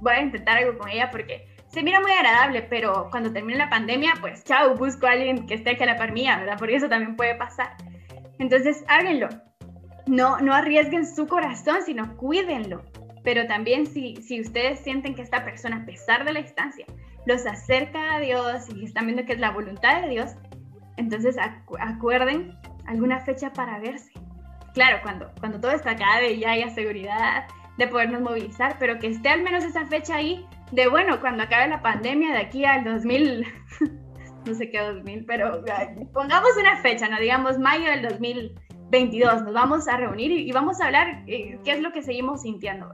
voy 0.00 0.14
a 0.14 0.22
intentar 0.22 0.56
algo 0.56 0.78
con 0.78 0.88
ella 0.88 1.10
porque 1.10 1.46
se 1.68 1.82
mira 1.82 2.00
muy 2.00 2.12
agradable, 2.12 2.62
pero 2.62 3.08
cuando 3.10 3.34
termine 3.34 3.58
la 3.58 3.68
pandemia, 3.68 4.14
pues 4.18 4.44
chao, 4.44 4.74
busco 4.76 5.06
a 5.06 5.10
alguien 5.10 5.46
que 5.46 5.54
esté 5.54 5.72
aquí 5.72 5.82
a 5.82 5.86
la 5.86 5.96
par 5.96 6.12
mía, 6.12 6.38
¿verdad? 6.38 6.56
Porque 6.58 6.76
eso 6.76 6.88
también 6.88 7.16
puede 7.16 7.34
pasar. 7.34 7.76
Entonces, 8.38 8.82
háganlo. 8.88 9.28
No, 10.06 10.38
no 10.38 10.54
arriesguen 10.54 11.04
su 11.04 11.26
corazón, 11.26 11.82
sino 11.84 12.16
cuídenlo 12.16 12.82
pero 13.26 13.44
también 13.48 13.88
si, 13.88 14.14
si 14.22 14.40
ustedes 14.40 14.78
sienten 14.78 15.16
que 15.16 15.22
esta 15.22 15.44
persona, 15.44 15.78
a 15.78 15.84
pesar 15.84 16.24
de 16.24 16.32
la 16.32 16.40
distancia, 16.40 16.86
los 17.26 17.44
acerca 17.44 18.14
a 18.14 18.20
Dios 18.20 18.68
y 18.72 18.84
están 18.84 19.06
viendo 19.06 19.24
que 19.24 19.32
es 19.32 19.40
la 19.40 19.50
voluntad 19.50 20.02
de 20.02 20.10
Dios, 20.10 20.36
entonces 20.96 21.36
acuerden 21.80 22.56
alguna 22.86 23.18
fecha 23.18 23.52
para 23.52 23.80
verse. 23.80 24.12
Claro, 24.74 24.98
cuando, 25.02 25.32
cuando 25.40 25.58
todo 25.58 25.72
está 25.72 25.90
acabe 25.90 26.34
y 26.34 26.38
ya 26.38 26.52
haya 26.52 26.70
seguridad 26.70 27.48
de 27.76 27.88
podernos 27.88 28.20
movilizar, 28.20 28.76
pero 28.78 29.00
que 29.00 29.08
esté 29.08 29.30
al 29.30 29.42
menos 29.42 29.64
esa 29.64 29.84
fecha 29.86 30.14
ahí 30.14 30.46
de, 30.70 30.86
bueno, 30.86 31.20
cuando 31.20 31.42
acabe 31.42 31.66
la 31.66 31.82
pandemia 31.82 32.30
de 32.30 32.38
aquí 32.38 32.64
al 32.64 32.84
2000, 32.84 33.44
no 34.46 34.54
sé 34.54 34.70
qué 34.70 34.78
2000, 34.78 35.24
pero 35.26 35.64
pongamos 36.12 36.50
una 36.60 36.76
fecha, 36.76 37.08
no 37.08 37.18
digamos 37.18 37.58
mayo 37.58 37.90
del 37.90 38.02
2022, 38.02 39.42
nos 39.42 39.52
vamos 39.52 39.88
a 39.88 39.96
reunir 39.96 40.30
y, 40.30 40.52
vamos 40.52 40.80
a 40.80 40.84
hablar 40.84 41.24
eh, 41.26 41.58
qué 41.64 41.72
es 41.72 41.80
lo 41.80 41.90
que 41.90 42.02
seguimos 42.02 42.42
sintiendo 42.42 42.88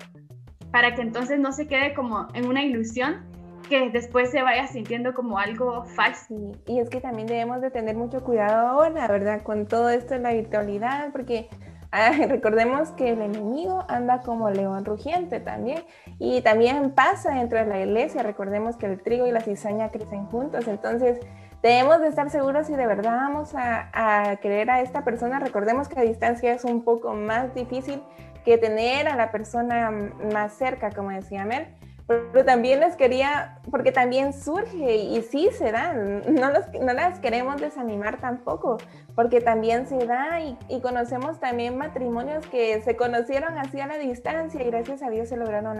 para 0.73 0.95
que 0.95 1.03
entonces 1.03 1.39
no 1.39 1.53
se 1.53 1.68
quede 1.68 1.95
como 1.95 2.27
en 2.35 2.47
una 2.47 2.64
ilusión 2.64 3.31
que 3.68 3.91
después 3.91 4.31
se 4.31 4.43
vaya 4.43 4.66
sintiendo 4.66 5.14
como 5.14 5.39
algo 5.39 5.85
falso. 5.85 6.35
y 6.66 6.81
es 6.81 6.91
que 6.91 7.01
también 7.01 7.29
debemos 7.29 7.61
de 7.61 7.70
tener 7.70 7.97
mucho 7.97 8.25
cuidado 8.25 8.68
ahora, 8.68 9.07
¿verdad? 9.07 9.43
Con 9.43 9.66
todo 9.66 9.91
esto 9.91 10.14
en 10.14 10.25
la 10.25 10.33
virtualidad, 10.33 11.12
porque 11.12 11.49
ah, 11.93 12.11
recordemos 12.29 12.91
que 12.91 13.11
el 13.11 13.20
enemigo 13.20 13.85
anda 13.89 14.23
como 14.23 14.51
león 14.51 14.85
rugiente 14.85 15.41
también, 15.41 15.85
y 16.18 16.41
también 16.41 16.91
pasa 16.91 17.35
dentro 17.35 17.59
de 17.59 17.66
la 17.66 17.81
iglesia, 17.81 18.23
recordemos 18.23 18.77
que 18.77 18.87
el 18.87 19.01
trigo 19.03 19.27
y 19.27 19.31
la 19.31 19.41
cizaña 19.41 19.91
crecen 19.91 20.27
juntos, 20.27 20.66
entonces 20.66 21.20
debemos 21.62 22.01
de 22.01 22.09
estar 22.09 22.29
seguros 22.29 22.66
si 22.66 22.75
de 22.75 22.87
verdad 22.87 23.16
vamos 23.16 23.55
a, 23.55 23.91
a 23.93 24.37
querer 24.37 24.68
a 24.68 24.81
esta 24.81 25.05
persona. 25.05 25.39
Recordemos 25.39 25.89
que 25.89 26.01
a 26.01 26.03
distancia 26.03 26.53
es 26.53 26.64
un 26.64 26.83
poco 26.83 27.14
más 27.14 27.55
difícil 27.55 28.03
que 28.45 28.59
tener 28.59 29.09
a 29.09 29.16
la 29.16 29.30
persona 29.30 29.90
más 29.90 30.55
cerca, 30.55 30.90
como 30.90 31.11
decía 31.11 31.45
Mel. 31.45 31.68
Pero 32.07 32.45
también 32.45 32.80
les 32.80 32.97
quería, 32.97 33.61
porque 33.70 33.93
también 33.93 34.32
surge 34.32 34.97
y 34.97 35.22
sí 35.22 35.49
se 35.57 35.70
dan, 35.70 36.22
no, 36.34 36.51
no 36.80 36.93
las 36.93 37.20
queremos 37.20 37.61
desanimar 37.61 38.20
tampoco, 38.20 38.78
porque 39.14 39.40
también 39.40 39.86
se 39.86 40.05
da 40.05 40.40
y, 40.40 40.80
conocemos 40.80 41.38
también 41.38 41.78
matrimonios 41.78 42.45
que 42.47 42.82
se 42.82 42.97
conocieron 42.97 43.57
así 43.57 43.80
a 43.80 43.86
la 43.86 43.99
distancia 43.99 44.61
y 44.61 44.66
gracias 44.66 45.03
a 45.03 45.11
Dios 45.11 45.28
se 45.28 45.36
lograron, 45.36 45.78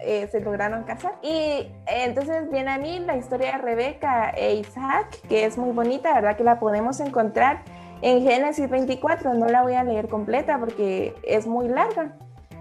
eh, 0.00 0.28
se 0.30 0.40
lograron 0.40 0.84
casar. 0.84 1.16
Y 1.22 1.72
entonces 1.86 2.50
viene 2.50 2.70
a 2.70 2.78
mí 2.78 3.00
la 3.00 3.16
historia 3.16 3.52
de 3.52 3.58
Rebeca 3.58 4.30
e 4.30 4.54
Isaac, 4.54 5.08
que 5.28 5.44
es 5.44 5.58
muy 5.58 5.72
bonita, 5.72 6.14
¿verdad? 6.14 6.36
Que 6.36 6.44
la 6.44 6.60
podemos 6.60 7.00
encontrar 7.00 7.62
en 8.02 8.22
Génesis 8.22 8.68
24, 8.68 9.34
no 9.34 9.46
la 9.46 9.62
voy 9.62 9.74
a 9.74 9.84
leer 9.84 10.08
completa 10.08 10.58
porque 10.58 11.14
es 11.24 11.46
muy 11.46 11.68
larga 11.68 12.14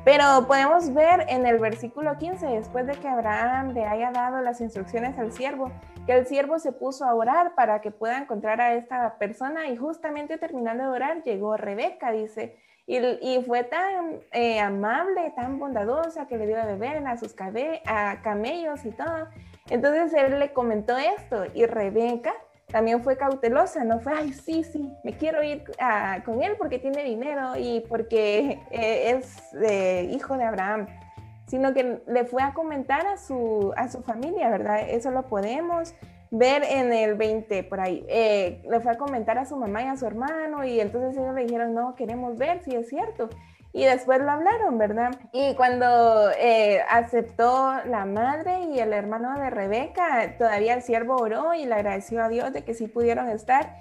pero 0.03 0.45
podemos 0.47 0.93
ver 0.93 1.25
en 1.29 1.45
el 1.45 1.59
versículo 1.59 2.17
15, 2.17 2.45
después 2.45 2.85
de 2.85 2.93
que 2.93 3.07
Abraham 3.07 3.69
le 3.73 3.85
haya 3.85 4.11
dado 4.11 4.41
las 4.41 4.59
instrucciones 4.59 5.17
al 5.17 5.31
siervo, 5.31 5.71
que 6.05 6.13
el 6.13 6.25
siervo 6.25 6.59
se 6.59 6.73
puso 6.73 7.05
a 7.05 7.15
orar 7.15 7.55
para 7.55 7.79
que 7.79 7.89
pueda 7.89 8.17
encontrar 8.17 8.59
a 8.59 8.73
esta 8.73 9.17
persona 9.17 9.69
y 9.69 9.77
justamente 9.77 10.37
terminando 10.37 10.83
de 10.83 10.89
orar 10.89 11.23
llegó 11.23 11.55
Rebeca, 11.55 12.11
dice, 12.11 12.57
y, 12.85 13.41
fue 13.47 13.63
tan 13.63 14.19
eh, 14.33 14.59
amable, 14.59 15.31
tan 15.37 15.57
bondadosa 15.57 16.27
que 16.27 16.37
le 16.37 16.47
dio 16.47 16.57
de 16.57 16.65
beber 16.65 17.07
a 17.07 17.15
sus 17.15 17.33
a 17.85 18.21
camellos 18.21 18.83
y 18.83 18.91
todo. 18.91 19.29
Entonces 19.69 20.13
él 20.13 20.37
le 20.37 20.51
comentó 20.51 20.97
esto 20.97 21.45
y 21.53 21.65
Rebeca 21.65 22.33
también 22.73 23.03
fue 23.03 23.15
cautelosa, 23.17 23.83
no 23.83 23.99
fue, 23.99 24.13
ay, 24.13 24.33
sí, 24.33 24.63
sí, 24.63 24.91
me 25.03 25.15
quiero 25.15 25.43
ir 25.43 25.63
con 26.25 26.41
él 26.41 26.55
porque 26.57 26.79
tiene 26.79 27.03
dinero 27.03 27.55
y 27.55 27.81
porque 27.87 28.59
eh, 28.71 29.11
es 29.11 29.53
eh, 29.61 30.09
hijo 30.11 30.35
de 30.37 30.43
Abraham, 30.43 30.87
sino 31.45 31.71
que 31.75 32.01
le 32.07 32.25
fue 32.25 32.41
a 32.41 32.55
comentar 32.55 33.05
a 33.05 33.17
su, 33.17 33.71
a 33.77 33.87
su 33.89 34.01
familia, 34.01 34.49
¿verdad? 34.49 34.89
Eso 34.89 35.11
lo 35.11 35.27
podemos 35.27 35.93
ver 36.31 36.63
en 36.63 36.91
el 36.91 37.13
20 37.13 37.63
por 37.65 37.79
ahí. 37.79 38.03
Eh, 38.09 38.63
le 38.67 38.79
fue 38.79 38.93
a 38.93 38.97
comentar 38.97 39.37
a 39.37 39.45
su 39.45 39.55
mamá 39.55 39.83
y 39.83 39.85
a 39.85 39.95
su 39.95 40.07
hermano 40.07 40.65
y 40.65 40.79
entonces 40.79 41.15
ellos 41.15 41.35
le 41.35 41.43
dijeron, 41.43 41.75
no, 41.75 41.93
queremos 41.93 42.39
ver 42.39 42.63
si 42.63 42.75
es 42.75 42.89
cierto 42.89 43.29
y 43.73 43.85
después 43.85 44.19
lo 44.19 44.29
hablaron, 44.31 44.77
¿verdad? 44.77 45.15
Y 45.31 45.55
cuando 45.55 46.29
eh, 46.37 46.81
aceptó 46.89 47.73
la 47.85 48.05
madre 48.05 48.65
y 48.71 48.79
el 48.79 48.93
hermano 48.93 49.37
de 49.39 49.49
Rebeca, 49.49 50.37
todavía 50.37 50.75
el 50.75 50.83
siervo 50.83 51.15
oró 51.15 51.55
y 51.55 51.65
le 51.65 51.73
agradeció 51.73 52.23
a 52.23 52.29
Dios 52.29 52.53
de 52.53 52.63
que 52.63 52.75
sí 52.75 52.87
pudieron 52.87 53.29
estar. 53.29 53.75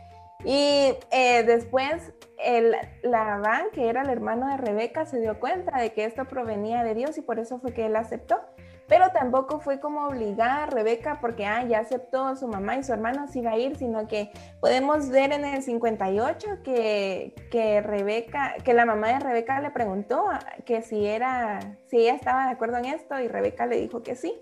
Y 0.44 0.94
eh, 1.10 1.42
después 1.44 2.14
el 2.42 2.74
Labán, 3.02 3.66
que 3.72 3.88
era 3.88 4.00
el 4.00 4.08
hermano 4.08 4.48
de 4.48 4.56
Rebeca, 4.56 5.04
se 5.04 5.20
dio 5.20 5.38
cuenta 5.38 5.78
de 5.78 5.92
que 5.92 6.06
esto 6.06 6.24
provenía 6.24 6.82
de 6.82 6.94
Dios 6.94 7.18
y 7.18 7.20
por 7.20 7.38
eso 7.38 7.60
fue 7.60 7.74
que 7.74 7.84
él 7.84 7.94
aceptó 7.94 8.40
pero 8.88 9.10
tampoco 9.10 9.60
fue 9.60 9.80
como 9.80 10.06
obligar 10.06 10.60
a 10.60 10.66
Rebeca 10.66 11.18
porque 11.20 11.46
ah, 11.46 11.64
ya 11.64 11.80
aceptó 11.80 12.36
su 12.36 12.48
mamá 12.48 12.76
y 12.76 12.84
su 12.84 12.92
hermano 12.92 13.28
si 13.28 13.40
iba 13.40 13.52
a 13.52 13.58
ir, 13.58 13.76
sino 13.76 14.06
que 14.08 14.30
podemos 14.60 15.08
ver 15.08 15.32
en 15.32 15.44
el 15.44 15.62
58 15.62 16.62
que, 16.62 17.34
que 17.50 17.80
Rebeca, 17.80 18.56
que 18.64 18.74
la 18.74 18.84
mamá 18.84 19.08
de 19.08 19.20
Rebeca 19.20 19.60
le 19.60 19.70
preguntó 19.70 20.24
que 20.64 20.82
si 20.82 21.06
era, 21.06 21.60
si 21.86 21.98
ella 21.98 22.14
estaba 22.14 22.46
de 22.46 22.52
acuerdo 22.52 22.78
en 22.78 22.86
esto 22.86 23.18
y 23.20 23.28
Rebeca 23.28 23.66
le 23.66 23.80
dijo 23.80 24.02
que 24.02 24.16
sí. 24.16 24.34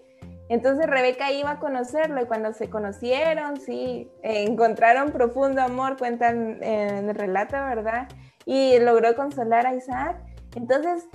Entonces 0.48 0.88
Rebeca 0.88 1.30
iba 1.30 1.52
a 1.52 1.58
conocerlo 1.60 2.20
y 2.20 2.26
cuando 2.26 2.52
se 2.52 2.68
conocieron, 2.68 3.60
sí, 3.60 4.10
encontraron 4.22 5.12
profundo 5.12 5.62
amor, 5.62 5.96
cuentan 5.96 6.60
en 6.60 7.08
el 7.08 7.14
relato, 7.14 7.52
¿verdad? 7.52 8.08
Y 8.46 8.80
logró 8.80 9.14
consolar 9.14 9.68
a 9.68 9.76
Isaac. 9.76 10.16
Entonces 10.56 11.06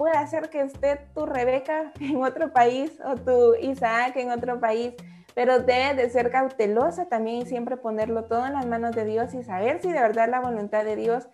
puede 0.00 0.16
hacer 0.16 0.48
que 0.48 0.62
esté 0.62 0.96
tu 1.14 1.26
Rebeca 1.26 1.92
en 2.00 2.22
otro 2.22 2.54
país 2.54 2.90
o 3.04 3.16
tu 3.16 3.54
Isaac 3.56 4.16
en 4.16 4.30
otro 4.30 4.58
país, 4.58 4.94
pero 5.34 5.58
debe 5.58 5.92
de 5.94 6.08
ser 6.08 6.30
cautelosa 6.30 7.04
también 7.04 7.42
y 7.42 7.46
siempre 7.46 7.76
ponerlo 7.76 8.24
todo 8.24 8.46
en 8.46 8.54
las 8.54 8.64
manos 8.64 8.96
de 8.96 9.04
Dios 9.04 9.34
y 9.34 9.42
saber 9.42 9.82
si 9.82 9.92
de 9.92 10.00
verdad 10.00 10.30
la 10.30 10.40
voluntad 10.40 10.84
de 10.84 10.96
Dios 10.96 11.28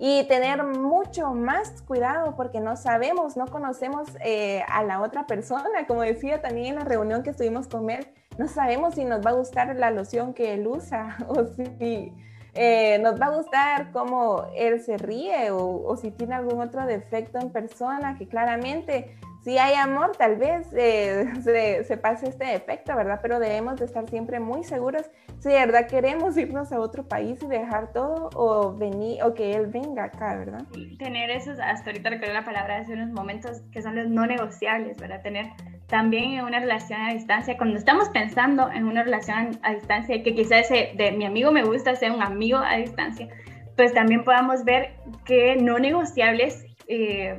y 0.00 0.26
tener 0.26 0.64
mucho 0.64 1.32
más 1.32 1.80
cuidado 1.82 2.34
porque 2.34 2.58
no 2.58 2.74
sabemos, 2.74 3.36
no 3.36 3.46
conocemos 3.46 4.08
eh, 4.24 4.64
a 4.68 4.82
la 4.82 5.00
otra 5.00 5.28
persona, 5.28 5.86
como 5.86 6.02
decía 6.02 6.42
también 6.42 6.66
en 6.66 6.74
la 6.74 6.84
reunión 6.84 7.22
que 7.22 7.30
estuvimos 7.30 7.68
con 7.68 7.88
él, 7.88 8.08
no 8.36 8.48
sabemos 8.48 8.96
si 8.96 9.04
nos 9.04 9.24
va 9.24 9.30
a 9.30 9.34
gustar 9.34 9.76
la 9.76 9.92
loción 9.92 10.34
que 10.34 10.54
él 10.54 10.66
usa 10.66 11.18
o 11.28 11.44
si 11.44 12.12
eh, 12.60 12.98
nos 12.98 13.20
va 13.20 13.26
a 13.26 13.36
gustar 13.36 13.92
cómo 13.92 14.46
él 14.56 14.80
se 14.80 14.98
ríe 14.98 15.52
o, 15.52 15.96
si 15.96 16.10
tiene 16.10 16.34
algún 16.34 16.60
otro 16.60 16.84
defecto 16.86 17.38
en 17.38 17.50
persona, 17.50 18.18
que 18.18 18.26
claramente 18.26 19.16
si 19.44 19.58
hay 19.58 19.74
amor, 19.74 20.16
tal 20.16 20.34
vez 20.34 20.66
eh, 20.72 21.24
se, 21.86 21.96
pase 21.98 22.28
este 22.28 22.46
defecto, 22.46 22.96
¿verdad? 22.96 23.20
Pero 23.22 23.38
debemos 23.38 23.78
de 23.78 23.84
estar 23.84 24.08
siempre 24.08 24.40
muy 24.40 24.64
seguros 24.64 25.08
si 25.38 25.50
de 25.50 25.54
verdad 25.54 25.86
queremos 25.86 26.36
irnos 26.36 26.72
a 26.72 26.80
otro 26.80 27.06
país 27.06 27.40
y 27.44 27.46
dejar 27.46 27.92
todo 27.92 28.28
o 28.34 28.76
venir 28.76 29.22
o 29.22 29.34
que 29.34 29.54
él 29.54 29.68
venga 29.68 30.04
acá, 30.04 30.34
¿verdad? 30.34 30.64
Tener 30.98 31.30
esos, 31.30 31.60
hasta 31.60 31.90
ahorita 31.90 32.10
recuerdo 32.10 32.34
la 32.34 32.44
palabra 32.44 32.78
hace 32.78 32.92
unos 32.92 33.10
momentos 33.10 33.62
que 33.70 33.82
son 33.82 33.94
los 33.94 34.08
no 34.08 34.26
negociables, 34.26 34.96
¿verdad? 34.96 35.22
Tener 35.22 35.46
también 35.88 36.32
en 36.34 36.44
una 36.44 36.60
relación 36.60 37.00
a 37.00 37.12
distancia, 37.12 37.56
cuando 37.56 37.78
estamos 37.78 38.10
pensando 38.10 38.70
en 38.70 38.84
una 38.84 39.02
relación 39.02 39.58
a 39.62 39.72
distancia, 39.72 40.22
que 40.22 40.34
quizás 40.34 40.70
ese 40.70 40.92
de 40.94 41.12
mi 41.12 41.24
amigo 41.24 41.50
me 41.50 41.64
gusta 41.64 41.96
ser 41.96 42.12
un 42.12 42.22
amigo 42.22 42.58
a 42.58 42.76
distancia, 42.76 43.28
pues 43.74 43.94
también 43.94 44.22
podamos 44.22 44.64
ver 44.64 44.92
que 45.24 45.56
no 45.56 45.78
negociables, 45.78 46.64
eh, 46.88 47.38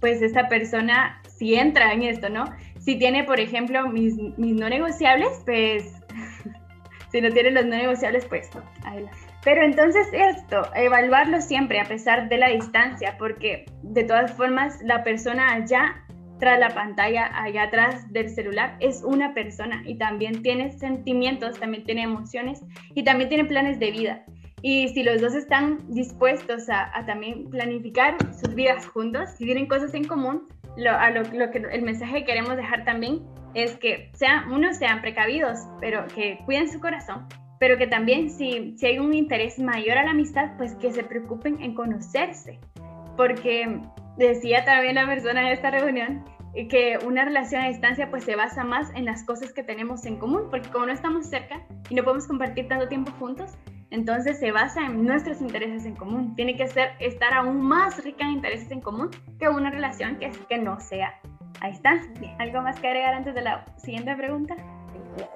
pues 0.00 0.22
esta 0.22 0.48
persona 0.48 1.20
si 1.26 1.54
entra 1.56 1.92
en 1.92 2.02
esto, 2.02 2.28
¿no? 2.28 2.44
Si 2.78 2.96
tiene, 2.96 3.24
por 3.24 3.40
ejemplo, 3.40 3.88
mis, 3.88 4.16
mis 4.38 4.54
no 4.54 4.68
negociables, 4.68 5.42
pues 5.44 5.92
si 7.10 7.20
no 7.20 7.30
tiene 7.30 7.50
los 7.50 7.64
no 7.64 7.76
negociables, 7.76 8.24
pues 8.26 8.50
adelante. 8.84 9.16
Pero 9.42 9.62
entonces 9.62 10.06
esto, 10.12 10.62
evaluarlo 10.76 11.40
siempre 11.40 11.80
a 11.80 11.84
pesar 11.84 12.28
de 12.28 12.36
la 12.36 12.48
distancia, 12.48 13.16
porque 13.18 13.64
de 13.82 14.04
todas 14.04 14.32
formas 14.32 14.80
la 14.82 15.02
persona 15.02 15.54
allá 15.54 16.04
tras 16.40 16.58
la 16.58 16.70
pantalla, 16.70 17.30
allá 17.34 17.64
atrás 17.64 18.10
del 18.12 18.30
celular, 18.30 18.76
es 18.80 19.02
una 19.04 19.34
persona 19.34 19.82
y 19.86 19.96
también 19.98 20.42
tiene 20.42 20.72
sentimientos, 20.72 21.60
también 21.60 21.84
tiene 21.84 22.02
emociones 22.02 22.62
y 22.94 23.04
también 23.04 23.28
tiene 23.28 23.44
planes 23.44 23.78
de 23.78 23.90
vida. 23.90 24.24
Y 24.62 24.88
si 24.88 25.02
los 25.02 25.20
dos 25.20 25.34
están 25.34 25.78
dispuestos 25.88 26.68
a, 26.68 26.90
también 27.06 27.48
planificar 27.48 28.16
sus 28.34 28.54
vidas 28.54 28.86
juntos, 28.86 29.30
si 29.36 29.44
tienen 29.44 29.66
cosas 29.66 29.94
en 29.94 30.04
común, 30.04 30.48
lo, 30.76 30.90
a 30.90 31.10
lo, 31.10 31.22
que 31.50 31.62
el 31.70 31.82
mensaje 31.82 32.20
que 32.20 32.24
queremos 32.24 32.56
dejar 32.56 32.84
también 32.84 33.20
es 33.54 33.76
que 33.78 34.10
sean, 34.14 34.50
unos 34.50 34.76
sean 34.76 35.00
precavidos, 35.00 35.58
pero 35.80 36.06
que 36.14 36.38
cuiden 36.44 36.70
su 36.70 36.80
corazón, 36.80 37.26
pero 37.58 37.76
que 37.76 37.86
también 37.86 38.30
si, 38.30 38.74
si 38.76 38.86
hay 38.86 38.98
un 38.98 39.14
interés 39.14 39.58
mayor 39.58 39.98
a 39.98 40.04
la 40.04 40.10
amistad, 40.10 40.56
pues 40.56 40.74
que 40.76 40.92
se 40.92 41.04
preocupen 41.04 41.62
en 41.62 41.74
conocerse, 41.74 42.58
porque 43.16 43.80
decía 44.16 44.64
también 44.64 44.94
la 44.96 45.06
persona 45.06 45.42
en 45.42 45.48
esta 45.48 45.70
reunión 45.70 46.24
que 46.68 46.98
una 47.04 47.24
relación 47.24 47.62
a 47.62 47.68
distancia 47.68 48.10
pues 48.10 48.24
se 48.24 48.36
basa 48.36 48.64
más 48.64 48.90
en 48.94 49.04
las 49.04 49.24
cosas 49.24 49.52
que 49.52 49.62
tenemos 49.62 50.04
en 50.04 50.16
común, 50.16 50.48
porque 50.50 50.68
como 50.68 50.86
no 50.86 50.92
estamos 50.92 51.26
cerca 51.26 51.62
y 51.88 51.94
no 51.94 52.02
podemos 52.02 52.26
compartir 52.26 52.68
tanto 52.68 52.88
tiempo 52.88 53.12
juntos, 53.18 53.52
entonces 53.90 54.38
se 54.38 54.52
basa 54.52 54.86
en 54.86 55.04
nuestros 55.04 55.40
intereses 55.40 55.84
en 55.84 55.94
común. 55.94 56.34
Tiene 56.36 56.56
que 56.56 56.66
ser 56.68 56.90
estar 57.00 57.34
aún 57.34 57.60
más 57.60 58.02
rica 58.04 58.24
en 58.24 58.32
intereses 58.32 58.70
en 58.70 58.80
común 58.80 59.10
que 59.38 59.48
una 59.48 59.70
relación 59.70 60.16
que, 60.16 60.30
que 60.48 60.58
no 60.58 60.80
sea 60.80 61.14
a 61.60 61.68
distancia. 61.68 62.36
¿Algo 62.38 62.62
más 62.62 62.78
que 62.80 62.88
agregar 62.88 63.14
antes 63.14 63.34
de 63.34 63.42
la 63.42 63.64
siguiente 63.76 64.14
pregunta? 64.16 64.56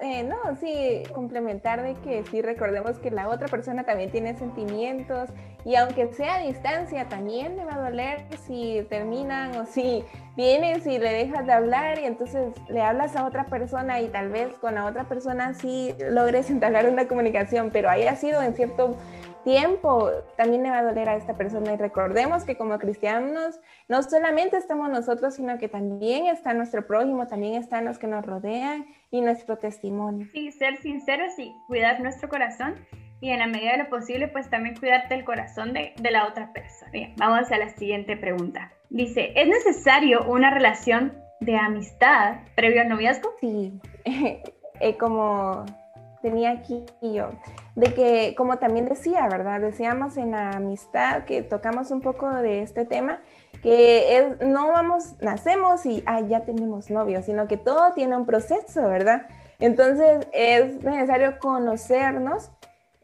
Eh, 0.01 0.23
no, 0.23 0.55
sí, 0.55 1.03
complementar 1.13 1.81
de 1.81 1.95
que 1.95 2.23
sí 2.31 2.41
recordemos 2.41 2.97
que 2.99 3.11
la 3.11 3.27
otra 3.27 3.47
persona 3.47 3.83
también 3.83 4.11
tiene 4.11 4.37
sentimientos 4.37 5.29
y 5.63 5.75
aunque 5.75 6.13
sea 6.13 6.35
a 6.35 6.39
distancia, 6.39 7.09
también 7.09 7.57
le 7.57 7.65
va 7.65 7.75
a 7.75 7.89
doler 7.89 8.25
si 8.45 8.85
terminan 8.89 9.55
o 9.57 9.65
si 9.65 10.03
vienes 10.35 10.85
y 10.85 10.97
le 10.97 11.11
dejas 11.11 11.45
de 11.45 11.53
hablar 11.53 11.99
y 11.99 12.05
entonces 12.05 12.53
le 12.69 12.81
hablas 12.81 13.15
a 13.15 13.25
otra 13.25 13.45
persona 13.45 13.99
y 14.01 14.07
tal 14.07 14.29
vez 14.29 14.53
con 14.55 14.75
la 14.75 14.85
otra 14.85 15.05
persona 15.05 15.53
sí 15.53 15.95
logres 16.09 16.49
entablar 16.51 16.87
una 16.87 17.07
comunicación, 17.07 17.69
pero 17.71 17.89
haya 17.89 18.15
sido 18.15 18.41
en 18.41 18.55
cierto 18.55 18.95
tiempo 19.45 20.09
también 20.35 20.63
le 20.63 20.71
va 20.71 20.79
a 20.79 20.83
doler 20.83 21.07
a 21.07 21.15
esta 21.15 21.35
persona. 21.35 21.73
Y 21.73 21.77
recordemos 21.77 22.43
que 22.43 22.57
como 22.57 22.77
cristianos 22.79 23.61
no 23.87 24.01
solamente 24.03 24.57
estamos 24.57 24.89
nosotros, 24.89 25.35
sino 25.35 25.57
que 25.57 25.69
también 25.69 26.25
está 26.25 26.53
nuestro 26.53 26.85
prójimo, 26.85 27.27
también 27.27 27.53
están 27.53 27.85
los 27.85 27.97
que 27.97 28.07
nos 28.07 28.25
rodean 28.25 28.87
y 29.15 29.21
nuestro 29.21 29.57
testimonio. 29.57 30.27
Sí, 30.33 30.51
ser 30.51 30.77
sinceros 30.77 31.37
y 31.39 31.53
cuidar 31.67 31.99
nuestro 32.01 32.29
corazón 32.29 32.75
y 33.21 33.29
en 33.29 33.39
la 33.39 33.47
medida 33.47 33.71
de 33.71 33.77
lo 33.79 33.89
posible, 33.89 34.27
pues 34.27 34.49
también 34.49 34.75
cuidarte 34.75 35.15
el 35.15 35.23
corazón 35.23 35.73
de, 35.73 35.93
de 35.97 36.11
la 36.11 36.27
otra 36.27 36.51
persona. 36.53 36.91
Bien, 36.91 37.13
vamos 37.17 37.51
a 37.51 37.57
la 37.57 37.69
siguiente 37.69 38.17
pregunta. 38.17 38.71
Dice, 38.89 39.31
¿es 39.35 39.47
necesario 39.47 40.25
una 40.25 40.51
relación 40.51 41.13
de 41.39 41.57
amistad 41.57 42.35
previo 42.55 42.81
al 42.81 42.89
noviazgo? 42.89 43.33
Sí, 43.39 43.79
eh, 44.05 44.97
como 44.97 45.65
tenía 46.21 46.51
aquí 46.51 46.83
yo. 47.01 47.29
de 47.75 47.93
que, 47.93 48.35
como 48.35 48.57
también 48.57 48.85
decía, 48.85 49.27
¿verdad? 49.29 49.61
Decíamos 49.61 50.17
en 50.17 50.31
la 50.31 50.51
amistad 50.51 51.25
que 51.25 51.43
tocamos 51.43 51.91
un 51.91 52.01
poco 52.01 52.29
de 52.29 52.61
este 52.61 52.85
tema, 52.85 53.21
que 53.65 54.37
no 54.41 54.67
vamos, 54.67 55.15
nacemos 55.21 55.87
y 55.87 56.03
ah, 56.05 56.21
ya 56.21 56.41
tenemos 56.41 56.91
novio, 56.91 57.23
sino 57.23 57.47
que 57.47 57.57
todo 57.57 57.93
tiene 57.93 58.15
un 58.15 58.27
proceso, 58.27 58.87
¿verdad? 58.87 59.25
Entonces 59.57 60.27
es 60.33 60.83
necesario 60.83 61.39
conocernos, 61.39 62.51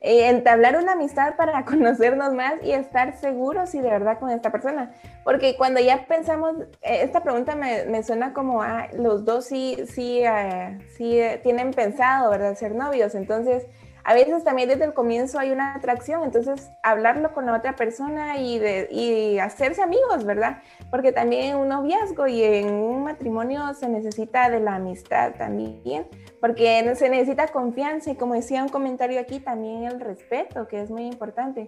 eh, 0.01 0.30
entablar 0.30 0.78
una 0.78 0.91
amistad 0.91 1.36
para 1.36 1.66
conocernos 1.66 2.36
más 2.36 2.53
y 2.62 2.74
estar 2.74 3.18
seguros 3.18 3.74
y 3.74 3.82
de 3.82 3.89
verdad 3.89 4.20
con 4.20 4.30
esta 4.30 4.51
persona. 4.51 4.93
Porque 5.24 5.57
cuando 5.57 5.80
ya 5.80 6.05
pensamos, 6.05 6.53
eh, 6.84 7.01
esta 7.01 7.24
pregunta 7.24 7.55
me, 7.55 7.86
me, 7.86 8.03
suena 8.03 8.32
como, 8.32 8.62
ah, 8.62 8.88
los 8.93 9.26
dos 9.26 9.45
sí, 9.45 9.84
sí, 9.88 10.22
eh, 10.24 10.78
sí 10.95 11.20
tienen 11.41 11.72
pensado, 11.72 12.30
¿verdad? 12.30 12.53
Ser 12.53 12.76
novios. 12.76 13.16
Entonces, 13.16 13.66
a 14.04 14.14
veces 14.14 14.43
también 14.43 14.70
desde 14.70 14.86
el 14.86 14.93
comienzo 14.93 15.39
hay 15.39 15.52
una 15.52 15.76
atracción, 15.76 16.24
entonces 16.24 16.72
hablarlo 16.84 17.34
con 17.34 17.45
la 17.45 17.56
otra 17.56 17.76
persona 17.76 18.38
y, 18.38 18.60
de, 18.60 18.88
y 18.91 19.39
hacerse 19.39 19.82
amigos, 19.82 20.26
¿verdad? 20.26 20.62
Porque 20.89 21.12
también 21.12 21.52
en 21.52 21.58
un 21.58 21.70
noviazgo 21.70 22.28
y 22.28 22.43
en 22.43 22.72
un 22.74 23.04
matrimonio 23.04 23.74
se 23.74 23.89
necesita 23.89 24.49
de 24.49 24.60
la 24.60 24.76
amistad 24.76 25.34
también, 25.38 26.08
porque 26.39 26.93
se 26.95 27.10
necesita 27.10 27.47
confianza 27.47 28.12
y 28.12 28.16
como 28.16 28.34
decía 28.34 28.64
un 28.64 28.70
comentario 28.70 29.20
aquí, 29.20 29.39
también 29.39 29.84
el 29.84 29.99
respeto, 29.99 30.68
que 30.68 30.82
es 30.82 30.89
muy 30.89 31.06
importante. 31.06 31.68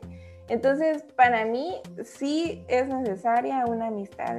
Entonces, 0.50 1.04
para 1.16 1.46
mí 1.46 1.76
sí 2.04 2.64
es 2.68 2.88
necesaria 2.88 3.66
una 3.66 3.88
amistad 3.88 4.38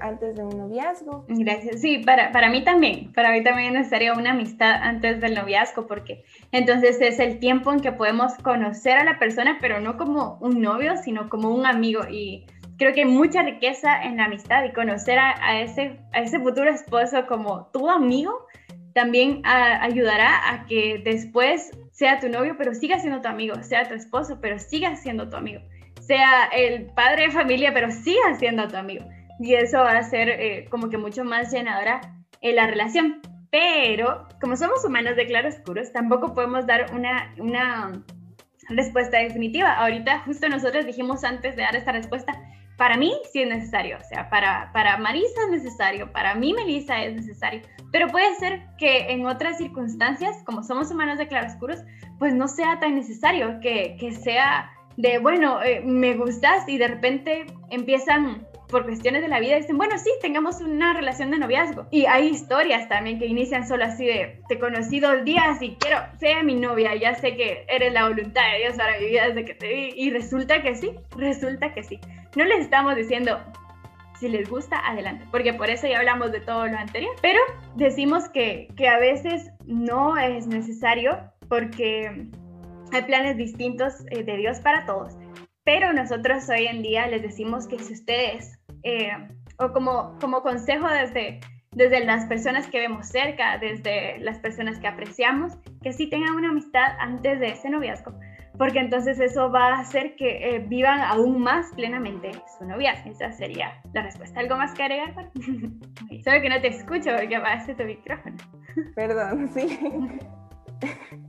antes 0.00 0.34
de 0.34 0.42
un 0.42 0.58
noviazgo. 0.58 1.24
Gracias. 1.28 1.80
Sí, 1.80 1.98
para, 1.98 2.32
para 2.32 2.50
mí 2.50 2.64
también. 2.64 3.12
Para 3.12 3.30
mí 3.30 3.42
también 3.44 3.68
es 3.68 3.80
necesaria 3.80 4.14
una 4.14 4.32
amistad 4.32 4.74
antes 4.82 5.20
del 5.20 5.34
noviazgo 5.34 5.86
porque 5.86 6.24
entonces 6.52 7.00
es 7.00 7.20
el 7.20 7.38
tiempo 7.38 7.72
en 7.72 7.80
que 7.80 7.92
podemos 7.92 8.34
conocer 8.42 8.98
a 8.98 9.04
la 9.04 9.18
persona, 9.18 9.58
pero 9.60 9.80
no 9.80 9.96
como 9.96 10.38
un 10.40 10.60
novio, 10.60 10.96
sino 10.96 11.28
como 11.28 11.50
un 11.50 11.64
amigo. 11.64 12.00
Y 12.10 12.46
creo 12.76 12.92
que 12.92 13.00
hay 13.00 13.06
mucha 13.06 13.42
riqueza 13.42 14.02
en 14.02 14.16
la 14.16 14.24
amistad 14.24 14.64
y 14.64 14.72
conocer 14.72 15.18
a, 15.18 15.34
a 15.40 15.60
ese, 15.60 16.00
a 16.12 16.20
ese 16.20 16.40
futuro 16.40 16.70
esposo 16.70 17.26
como 17.26 17.66
tu 17.72 17.88
amigo 17.88 18.46
también 18.96 19.42
ayudará 19.44 20.50
a 20.50 20.64
que 20.64 21.02
después 21.04 21.70
sea 21.96 22.20
tu 22.20 22.28
novio, 22.28 22.56
pero 22.58 22.74
siga 22.74 22.98
siendo 22.98 23.22
tu 23.22 23.28
amigo, 23.28 23.54
sea 23.62 23.88
tu 23.88 23.94
esposo, 23.94 24.38
pero 24.38 24.58
siga 24.58 24.94
siendo 24.96 25.30
tu 25.30 25.36
amigo, 25.36 25.62
sea 25.98 26.44
el 26.52 26.86
padre 26.92 27.24
de 27.24 27.30
familia, 27.30 27.72
pero 27.72 27.90
siga 27.90 28.34
siendo 28.38 28.68
tu 28.68 28.76
amigo. 28.76 29.06
Y 29.40 29.54
eso 29.54 29.78
va 29.78 29.96
a 29.96 30.02
ser 30.02 30.28
eh, 30.28 30.66
como 30.70 30.90
que 30.90 30.98
mucho 30.98 31.24
más 31.24 31.50
llenadora 31.50 32.00
en 32.42 32.56
la 32.56 32.66
relación. 32.66 33.20
Pero 33.50 34.28
como 34.42 34.56
somos 34.56 34.84
humanos 34.84 35.16
de 35.16 35.26
claroscuros, 35.26 35.90
tampoco 35.92 36.34
podemos 36.34 36.66
dar 36.66 36.92
una, 36.92 37.34
una 37.38 38.04
respuesta 38.68 39.18
definitiva. 39.18 39.72
Ahorita 39.72 40.18
justo 40.20 40.50
nosotros 40.50 40.84
dijimos 40.84 41.24
antes 41.24 41.56
de 41.56 41.62
dar 41.62 41.76
esta 41.76 41.92
respuesta, 41.92 42.34
para 42.76 42.96
mí 42.96 43.12
sí 43.32 43.42
es 43.42 43.48
necesario, 43.48 43.98
o 43.98 44.04
sea, 44.04 44.28
para, 44.28 44.70
para 44.72 44.98
Marisa 44.98 45.40
es 45.44 45.50
necesario, 45.50 46.12
para 46.12 46.34
mí 46.34 46.52
Melissa 46.52 47.02
es 47.02 47.14
necesario, 47.14 47.62
pero 47.90 48.08
puede 48.08 48.34
ser 48.36 48.66
que 48.78 49.10
en 49.12 49.26
otras 49.26 49.58
circunstancias, 49.58 50.42
como 50.44 50.62
somos 50.62 50.90
humanos 50.90 51.18
de 51.18 51.26
claroscuros, 51.26 51.80
pues 52.18 52.34
no 52.34 52.48
sea 52.48 52.78
tan 52.78 52.94
necesario 52.94 53.60
que, 53.60 53.96
que 53.98 54.12
sea 54.12 54.70
de, 54.96 55.18
bueno, 55.18 55.62
eh, 55.62 55.80
me 55.80 56.14
gustas 56.14 56.68
y 56.68 56.78
de 56.78 56.88
repente 56.88 57.46
empiezan 57.70 58.46
por 58.68 58.84
cuestiones 58.84 59.22
de 59.22 59.28
la 59.28 59.40
vida 59.40 59.56
dicen, 59.56 59.78
bueno, 59.78 59.96
sí, 59.98 60.10
tengamos 60.20 60.60
una 60.60 60.92
relación 60.92 61.30
de 61.30 61.38
noviazgo. 61.38 61.86
Y 61.90 62.06
hay 62.06 62.28
historias 62.28 62.88
también 62.88 63.18
que 63.18 63.26
inician 63.26 63.66
solo 63.66 63.84
así 63.84 64.06
de, 64.06 64.40
te 64.48 64.58
conocí 64.58 65.00
dos 65.00 65.24
días 65.24 65.60
y 65.62 65.76
quiero, 65.76 65.98
sea 66.18 66.42
mi 66.42 66.54
novia, 66.54 66.94
ya 66.94 67.14
sé 67.14 67.36
que 67.36 67.64
eres 67.68 67.92
la 67.92 68.08
voluntad 68.08 68.42
de 68.52 68.58
Dios 68.64 68.76
para 68.76 68.98
mi 68.98 69.06
vida 69.06 69.28
desde 69.28 69.44
que 69.44 69.54
te 69.54 69.68
vi. 69.68 69.92
Y 69.96 70.10
resulta 70.10 70.62
que 70.62 70.74
sí, 70.74 70.92
resulta 71.16 71.72
que 71.72 71.82
sí. 71.82 72.00
No 72.34 72.44
les 72.44 72.60
estamos 72.60 72.96
diciendo, 72.96 73.38
si 74.18 74.28
les 74.28 74.48
gusta, 74.48 74.78
adelante, 74.86 75.26
porque 75.30 75.52
por 75.54 75.70
eso 75.70 75.86
ya 75.86 75.98
hablamos 75.98 76.32
de 76.32 76.40
todo 76.40 76.66
lo 76.66 76.76
anterior, 76.76 77.14
pero 77.22 77.40
decimos 77.76 78.28
que, 78.30 78.68
que 78.76 78.88
a 78.88 78.98
veces 78.98 79.50
no 79.66 80.16
es 80.16 80.46
necesario 80.46 81.18
porque 81.48 82.26
hay 82.92 83.02
planes 83.02 83.36
distintos 83.36 83.94
eh, 84.10 84.22
de 84.22 84.36
Dios 84.36 84.60
para 84.60 84.86
todos. 84.86 85.14
Pero 85.66 85.92
nosotros 85.92 86.48
hoy 86.48 86.68
en 86.68 86.80
día 86.80 87.08
les 87.08 87.22
decimos 87.22 87.66
que 87.66 87.80
si 87.80 87.94
ustedes, 87.94 88.56
eh, 88.84 89.10
o 89.58 89.72
como, 89.72 90.16
como 90.20 90.40
consejo 90.40 90.86
desde, 90.88 91.40
desde 91.72 92.04
las 92.04 92.24
personas 92.26 92.68
que 92.68 92.78
vemos 92.78 93.08
cerca, 93.08 93.58
desde 93.58 94.20
las 94.20 94.38
personas 94.38 94.78
que 94.78 94.86
apreciamos, 94.86 95.54
que 95.82 95.92
sí 95.92 96.08
tengan 96.08 96.36
una 96.36 96.50
amistad 96.50 96.92
antes 97.00 97.40
de 97.40 97.48
ese 97.48 97.68
noviazgo, 97.68 98.16
porque 98.56 98.78
entonces 98.78 99.18
eso 99.18 99.50
va 99.50 99.74
a 99.74 99.80
hacer 99.80 100.14
que 100.14 100.54
eh, 100.54 100.60
vivan 100.60 101.00
aún 101.00 101.42
más 101.42 101.72
plenamente 101.74 102.30
su 102.56 102.64
noviazgo. 102.64 103.10
Esa 103.10 103.32
sería 103.32 103.82
la 103.92 104.02
respuesta. 104.02 104.38
¿Algo 104.38 104.56
más 104.56 104.72
que 104.72 104.84
agregar? 104.84 105.32
Solo 106.24 106.40
que 106.42 106.48
no 106.48 106.60
te 106.60 106.68
escucho 106.68 107.10
porque 107.18 107.34
apagaste 107.34 107.74
tu 107.74 107.82
micrófono. 107.82 108.36
Perdón, 108.94 109.50
sí. 109.52 109.80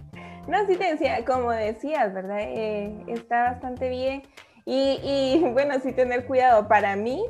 No, 0.47 0.65
sí 0.65 0.77
te 0.77 0.91
decía, 0.91 1.25
como 1.25 1.51
decías, 1.51 2.13
¿verdad? 2.13 2.39
Eh, 2.39 3.03
está 3.07 3.51
bastante 3.51 3.89
bien. 3.89 4.23
Y, 4.65 5.43
bueno, 5.53 5.75
sí 5.81 5.91
tener 5.93 6.25
cuidado. 6.25 6.67
Para 6.67 6.95
mí, 6.95 7.25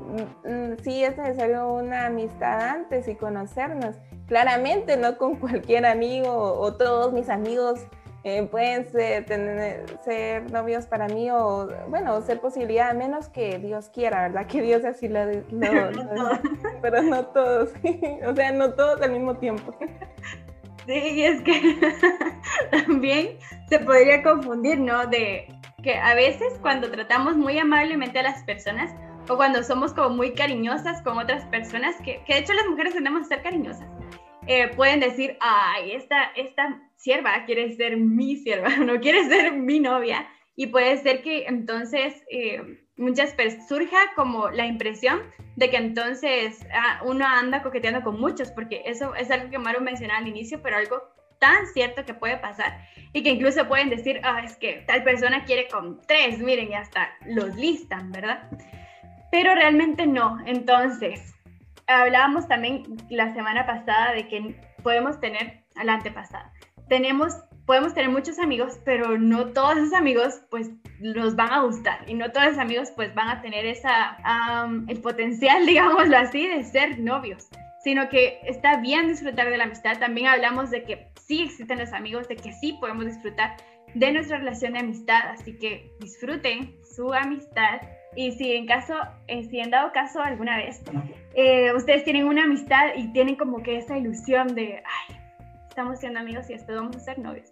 mm, 0.00 0.48
mm, 0.48 0.76
sí 0.82 1.04
es 1.04 1.16
necesario 1.16 1.72
una 1.72 2.06
amistad 2.06 2.60
antes 2.60 3.08
y 3.08 3.14
conocernos. 3.14 3.96
Claramente, 4.26 4.96
no 4.96 5.18
con 5.18 5.36
cualquier 5.40 5.86
amigo 5.86 6.32
o 6.32 6.74
todos 6.74 7.12
mis 7.12 7.28
amigos 7.28 7.86
eh, 8.26 8.42
pueden 8.50 8.90
ser, 8.90 9.26
tener, 9.26 9.84
ser 10.02 10.50
novios 10.50 10.86
para 10.86 11.08
mí 11.08 11.30
o, 11.30 11.68
bueno, 11.88 12.18
ser 12.22 12.40
posibilidad, 12.40 12.88
a 12.88 12.94
menos 12.94 13.28
que 13.28 13.58
Dios 13.58 13.90
quiera, 13.90 14.22
¿verdad? 14.22 14.46
Que 14.50 14.62
Dios 14.62 14.82
así 14.86 15.08
lo... 15.08 15.26
lo, 15.26 15.90
pero 16.80 17.02
no 17.02 17.26
todos, 17.26 17.70
o 18.26 18.34
sea, 18.34 18.52
no 18.52 18.72
todos 18.72 19.02
al 19.02 19.12
mismo 19.12 19.34
tiempo. 19.36 19.76
Sí, 20.86 21.24
es 21.24 21.40
que 21.42 21.78
también 22.70 23.38
se 23.68 23.78
podría 23.78 24.22
confundir, 24.22 24.78
¿no? 24.78 25.06
De 25.06 25.48
que 25.82 25.94
a 25.94 26.14
veces 26.14 26.58
cuando 26.60 26.90
tratamos 26.90 27.36
muy 27.36 27.58
amablemente 27.58 28.18
a 28.18 28.22
las 28.22 28.42
personas 28.44 28.94
o 29.28 29.36
cuando 29.36 29.62
somos 29.62 29.94
como 29.94 30.10
muy 30.10 30.32
cariñosas 30.34 31.02
con 31.02 31.18
otras 31.18 31.44
personas, 31.46 31.96
que, 32.04 32.22
que 32.26 32.34
de 32.34 32.40
hecho 32.40 32.52
las 32.52 32.66
mujeres 32.66 32.94
tenemos 32.94 33.22
que 33.22 33.34
ser 33.34 33.42
cariñosas, 33.42 33.88
eh, 34.46 34.68
pueden 34.76 35.00
decir, 35.00 35.38
ay, 35.40 35.92
esta, 35.92 36.24
esta 36.36 36.82
sierva 36.96 37.44
quiere 37.46 37.74
ser 37.76 37.96
mi 37.96 38.36
sierva, 38.36 38.68
no 38.76 39.00
quiere 39.00 39.26
ser 39.28 39.52
mi 39.52 39.80
novia. 39.80 40.28
Y 40.56 40.68
puede 40.68 40.98
ser 40.98 41.22
que 41.22 41.46
entonces 41.46 42.14
eh, 42.30 42.83
muchas 42.96 43.34
surja 43.68 43.98
como 44.14 44.50
la 44.50 44.66
impresión 44.66 45.22
de 45.56 45.70
que 45.70 45.76
entonces 45.76 46.66
ah, 46.72 47.00
uno 47.04 47.26
anda 47.26 47.62
coqueteando 47.62 48.02
con 48.02 48.20
muchos, 48.20 48.50
porque 48.50 48.82
eso 48.86 49.14
es 49.14 49.30
algo 49.30 49.50
que 49.50 49.58
Maru 49.58 49.80
mencionaba 49.80 50.20
al 50.20 50.28
inicio, 50.28 50.62
pero 50.62 50.76
algo 50.76 51.02
tan 51.38 51.66
cierto 51.66 52.04
que 52.04 52.14
puede 52.14 52.36
pasar 52.38 52.86
y 53.12 53.22
que 53.22 53.30
incluso 53.30 53.68
pueden 53.68 53.90
decir, 53.90 54.20
ah, 54.24 54.40
es 54.44 54.56
que 54.56 54.84
tal 54.86 55.04
persona 55.04 55.44
quiere 55.44 55.68
con 55.68 56.00
tres, 56.06 56.38
miren, 56.38 56.70
y 56.70 56.74
hasta 56.74 57.10
los 57.26 57.54
listan, 57.56 58.10
¿verdad? 58.10 58.50
Pero 59.30 59.54
realmente 59.54 60.06
no. 60.06 60.38
Entonces, 60.46 61.34
hablábamos 61.86 62.48
también 62.48 62.84
la 63.10 63.32
semana 63.34 63.66
pasada 63.66 64.12
de 64.12 64.26
que 64.28 64.60
podemos 64.82 65.20
tener, 65.20 65.64
la 65.82 65.94
antepasada, 65.94 66.52
tenemos 66.88 67.34
podemos 67.66 67.94
tener 67.94 68.10
muchos 68.10 68.38
amigos, 68.38 68.78
pero 68.84 69.18
no 69.18 69.46
todos 69.52 69.76
esos 69.76 69.92
amigos 69.94 70.42
pues 70.50 70.70
nos 71.00 71.34
van 71.36 71.52
a 71.52 71.62
gustar 71.62 72.08
y 72.08 72.14
no 72.14 72.30
todos 72.30 72.48
esos 72.48 72.58
amigos 72.58 72.90
pues 72.94 73.14
van 73.14 73.28
a 73.28 73.42
tener 73.42 73.64
esa, 73.66 74.16
el 74.88 75.00
potencial, 75.00 75.64
digámoslo 75.66 76.16
así, 76.16 76.46
de 76.46 76.62
ser 76.64 76.98
novios, 76.98 77.48
sino 77.82 78.08
que 78.08 78.40
está 78.44 78.78
bien 78.78 79.08
disfrutar 79.08 79.50
de 79.50 79.58
la 79.58 79.64
amistad. 79.64 79.98
También 79.98 80.26
hablamos 80.26 80.70
de 80.70 80.84
que 80.84 81.08
sí 81.26 81.42
existen 81.42 81.78
los 81.78 81.92
amigos, 81.92 82.28
de 82.28 82.36
que 82.36 82.52
sí 82.52 82.76
podemos 82.80 83.06
disfrutar 83.06 83.56
de 83.94 84.12
nuestra 84.12 84.38
relación 84.38 84.72
de 84.72 84.80
amistad, 84.80 85.30
así 85.30 85.56
que 85.58 85.90
disfruten 86.00 86.74
su 86.94 87.12
amistad. 87.12 87.80
Y 88.16 88.32
si 88.32 88.52
en 88.52 88.66
caso, 88.66 88.94
eh, 89.26 89.44
si 89.44 89.58
en 89.58 89.70
dado 89.70 89.92
caso 89.92 90.20
alguna 90.20 90.56
vez 90.56 90.82
eh, 91.34 91.72
ustedes 91.72 92.04
tienen 92.04 92.26
una 92.26 92.44
amistad 92.44 92.90
y 92.96 93.12
tienen 93.12 93.36
como 93.36 93.62
que 93.62 93.78
esa 93.78 93.98
ilusión 93.98 94.54
de, 94.54 94.82
ay, 94.84 95.16
estamos 95.74 95.98
siendo 95.98 96.20
amigos 96.20 96.48
y 96.48 96.52
después 96.52 96.76
vamos 96.76 96.94
a 96.96 97.00
ser 97.00 97.18
novios. 97.18 97.48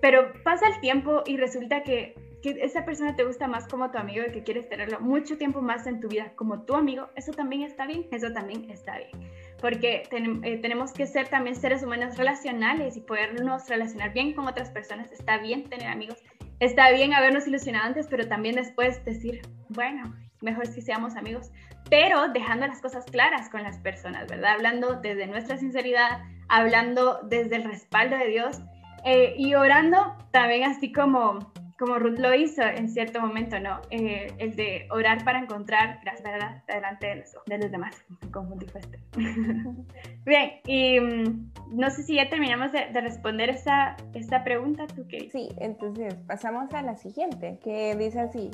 Pero 0.00 0.32
pasa 0.44 0.68
el 0.68 0.80
tiempo 0.80 1.24
y 1.26 1.36
resulta 1.36 1.82
que, 1.82 2.14
que, 2.40 2.50
esa 2.62 2.84
persona 2.84 3.16
te 3.16 3.24
gusta 3.24 3.48
más 3.48 3.66
como 3.66 3.90
tu 3.90 3.98
amigo 3.98 4.24
y 4.24 4.30
que 4.30 4.44
quieres 4.44 4.68
tenerlo 4.68 5.00
mucho 5.00 5.36
tiempo 5.36 5.60
más 5.62 5.84
en 5.88 5.98
tu 5.98 6.08
vida 6.08 6.32
como 6.36 6.62
tu 6.62 6.74
amigo, 6.74 7.08
eso 7.16 7.32
también 7.32 7.62
está 7.62 7.86
bien, 7.86 8.06
eso 8.12 8.32
también 8.32 8.70
está 8.70 8.98
bien. 8.98 9.28
Porque 9.60 10.04
eh, 10.12 10.58
tenemos 10.58 10.92
que 10.92 11.06
ser 11.06 11.26
también 11.26 11.56
seres 11.56 11.82
humanos 11.82 12.16
relacionales 12.16 12.96
y 12.96 13.00
podernos 13.00 13.68
relacionar 13.68 14.12
bien 14.12 14.32
con 14.32 14.46
otras 14.46 14.70
personas. 14.70 15.10
Está 15.10 15.38
bien 15.38 15.68
tener 15.68 15.88
amigos, 15.88 16.22
está 16.60 16.92
bien 16.92 17.14
habernos 17.14 17.48
ilusionado 17.48 17.86
antes, 17.86 18.06
pero 18.06 18.28
también 18.28 18.54
después 18.54 19.04
decir, 19.04 19.42
bueno, 19.70 20.14
mejor 20.40 20.68
si 20.68 20.82
seamos 20.82 21.16
amigos, 21.16 21.50
pero 21.90 22.28
dejando 22.28 22.68
las 22.68 22.80
cosas 22.80 23.06
claras 23.06 23.48
con 23.48 23.64
las 23.64 23.78
personas, 23.78 24.28
¿verdad? 24.28 24.52
Hablando 24.52 25.00
desde 25.00 25.26
nuestra 25.26 25.56
sinceridad, 25.56 26.20
hablando 26.48 27.20
desde 27.24 27.56
el 27.56 27.64
respaldo 27.64 28.16
de 28.16 28.28
Dios 28.28 28.60
Eh, 29.08 29.34
y 29.38 29.54
orando 29.54 30.16
también 30.32 30.64
así 30.64 30.90
como 30.90 31.38
como 31.78 31.98
Ruth 31.98 32.18
lo 32.18 32.34
hizo 32.34 32.62
en 32.62 32.88
cierto 32.88 33.20
momento, 33.20 33.60
¿no? 33.60 33.80
Eh, 33.90 34.32
el 34.38 34.56
de 34.56 34.86
orar 34.90 35.24
para 35.24 35.38
encontrar 35.38 36.00
gracias 36.02 36.22
¿verdad? 36.22 36.62
delante 36.66 37.06
de 37.06 37.16
los, 37.16 37.36
de 37.46 37.58
los 37.58 37.70
demás. 37.70 38.04
Confundí 38.32 38.66
este. 38.66 38.98
Bien, 40.24 40.52
y 40.64 41.00
mm, 41.00 41.52
no 41.72 41.90
sé 41.90 42.02
si 42.02 42.16
ya 42.16 42.28
terminamos 42.28 42.72
de, 42.72 42.86
responder 43.00 43.50
esta, 43.50 43.96
esta 44.14 44.42
pregunta, 44.42 44.86
¿tú 44.86 45.06
qué? 45.08 45.28
Sí, 45.30 45.48
entonces 45.58 46.14
pasamos 46.26 46.72
a 46.72 46.82
la 46.82 46.96
siguiente, 46.96 47.58
que 47.62 47.94
dice 47.96 48.20
así. 48.20 48.50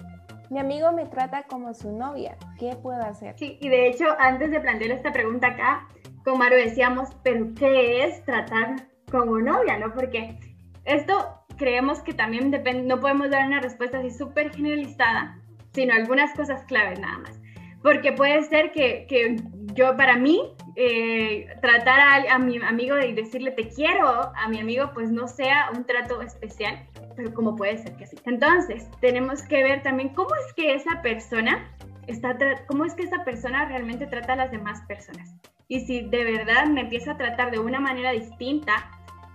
Mi 0.51 0.59
amigo 0.59 0.93
me 0.93 1.07
trata 1.07 1.45
como 1.45 1.73
su 1.73 1.97
novia, 1.97 2.37
¿qué 2.59 2.77
puedo 2.77 3.01
hacer? 3.01 3.35
Sí, 3.39 3.57
y 3.61 3.69
de 3.69 3.89
hecho, 3.89 4.05
antes 4.19 4.51
de 4.51 4.61
plantear 4.61 4.91
esta 4.91 5.11
pregunta 5.11 5.47
acá, 5.47 5.89
con 6.25 6.39
Maru 6.39 6.57
decíamos, 6.57 7.09
pero 7.23 7.49
¿qué 7.55 8.05
es 8.05 8.25
tratar 8.25 8.89
como 9.11 9.39
novia, 9.39 9.79
no? 9.79 9.93
Porque 9.93 10.39
esto 10.85 11.43
creemos 11.57 12.01
que 12.01 12.15
también 12.15 12.51
depende, 12.51 12.85
no 12.85 13.01
podemos 13.01 13.31
dar 13.31 13.47
una 13.47 13.61
respuesta 13.61 13.99
así 13.99 14.11
súper 14.11 14.55
generalizada, 14.55 15.39
sino 15.73 15.95
algunas 15.95 16.35
cosas 16.35 16.65
claves 16.65 16.99
nada 16.99 17.19
más. 17.19 17.39
Porque 17.83 18.13
puede 18.13 18.43
ser 18.45 18.71
que, 18.73 19.07
que 19.09 19.37
yo, 19.75 19.97
para 19.97 20.17
mí, 20.17 20.41
eh, 20.77 21.47
tratar 21.61 21.99
a, 22.01 22.35
a, 22.35 22.39
mi 22.39 22.57
amigo 22.63 22.97
y 22.99 23.13
decirle 23.13 23.51
te 23.51 23.69
quiero 23.69 24.09
a 24.09 24.49
mi 24.49 24.61
amigo, 24.61 24.91
pues 24.95 25.11
no 25.11 25.27
sea 25.27 25.69
un 25.75 25.85
trato 25.85 26.23
especial, 26.23 26.87
pero 27.17 27.35
como 27.35 27.57
puede 27.57 27.79
ser 27.79 27.97
que 27.97 28.07
sí. 28.07 28.17
Entonces, 28.25 28.89
tenemos 29.01 29.43
que 29.43 29.65
ver 29.65 29.83
también 29.83 30.11
cómo 30.11 30.31
es 30.37 30.53
que 30.55 30.75
esa 30.75 31.03
persona 31.03 31.69
está, 32.07 32.37
cómo 32.69 32.85
es 32.85 32.95
que 32.95 33.03
esa 33.03 33.25
persona 33.25 33.65
realmente 33.67 34.07
trata 34.07 34.35
a 34.35 34.37
las 34.37 34.53
demás 34.53 34.81
personas. 34.87 35.35
Y 35.73 35.81
si 35.81 36.03
de 36.03 36.23
verdad 36.25 36.67
me 36.67 36.83
empieza 36.83 37.13
a 37.13 37.17
tratar 37.17 37.51
de 37.51 37.59
una 37.59 37.81
manera 37.81 38.13
distinta 38.13 38.91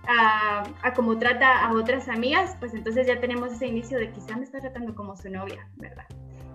a, 0.06 0.62
como 0.94 1.18
trata 1.18 1.66
a 1.66 1.72
otras 1.72 2.08
amigas, 2.08 2.56
pues 2.60 2.74
entonces 2.74 3.08
ya 3.08 3.18
tenemos 3.18 3.52
ese 3.52 3.66
inicio 3.66 3.98
de 3.98 4.12
quizá 4.12 4.36
me 4.36 4.44
está 4.44 4.60
tratando 4.60 4.94
como 4.94 5.16
su 5.16 5.28
novia, 5.28 5.68
¿verdad? 5.78 6.06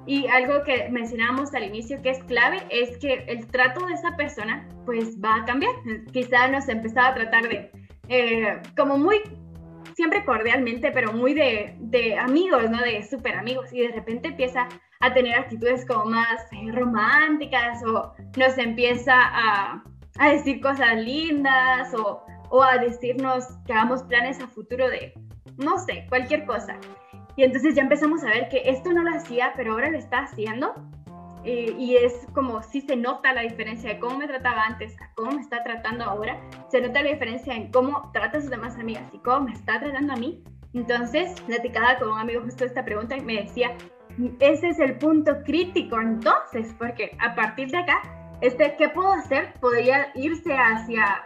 Y 0.06 0.28
algo 0.28 0.64
que 0.64 0.88
mencionábamos 0.88 1.54
al 1.54 1.66
inicio 1.66 2.02
que 2.02 2.12
es 2.12 2.24
clave 2.24 2.64
es 2.70 2.98
que 3.00 3.26
el 3.28 3.46
trato 3.48 3.86
de 3.86 3.96
esa 3.96 4.16
persona 4.16 4.66
pues 4.86 5.22
va 5.22 5.36
a 5.36 5.46
cambiar. 5.46 5.74
Quizá 6.14 6.48
nos 6.48 6.70
empezaba 6.70 7.10
a 7.10 7.16
tratar 7.16 7.50
de 7.50 7.70
eh, 8.08 8.62
como 8.78 8.98
muy, 8.98 9.20
siempre 9.96 10.24
cordialmente, 10.24 10.92
pero 10.92 11.12
muy 11.12 11.34
de, 11.34 11.76
de 11.80 12.18
amigos, 12.18 12.70
¿no? 12.70 12.82
De 12.82 13.04
súper 13.04 13.36
amigos. 13.36 13.74
Y 13.74 13.82
de 13.82 13.90
repente 13.90 14.30
empieza 14.30 14.70
a 15.06 15.14
tener 15.14 15.36
actitudes 15.36 15.86
como 15.86 16.06
más 16.06 16.42
eh, 16.52 16.72
románticas 16.72 17.84
o 17.86 18.14
nos 18.38 18.58
empieza 18.58 19.14
a, 19.16 19.84
a 20.18 20.30
decir 20.30 20.62
cosas 20.62 20.96
lindas 20.98 21.94
o 21.94 22.24
o 22.54 22.62
a 22.62 22.78
decirnos 22.78 23.48
que 23.66 23.74
hagamos 23.74 24.04
planes 24.04 24.40
a 24.40 24.48
futuro 24.48 24.88
de, 24.88 25.12
no 25.58 25.80
sé, 25.80 26.06
cualquier 26.08 26.46
cosa. 26.46 26.78
Y 27.36 27.44
entonces 27.44 27.74
ya 27.74 27.82
empezamos 27.82 28.24
a 28.24 28.28
ver 28.28 28.48
que 28.50 28.62
esto 28.70 28.94
no 28.94 29.02
lo 29.02 29.10
hacía, 29.10 29.54
pero 29.56 29.74
ahora 29.74 29.90
lo 29.90 29.98
está 29.98 30.20
haciendo. 30.20 30.72
Eh, 31.46 31.76
y 31.80 31.96
es 31.96 32.14
como 32.36 32.62
si 32.62 32.82
se 32.82 32.96
nota 32.96 33.34
la 33.34 33.42
diferencia 33.42 33.90
de 33.90 34.00
cómo 34.00 34.20
me 34.20 34.28
trataba 34.28 34.66
antes 34.66 34.96
a 35.02 35.12
cómo 35.16 35.32
me 35.32 35.42
está 35.42 35.64
tratando 35.64 36.04
ahora. 36.04 36.40
Se 36.70 36.80
nota 36.80 37.02
la 37.02 37.10
diferencia 37.10 37.56
en 37.56 37.72
cómo 37.72 38.12
trata 38.14 38.38
a 38.38 38.42
sus 38.42 38.52
demás 38.52 38.78
amigas 38.78 39.10
y 39.12 39.18
cómo 39.18 39.48
me 39.48 39.54
está 39.54 39.80
tratando 39.80 40.14
a 40.14 40.18
mí. 40.18 40.44
Entonces, 40.76 41.42
platicaba 41.42 41.98
con 41.98 42.12
un 42.12 42.20
amigo 42.20 42.44
justo 42.44 42.66
esta 42.66 42.86
pregunta 42.86 43.18
y 43.18 43.22
me 43.22 43.42
decía, 43.42 43.72
ese 44.40 44.70
es 44.70 44.80
el 44.80 44.98
punto 44.98 45.44
crítico 45.44 46.00
entonces, 46.00 46.74
porque 46.78 47.16
a 47.20 47.36
partir 47.36 47.70
de 47.70 47.78
acá, 47.78 48.02
este, 48.42 48.76
¿qué 48.78 48.90
puedo 48.90 49.12
hacer? 49.14 49.54
Podría 49.60 50.12
irse 50.16 50.54
hacia 50.54 51.24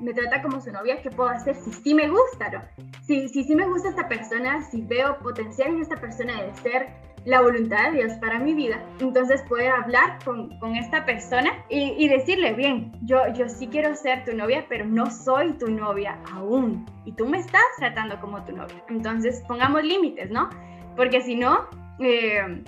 me 0.00 0.12
trata 0.12 0.42
como 0.42 0.60
su 0.60 0.70
novia, 0.70 1.00
¿qué 1.02 1.10
puedo 1.10 1.30
hacer 1.30 1.54
si 1.54 1.72
sí 1.72 1.94
me 1.94 2.08
gusta? 2.08 2.50
¿no? 2.50 2.62
Si, 3.02 3.28
si 3.28 3.44
sí 3.44 3.54
me 3.54 3.66
gusta 3.66 3.88
esta 3.88 4.08
persona, 4.08 4.62
si 4.62 4.82
veo 4.82 5.18
potencial 5.18 5.68
en 5.68 5.80
esta 5.80 5.96
persona 5.96 6.42
de 6.42 6.54
ser 6.56 6.88
la 7.24 7.40
voluntad 7.40 7.90
de 7.90 7.98
Dios 7.98 8.12
para 8.20 8.38
mi 8.38 8.54
vida, 8.54 8.80
entonces 9.00 9.42
puedo 9.48 9.74
hablar 9.74 10.18
con, 10.24 10.58
con 10.60 10.76
esta 10.76 11.04
persona 11.04 11.50
y, 11.68 11.94
y, 11.98 12.08
decirle, 12.08 12.52
bien, 12.52 12.92
yo, 13.02 13.20
yo 13.34 13.48
sí 13.48 13.66
quiero 13.66 13.96
ser 13.96 14.24
tu 14.24 14.36
novia, 14.36 14.66
pero 14.68 14.84
no 14.84 15.10
soy 15.10 15.54
tu 15.54 15.68
novia 15.68 16.18
aún. 16.32 16.86
Y 17.04 17.12
tú 17.12 17.26
me 17.26 17.38
estás 17.38 17.64
tratando 17.78 18.20
como 18.20 18.44
tu 18.44 18.52
novia. 18.52 18.84
Entonces 18.88 19.42
pongamos 19.48 19.82
límites, 19.82 20.30
¿no? 20.30 20.50
Porque 20.94 21.20
si 21.20 21.34
no... 21.34 21.68
Eh, 22.00 22.62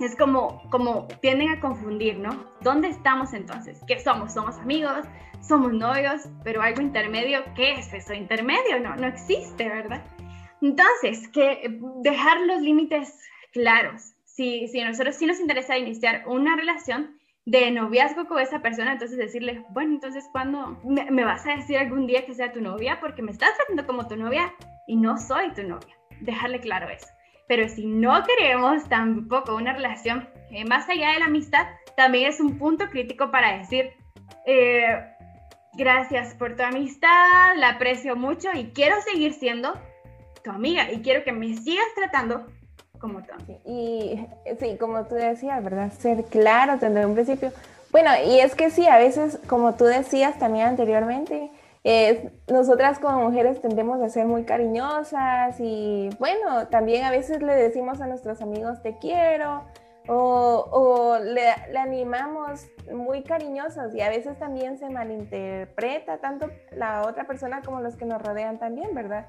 es 0.00 0.16
como, 0.16 0.62
como 0.70 1.08
tienden 1.20 1.50
a 1.50 1.60
confundir, 1.60 2.18
¿no? 2.18 2.44
¿Dónde 2.60 2.88
estamos 2.88 3.32
entonces? 3.32 3.80
¿Qué 3.86 3.98
somos? 3.98 4.32
¿Somos 4.32 4.56
amigos? 4.58 5.06
somos 5.40 5.72
novios, 5.72 6.28
pero 6.44 6.62
algo 6.62 6.82
intermedio, 6.82 7.42
¿qué 7.54 7.72
es 7.72 7.92
eso 7.92 8.12
intermedio? 8.12 8.80
No, 8.80 8.96
no 8.96 9.06
existe, 9.06 9.68
¿verdad? 9.68 10.02
Entonces, 10.60 11.28
que 11.28 11.78
dejar 12.02 12.40
los 12.42 12.60
límites 12.60 13.18
claros. 13.52 14.14
Si, 14.24 14.68
si 14.68 14.82
nosotros 14.82 15.16
sí 15.16 15.26
nos 15.26 15.40
interesa 15.40 15.78
iniciar 15.78 16.24
una 16.26 16.56
relación 16.56 17.18
de 17.46 17.70
noviazgo 17.70 18.26
con 18.26 18.40
esa 18.40 18.60
persona, 18.60 18.92
entonces 18.92 19.16
decirle, 19.16 19.64
bueno, 19.70 19.94
entonces, 19.94 20.28
¿cuándo 20.32 20.78
me, 20.84 21.10
me 21.10 21.24
vas 21.24 21.46
a 21.46 21.56
decir 21.56 21.78
algún 21.78 22.06
día 22.06 22.26
que 22.26 22.34
sea 22.34 22.52
tu 22.52 22.60
novia? 22.60 23.00
Porque 23.00 23.22
me 23.22 23.32
estás 23.32 23.56
tratando 23.56 23.86
como 23.86 24.06
tu 24.06 24.16
novia 24.16 24.52
y 24.86 24.96
no 24.96 25.16
soy 25.18 25.52
tu 25.54 25.62
novia. 25.62 25.96
Dejarle 26.20 26.60
claro 26.60 26.88
eso. 26.88 27.06
Pero 27.48 27.68
si 27.68 27.86
no 27.86 28.22
queremos 28.24 28.88
tampoco 28.88 29.56
una 29.56 29.72
relación 29.72 30.28
eh, 30.50 30.64
más 30.64 30.88
allá 30.88 31.12
de 31.12 31.18
la 31.18 31.26
amistad, 31.26 31.66
también 31.96 32.28
es 32.28 32.40
un 32.40 32.58
punto 32.58 32.88
crítico 32.90 33.30
para 33.30 33.58
decir, 33.58 33.90
eh, 34.46 35.14
Gracias 35.78 36.34
por 36.34 36.56
tu 36.56 36.64
amistad, 36.64 37.54
la 37.56 37.68
aprecio 37.70 38.16
mucho 38.16 38.48
y 38.52 38.72
quiero 38.72 38.96
seguir 39.02 39.32
siendo 39.32 39.74
tu 40.42 40.50
amiga 40.50 40.90
y 40.90 41.02
quiero 41.02 41.22
que 41.22 41.30
me 41.30 41.56
sigas 41.56 41.86
tratando 41.94 42.46
como 42.98 43.22
tú. 43.22 43.32
Y 43.64 44.26
sí, 44.58 44.76
como 44.76 45.04
tú 45.04 45.14
decías, 45.14 45.62
¿verdad? 45.62 45.92
Ser 45.92 46.24
claro 46.24 46.78
desde 46.78 47.06
un 47.06 47.14
principio. 47.14 47.52
Bueno, 47.92 48.10
y 48.26 48.40
es 48.40 48.56
que 48.56 48.70
sí, 48.70 48.88
a 48.88 48.98
veces, 48.98 49.38
como 49.46 49.76
tú 49.76 49.84
decías 49.84 50.36
también 50.40 50.66
anteriormente, 50.66 51.48
nosotras 52.48 52.98
como 52.98 53.28
mujeres 53.28 53.60
tendemos 53.60 54.00
a 54.02 54.08
ser 54.08 54.26
muy 54.26 54.44
cariñosas 54.44 55.56
y 55.58 56.10
bueno, 56.18 56.68
también 56.68 57.04
a 57.04 57.10
veces 57.10 57.42
le 57.42 57.54
decimos 57.54 58.00
a 58.00 58.06
nuestros 58.06 58.42
amigos 58.42 58.82
te 58.82 58.98
quiero 58.98 59.64
o, 60.08 61.18
le, 61.22 61.50
animamos 61.78 62.66
muy 62.92 63.22
cariñosos 63.22 63.94
y 63.94 64.00
a 64.00 64.08
veces 64.08 64.38
también 64.38 64.78
se 64.78 64.88
malinterpreta 64.88 66.18
tanto 66.18 66.50
la 66.72 67.02
otra 67.02 67.26
persona 67.26 67.60
como 67.62 67.80
los 67.80 67.96
que 67.96 68.06
nos 68.06 68.22
rodean 68.22 68.58
también, 68.58 68.94
¿verdad? 68.94 69.26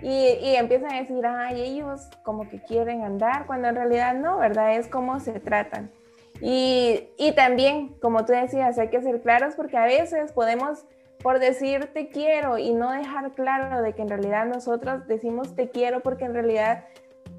Y, 0.00 0.56
empiezan 0.56 0.92
a 0.92 1.00
decir, 1.00 1.24
ay, 1.26 1.60
ellos 1.60 2.08
como 2.24 2.48
que 2.48 2.60
quieren 2.60 3.02
andar, 3.02 3.46
cuando 3.46 3.68
en 3.68 3.76
realidad 3.76 4.14
no, 4.14 4.38
¿verdad? 4.38 4.74
Es 4.74 4.88
como 4.88 5.20
se 5.20 5.38
tratan. 5.38 5.92
Y, 6.40 7.10
y 7.18 7.32
también, 7.32 7.94
como 8.00 8.24
tú 8.24 8.32
decías, 8.32 8.78
hay 8.78 8.88
que 8.88 9.00
ser 9.00 9.20
claros 9.20 9.54
porque 9.54 9.76
a 9.76 9.84
veces 9.84 10.32
podemos, 10.32 10.86
por 11.22 11.38
decir 11.38 11.90
te 11.92 12.08
quiero 12.08 12.58
y 12.58 12.72
no 12.72 12.90
dejar 12.90 13.32
claro 13.32 13.82
de 13.82 13.94
que 13.94 14.02
en 14.02 14.08
realidad 14.08 14.46
nosotros 14.46 15.06
decimos 15.06 15.54
te 15.54 15.70
quiero 15.70 16.00
porque 16.00 16.24
en 16.24 16.34
realidad 16.34 16.84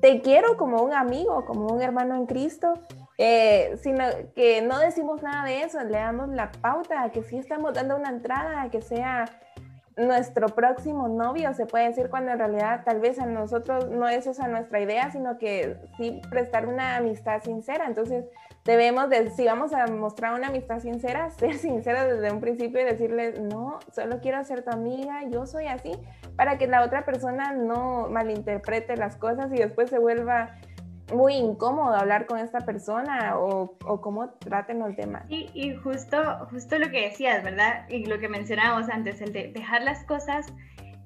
te 0.02 0.22
quiero 0.22 0.58
como 0.58 0.82
un 0.82 0.94
amigo, 0.94 1.46
como 1.46 1.68
un 1.68 1.82
hermano 1.82 2.16
en 2.16 2.26
Cristo, 2.26 2.74
eh, 3.18 3.78
sino 3.82 4.04
que 4.36 4.62
no 4.62 4.80
decimos 4.80 5.22
nada 5.22 5.46
de 5.46 5.64
eso, 5.64 5.82
le 5.84 5.98
damos 5.98 6.30
la 6.30 6.52
pauta 6.52 7.10
que 7.12 7.24
sí 7.24 7.38
estamos 7.38 7.74
dando 7.74 7.96
una 7.96 8.10
entrada 8.10 8.70
que 8.70 8.82
sea 8.82 9.26
nuestro 9.96 10.48
próximo 10.48 11.08
novio, 11.08 11.54
se 11.54 11.66
puede 11.66 11.88
decir, 11.90 12.10
cuando 12.10 12.32
en 12.32 12.40
realidad 12.40 12.82
tal 12.84 13.00
vez 13.00 13.20
a 13.20 13.26
nosotros 13.26 13.90
no 13.90 14.08
es 14.08 14.26
esa 14.26 14.48
nuestra 14.48 14.82
idea, 14.82 15.12
sino 15.12 15.38
que 15.38 15.78
sí 15.98 16.22
prestar 16.30 16.68
una 16.68 16.98
amistad 16.98 17.42
sincera. 17.44 17.86
Entonces, 17.86 18.26
debemos 18.66 19.10
de, 19.10 19.30
si 19.32 19.46
vamos 19.46 19.74
a 19.74 19.88
mostrar 19.88 20.34
una 20.34 20.48
amistad 20.48 20.80
sincera, 20.80 21.30
ser 21.38 21.56
sincera 21.56 22.06
desde 22.06 22.32
un 22.32 22.40
principio 22.40 22.82
y 22.82 22.86
decirle, 22.86 23.40
no, 23.40 23.80
solo 23.92 24.20
quiero 24.22 24.44
ser 24.44 24.64
tu 24.64 24.72
amiga, 24.72 25.24
yo 25.30 25.46
soy 25.46 25.68
así, 25.68 25.92
para 26.36 26.58
que 26.58 26.68
la 26.68 26.84
otra 26.84 27.06
persona 27.06 27.54
no 27.54 28.08
malinterprete 28.10 28.98
las 28.98 29.18
cosas 29.18 29.52
y 29.52 29.58
después 29.58 29.90
se 29.90 30.00
vuelva 30.00 30.56
muy 31.14 31.34
incómodo 31.34 31.94
hablar 31.96 32.26
con 32.26 32.40
esta 32.40 32.62
persona 32.62 33.38
o, 33.38 33.78
o 33.86 34.02
cómo 34.02 34.30
traten 34.30 34.80
los 34.80 34.96
temas. 34.96 35.26
Y, 35.28 35.50
y, 35.54 35.76
justo, 35.76 36.18
justo 36.50 36.80
lo 36.80 36.90
que 36.90 37.10
decías, 37.10 37.44
¿verdad? 37.44 37.88
Y 37.90 38.06
lo 38.06 38.20
que 38.20 38.30
mencionábamos 38.30 38.90
antes, 38.90 39.22
el 39.22 39.34
de 39.34 39.50
dejar 39.50 39.84
las 39.84 40.04
cosas 40.06 40.48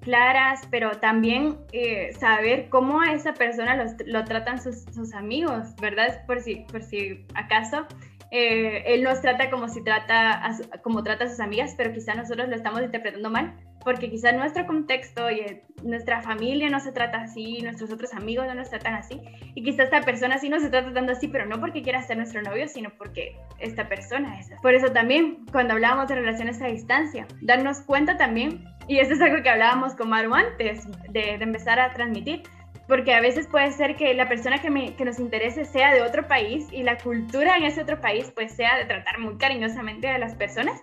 claras, 0.02 0.62
pero 0.70 0.92
también 1.00 1.58
eh, 1.72 2.14
saber 2.20 2.70
cómo 2.70 3.02
a 3.02 3.14
esa 3.14 3.34
persona 3.34 3.96
lo 4.06 4.24
tratan 4.26 4.62
sus, 4.62 4.84
sus, 4.94 5.14
amigos, 5.14 5.76
¿verdad? 5.82 6.26
Por 6.26 6.42
si, 6.42 6.66
por 6.72 6.84
si 6.84 7.26
acaso 7.34 7.86
eh, 8.32 8.84
él 8.88 9.04
nos 9.04 9.22
trata 9.22 9.50
como 9.50 9.70
si 9.70 9.84
trata 9.84 10.52
como 10.84 11.04
trata 11.04 11.26
a 11.26 11.30
sus 11.30 11.40
amigas, 11.40 11.74
pero 11.78 11.94
quizá 11.94 12.14
nosotros 12.14 12.50
lo 12.50 12.56
estamos 12.56 12.82
interpretando 12.82 13.30
mal 13.30 13.54
porque 13.88 14.10
quizás 14.10 14.36
nuestro 14.36 14.66
contexto 14.68 15.32
y 15.32 15.40
eh, 15.40 15.64
nuestra 15.82 16.22
familia 16.22 16.70
no 16.70 16.82
se 16.82 16.92
trata 16.92 17.22
así, 17.22 17.62
nuestros 17.62 17.90
otros 17.90 18.14
amigos 18.14 18.46
no 18.46 18.54
nos 18.54 18.70
tratan 18.70 18.96
así, 18.96 19.22
y 19.56 19.64
quizás 19.64 19.86
esta 19.86 20.02
persona 20.02 20.38
sí 20.40 20.50
nos 20.50 20.62
está 20.62 20.84
tratando 20.84 21.14
así, 21.14 21.30
pero 21.30 21.46
no 21.46 21.62
porque 21.62 21.82
quiera 21.82 22.02
ser 22.02 22.18
nuestro 22.18 22.42
novio, 22.42 22.68
sino 22.68 22.90
porque 22.98 23.38
esta 23.60 23.88
persona 23.88 24.40
es. 24.42 24.50
Por 24.62 24.74
eso 24.74 24.92
también, 24.92 25.46
cuando 25.54 25.74
hablábamos 25.74 26.10
de 26.10 26.16
relaciones 26.16 26.62
a 26.62 26.68
distancia, 26.68 27.28
darnos 27.42 27.80
cuenta 27.80 28.18
también, 28.18 28.66
y 28.90 29.00
eso 29.00 29.14
es 29.14 29.22
algo 29.22 29.42
que 29.42 29.50
hablábamos 29.50 29.96
con 29.96 30.10
Maru 30.10 30.34
antes 30.34 30.86
de 31.10 31.36
empezar 31.36 31.80
a 31.80 31.94
transmitir, 31.94 32.44
porque 32.88 33.14
a 33.14 33.22
veces 33.22 33.48
puede 33.48 33.72
ser 33.72 33.96
que 33.96 34.14
la 34.14 34.30
persona 34.30 34.60
que, 34.60 34.70
me, 34.70 34.96
que, 34.96 35.04
nos 35.04 35.20
interese 35.20 35.66
sea 35.66 35.94
de 35.94 36.02
otro 36.02 36.28
país 36.28 36.68
y 36.72 36.84
la 36.84 36.98
cultura 36.98 37.58
en 37.58 37.64
ese 37.64 37.82
otro 37.82 38.00
país 38.00 38.32
pues 38.34 38.54
sea 38.54 38.78
de 38.78 38.86
tratar 38.86 39.20
muy 39.20 39.38
cariñosamente 39.38 40.08
a 40.08 40.18
las 40.18 40.36
personas 40.36 40.82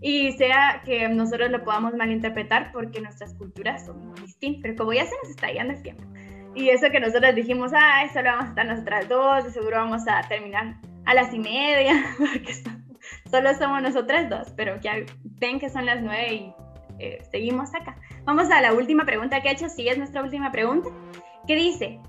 y 0.00 0.32
sea 0.32 0.82
que 0.84 1.08
nosotros 1.08 1.50
lo 1.50 1.64
podamos 1.64 1.94
malinterpretar 1.94 2.70
porque 2.72 3.00
nuestras 3.00 3.34
culturas 3.34 3.86
son 3.86 4.08
muy 4.08 4.20
distintas, 4.20 4.60
pero 4.62 4.76
como 4.76 4.92
ya 4.92 5.06
se 5.06 5.14
nos 5.22 5.30
está 5.30 5.50
yendo 5.50 5.72
el 5.72 5.82
tiempo. 5.82 6.04
Y 6.54 6.68
eso 6.68 6.90
que 6.90 7.00
nosotros 7.00 7.34
dijimos, 7.34 7.72
ah, 7.74 8.06
solo 8.12 8.30
vamos 8.30 8.46
a 8.46 8.48
estar 8.48 8.66
nosotras 8.66 9.08
dos, 9.08 9.46
y 9.48 9.50
seguro 9.50 9.76
vamos 9.76 10.02
a 10.08 10.22
terminar 10.28 10.76
a 11.06 11.14
las 11.14 11.32
y 11.32 11.38
media, 11.38 11.94
porque 12.18 12.54
solo 13.30 13.54
somos 13.54 13.82
nosotras 13.82 14.28
dos, 14.28 14.52
pero 14.56 14.78
ya 14.80 14.96
ven 15.40 15.58
que 15.58 15.70
son 15.70 15.86
las 15.86 16.02
nueve 16.02 16.34
y 16.34 16.54
eh, 16.98 17.18
seguimos 17.30 17.74
acá. 17.74 17.96
Vamos 18.24 18.50
a 18.50 18.60
la 18.60 18.72
última 18.74 19.04
pregunta 19.04 19.40
que 19.40 19.48
ha 19.48 19.52
hecho, 19.52 19.68
sí 19.68 19.88
es 19.88 19.98
nuestra 19.98 20.22
última 20.22 20.52
pregunta 20.52 20.90
que 21.46 21.54
dice, 21.54 22.00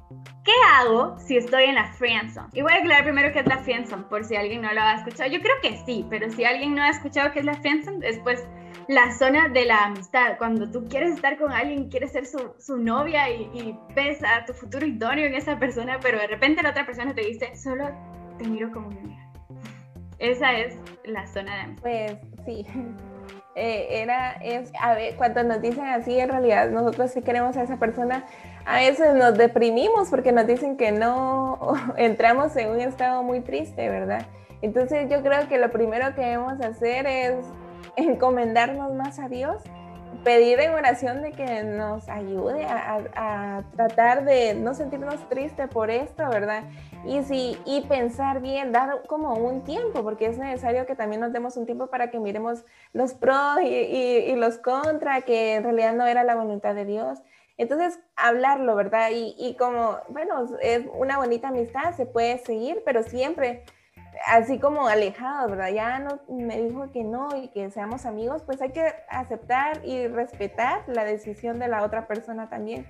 ¿qué 0.44 0.52
hago 0.74 1.18
si 1.20 1.38
estoy 1.38 1.66
en 1.66 1.76
la 1.76 1.92
friendzone? 1.94 2.50
Y 2.54 2.62
voy 2.62 2.74
a 2.74 2.78
aclarar 2.78 3.04
primero 3.04 3.32
qué 3.34 3.40
es 3.40 3.48
la 3.48 3.60
friendzone, 3.60 4.04
por 4.04 4.24
si 4.24 4.36
alguien 4.36 4.62
no 4.62 4.74
lo 4.74 4.82
ha 4.82 4.96
escuchado. 4.96 5.30
Yo 5.30 5.40
creo 5.40 5.56
que 5.62 5.78
sí, 5.86 6.06
pero 6.10 6.30
si 6.32 6.44
alguien 6.46 6.76
no 6.76 6.84
ha 6.84 6.90
escuchado 6.90 7.32
qué 7.32 7.40
es 7.40 7.46
la 7.46 7.56
friendzone, 7.56 8.00
después 8.00 8.46
la 8.88 9.14
zona 9.14 9.50
de 9.50 9.66
la 9.66 9.86
amistad, 9.86 10.38
cuando 10.38 10.70
tú 10.72 10.88
quieres 10.88 11.16
estar 11.16 11.38
con 11.38 11.52
alguien, 11.52 11.90
quieres 11.90 12.14
ser 12.14 12.26
su, 12.26 12.54
su 12.58 12.78
novia 12.78 13.30
y, 13.30 13.44
y, 13.54 13.78
ves 13.94 14.24
a 14.24 14.46
tu 14.46 14.54
futuro 14.54 14.86
idóneo 14.86 15.26
en 15.26 15.36
esa 15.36 15.60
persona, 15.60 16.00
pero 16.02 16.20
de 16.20 16.28
repente 16.28 16.64
la 16.64 16.70
otra 16.70 16.86
persona 16.86 17.14
te 17.14 17.22
dice, 17.22 17.56
solo 17.56 17.90
te 18.38 18.48
miro 18.48 18.72
como 18.72 18.90
mi 18.90 19.00
amiga. 19.00 19.32
Esa 20.20 20.58
es 20.58 20.76
la 21.04 21.28
zona 21.28 21.56
de 21.56 21.62
amistad. 21.62 21.84
Pues 21.84 22.18
sí. 22.46 22.66
Eh, 23.60 24.04
era, 24.04 24.34
es, 24.34 24.72
a 24.80 24.94
ver, 24.94 25.16
cuando 25.16 25.44
nos 25.44 25.60
dicen 25.64 25.84
así, 25.84 26.20
en 26.20 26.30
realidad 26.30 26.70
nosotros 26.70 27.10
sí 27.10 27.24
queremos 27.24 27.58
a 27.58 27.64
esa 27.64 27.78
persona, 27.78 28.24
a 28.68 28.80
veces 28.80 29.16
nos 29.16 29.38
deprimimos 29.38 30.10
porque 30.10 30.34
nos 30.34 30.46
dicen 30.46 30.76
que 30.76 30.92
no 30.92 31.74
entramos 31.98 32.56
en 32.58 32.70
un 32.70 32.82
estado 32.82 33.24
muy 33.24 33.40
triste, 33.40 33.88
¿verdad? 33.88 34.26
Entonces 34.62 35.10
yo 35.10 35.24
creo 35.24 35.48
que 35.48 35.58
lo 35.58 35.72
primero 35.72 36.14
que 36.16 36.22
debemos 36.22 36.60
hacer 36.60 37.08
es 37.08 37.46
encomendarnos 37.96 38.94
más 38.94 39.20
a 39.20 39.30
Dios, 39.30 39.64
pedir 40.26 40.60
en 40.60 40.74
oración 40.74 41.22
de 41.22 41.32
que 41.32 41.64
nos 41.64 42.10
ayude 42.10 42.66
a, 42.66 43.64
tratar 43.76 44.26
de 44.26 44.54
no 44.56 44.74
sentirnos 44.74 45.16
tristes 45.30 45.70
por 45.70 45.90
esto, 45.90 46.28
¿verdad? 46.30 46.64
y, 47.06 47.24
sí, 47.24 47.58
y 47.66 47.82
pensar 47.82 48.42
bien, 48.42 48.74
dar 48.74 49.04
como 49.08 49.36
un 49.36 49.64
tiempo, 49.64 50.04
porque 50.04 50.26
es 50.26 50.38
necesario 50.38 50.86
que 50.86 50.96
también 50.96 51.22
nos 51.22 51.32
demos 51.32 51.56
un 51.56 51.66
tiempo 51.66 51.88
para 51.88 52.10
que 52.10 52.20
miremos 52.20 52.66
los 52.92 53.14
pros 53.14 53.62
y, 53.64 53.68
y, 53.68 54.36
los 54.36 54.58
contra, 54.58 55.22
que 55.22 55.56
en 55.56 55.64
realidad 55.64 55.94
no 55.94 56.06
era 56.06 56.24
la 56.24 56.36
voluntad 56.36 56.76
de 56.76 56.84
Dios. 56.84 57.20
Entonces, 57.58 58.00
hablarlo, 58.16 58.76
¿verdad? 58.76 59.10
Y, 59.12 59.56
como, 59.58 59.98
bueno, 60.10 60.46
es 60.62 60.86
una 60.94 61.18
bonita 61.18 61.48
amistad, 61.48 61.96
se 61.96 62.06
puede 62.06 62.38
seguir, 62.40 62.84
pero 62.86 63.02
siempre 63.04 63.64
así 64.28 64.60
como 64.60 64.88
alejado, 64.88 65.50
¿verdad? 65.50 65.70
Ya 65.70 66.00
no 66.00 66.20
me 66.30 66.62
dijo 66.62 66.92
que 66.92 67.04
no 67.04 67.30
y 67.36 67.50
que 67.50 67.70
seamos 67.72 68.06
amigos, 68.06 68.44
pues 68.44 68.62
hay 68.62 68.72
que 68.72 68.94
aceptar 69.10 69.82
y 69.86 70.08
respetar 70.08 70.84
la 70.88 71.04
decisión 71.04 71.60
de 71.60 71.68
la 71.68 71.84
otra 71.84 72.08
persona 72.08 72.50
también. 72.50 72.86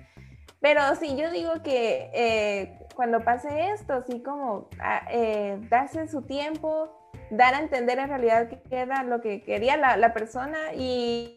Pero 0.60 0.80
sí, 0.96 1.16
yo 1.16 1.30
digo 1.30 1.62
que 1.62 2.10
eh, 2.12 2.78
cuando 2.94 3.20
pase 3.20 3.70
esto, 3.70 4.02
sí 4.06 4.22
como 4.22 4.68
ah, 4.80 5.02
eh, 5.10 5.58
darse 5.70 6.08
su 6.08 6.22
tiempo, 6.22 7.10
dar 7.30 7.54
a 7.54 7.60
entender 7.60 7.98
en 7.98 8.08
realidad 8.08 8.48
qué 8.48 8.80
era 8.80 9.02
lo 9.02 9.20
que 9.20 9.42
quería 9.42 9.76
la 9.76 10.12
persona 10.12 10.72
y, 10.74 11.36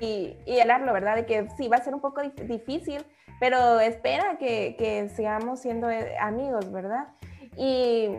y, 0.00 0.36
y, 0.46 0.60
hablarlo, 0.60 0.92
¿verdad? 0.92 1.16
De 1.16 1.26
que 1.26 1.48
sí, 1.56 1.68
va 1.68 1.76
a 1.76 1.82
ser 1.82 1.94
un 1.94 2.00
poco 2.00 2.22
difícil, 2.22 3.04
pero 3.40 3.80
espera 3.80 4.36
que, 4.38 4.76
que 4.78 5.08
sigamos 5.10 5.60
siendo 5.60 5.90
eh, 5.90 6.16
amigos, 6.18 6.70
¿verdad? 6.72 7.08
Y 7.56 8.10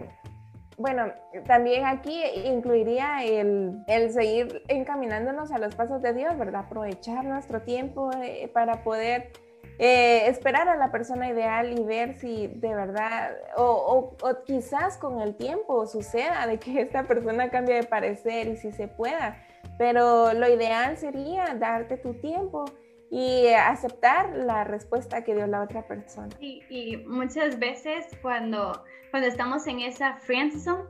bueno, 0.78 1.12
también 1.48 1.86
aquí 1.86 2.22
incluiría 2.46 3.24
el, 3.24 3.84
el, 3.88 4.12
seguir 4.12 4.62
encaminándonos 4.68 5.52
a 5.52 5.58
los 5.58 5.76
pasos 5.76 6.02
de 6.02 6.14
Dios, 6.14 6.38
¿verdad? 6.38 6.66
Aprovechar 6.66 7.24
nuestro 7.24 7.62
tiempo 7.62 8.10
para 8.54 8.84
poder 8.84 9.32
eh, 9.78 10.28
esperar 10.28 10.70
a 10.70 10.78
la 10.78 10.92
persona 10.92 11.30
ideal 11.30 11.78
y 11.78 11.84
ver 11.84 12.16
si 12.16 12.48
de 12.48 12.74
verdad, 12.74 13.32
o, 13.58 14.16
o, 14.22 14.44
quizás 14.46 14.98
con 14.98 15.22
el 15.22 15.36
tiempo 15.36 15.86
suceda 15.86 16.48
de 16.48 16.60
que 16.60 16.82
esta 16.82 17.04
persona 17.04 17.50
cambie 17.50 17.76
de 17.76 17.84
parecer 17.84 18.48
y 18.48 18.56
si 18.56 18.72
se 18.72 18.88
pueda, 18.88 19.45
pero 19.78 20.34
lo 20.34 20.48
ideal 20.48 20.98
sería 20.98 21.56
darte 21.56 21.98
tu 21.98 22.14
tiempo 22.16 22.66
y 23.12 23.48
aceptar 23.48 24.36
la 24.36 24.64
respuesta 24.64 25.24
que 25.24 25.36
dio 25.36 25.48
la 25.48 25.62
otra 25.62 25.88
persona. 25.88 26.30
Y, 26.40 26.64
y 26.70 26.98
muchas 26.98 27.60
veces 27.60 28.08
cuando, 28.22 28.84
cuando 29.12 29.28
estamos 29.30 29.68
en 29.68 29.82
esa 29.82 30.16
friend 30.18 30.58
zone, 30.60 30.84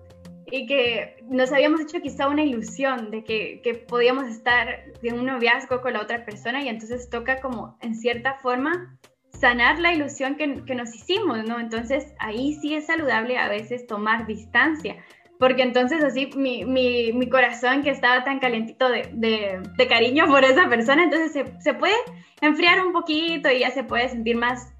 y 0.51 0.67
que 0.67 1.17
nos 1.23 1.51
habíamos 1.51 1.81
hecho 1.81 2.01
quizá 2.01 2.27
una 2.27 2.43
ilusión 2.43 3.09
de 3.11 3.23
que, 3.23 3.61
que, 3.63 3.73
podíamos 3.73 4.27
estar 4.27 4.83
en 5.01 5.19
un 5.19 5.25
noviazgo 5.25 5.81
con 5.81 5.93
la 5.93 6.01
otra 6.01 6.23
persona 6.25 6.61
y 6.61 6.69
entonces 6.69 7.09
toca 7.09 7.41
como 7.41 7.77
en 7.81 7.95
cierta 7.95 8.35
forma 8.35 8.97
sanar 9.31 9.79
la 9.79 9.93
ilusión 9.93 10.35
que, 10.35 10.63
que 10.65 10.75
nos 10.75 10.93
hicimos, 10.95 11.43
¿no? 11.45 11.59
Entonces 11.59 12.13
ahí 12.19 12.53
sí 12.61 12.75
es 12.75 12.85
saludable 12.85 13.37
a 13.37 13.49
veces 13.49 13.87
tomar 13.87 14.27
distancia, 14.27 14.95
porque 15.39 15.63
entonces 15.63 16.03
así 16.03 16.29
mi, 16.35 16.65
mi, 16.65 17.11
mi 17.13 17.29
corazón 17.29 17.83
que 17.83 17.89
estaba 17.89 18.23
tan 18.23 18.39
calentito 18.39 18.89
de, 18.89 19.09
de, 19.13 19.61
de, 19.75 19.87
cariño 19.87 20.27
por 20.27 20.43
esa 20.43 20.67
persona, 20.69 21.03
entonces 21.03 21.33
se, 21.33 21.61
se 21.61 21.73
puede 21.73 21.95
enfriar 22.41 22.85
un 22.85 22.93
poquito 22.93 23.49
y 23.49 23.59
ya 23.59 23.71
se 23.71 23.83
puede 23.83 24.09
sentir 24.09 24.37
más 24.37 24.73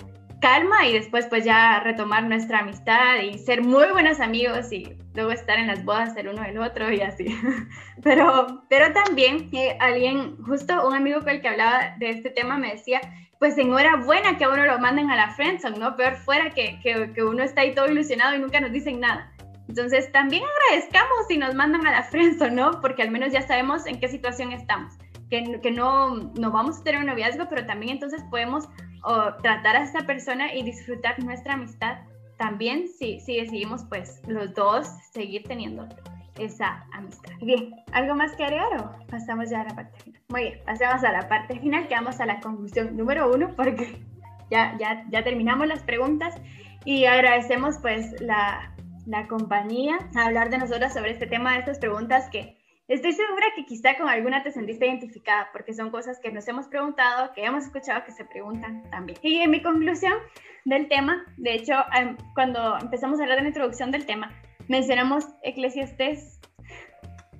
calma 0.45 0.85
y 0.85 0.93
después 0.93 1.25
pues 1.27 1.43
ya 1.43 1.79
retomar 1.79 2.23
nuestra 2.25 2.59
amistad 2.59 3.19
y 3.23 3.37
ser 3.37 3.63
muy 3.63 3.87
buenos 3.91 4.19
amigos 4.19 4.71
y 4.71 4.97
luego 5.15 5.31
estar 5.31 5.57
en 5.57 5.67
las 5.67 5.83
bodas 5.83 6.13
del 6.13 6.27
uno 6.27 6.41
del 6.43 6.59
otro 6.59 6.91
y 6.91 7.01
así. 7.01 7.25
Pero, 8.03 8.63
pero 8.69 8.93
también 8.93 9.49
eh, 9.53 9.77
alguien, 9.79 10.37
justo 10.43 10.87
un 10.87 10.93
amigo 10.93 11.21
con 11.21 11.29
el 11.29 11.41
que 11.41 11.47
hablaba 11.47 11.95
de 11.97 12.11
este 12.11 12.29
tema 12.29 12.57
me 12.57 12.73
decía, 12.73 13.01
pues 13.39 13.57
enhorabuena 13.57 14.37
que 14.37 14.43
a 14.43 14.49
uno 14.49 14.65
lo 14.65 14.77
manden 14.77 15.09
a 15.09 15.15
la 15.15 15.31
friendzone, 15.31 15.79
¿no? 15.79 15.95
Peor 15.95 16.15
fuera 16.17 16.51
que, 16.51 16.79
que, 16.83 17.13
que 17.13 17.23
uno 17.23 17.41
está 17.41 17.61
ahí 17.61 17.73
todo 17.73 17.89
ilusionado 17.89 18.35
y 18.35 18.39
nunca 18.39 18.59
nos 18.59 18.71
dicen 18.71 18.99
nada. 18.99 19.31
Entonces 19.67 20.11
también 20.11 20.43
agradezcamos 20.43 21.27
si 21.27 21.37
nos 21.37 21.55
mandan 21.55 21.85
a 21.87 21.91
la 21.91 22.03
friendzone, 22.03 22.55
¿no? 22.55 22.81
Porque 22.81 23.01
al 23.01 23.11
menos 23.11 23.31
ya 23.31 23.41
sabemos 23.41 23.85
en 23.85 23.99
qué 23.99 24.07
situación 24.07 24.51
estamos. 24.51 24.93
Que, 25.29 25.59
que 25.61 25.71
no, 25.71 26.15
no 26.15 26.51
vamos 26.51 26.79
a 26.79 26.83
tener 26.83 26.99
un 26.99 27.07
noviazgo, 27.07 27.47
pero 27.49 27.65
también 27.65 27.93
entonces 27.93 28.23
podemos 28.29 28.69
o 29.03 29.33
tratar 29.41 29.75
a 29.75 29.83
esta 29.83 30.05
persona 30.05 30.53
y 30.53 30.63
disfrutar 30.63 31.23
nuestra 31.23 31.53
amistad 31.53 31.97
también 32.37 32.87
si, 32.87 33.19
si 33.19 33.37
decidimos 33.37 33.83
pues 33.85 34.21
los 34.27 34.53
dos 34.53 34.87
seguir 35.13 35.43
teniendo 35.43 35.87
esa 36.37 36.85
amistad. 36.91 37.31
Bien, 37.41 37.73
¿algo 37.93 38.15
más 38.15 38.35
que 38.35 38.43
agregar 38.43 38.77
o 38.77 39.07
pasamos 39.07 39.49
ya 39.49 39.61
a 39.61 39.63
la 39.65 39.75
parte 39.75 39.99
final? 40.01 40.21
Muy 40.29 40.41
bien, 40.41 40.59
pasemos 40.65 41.03
a 41.03 41.11
la 41.11 41.27
parte 41.29 41.59
final, 41.59 41.87
que 41.87 41.95
vamos 41.95 42.19
a 42.19 42.25
la 42.25 42.39
conclusión 42.41 42.97
número 42.97 43.31
uno 43.31 43.53
porque 43.55 44.01
ya, 44.51 44.75
ya, 44.77 45.05
ya 45.09 45.23
terminamos 45.23 45.67
las 45.67 45.83
preguntas 45.83 46.35
y 46.83 47.05
agradecemos 47.05 47.77
pues 47.81 48.19
la, 48.21 48.74
la 49.05 49.27
compañía 49.27 49.97
a 50.15 50.25
hablar 50.25 50.49
de 50.49 50.57
nosotras 50.57 50.93
sobre 50.93 51.11
este 51.11 51.27
tema 51.27 51.53
de 51.53 51.59
estas 51.59 51.79
preguntas 51.79 52.29
que 52.31 52.57
Estoy 52.87 53.13
segura 53.13 53.47
que 53.55 53.65
quizá 53.65 53.97
con 53.97 54.07
alguna 54.07 54.43
te 54.43 54.51
sentiste 54.51 54.85
identificada 54.85 55.49
porque 55.51 55.73
son 55.73 55.89
cosas 55.89 56.19
que 56.19 56.31
nos 56.31 56.47
hemos 56.47 56.67
preguntado, 56.67 57.33
que 57.33 57.43
hemos 57.43 57.63
escuchado 57.63 58.03
que 58.05 58.11
se 58.11 58.25
preguntan 58.25 58.87
también. 58.91 59.17
Y 59.23 59.39
en 59.39 59.49
mi 59.49 59.63
conclusión 59.63 60.13
del 60.65 60.87
tema, 60.87 61.25
de 61.37 61.55
hecho, 61.55 61.73
em, 61.97 62.15
cuando 62.35 62.77
empezamos 62.79 63.19
a 63.19 63.23
hablar 63.23 63.39
de 63.39 63.43
la 63.43 63.49
introducción 63.49 63.89
del 63.89 64.05
tema, 64.05 64.31
mencionamos 64.67 65.25
Eclesiastes 65.41 66.39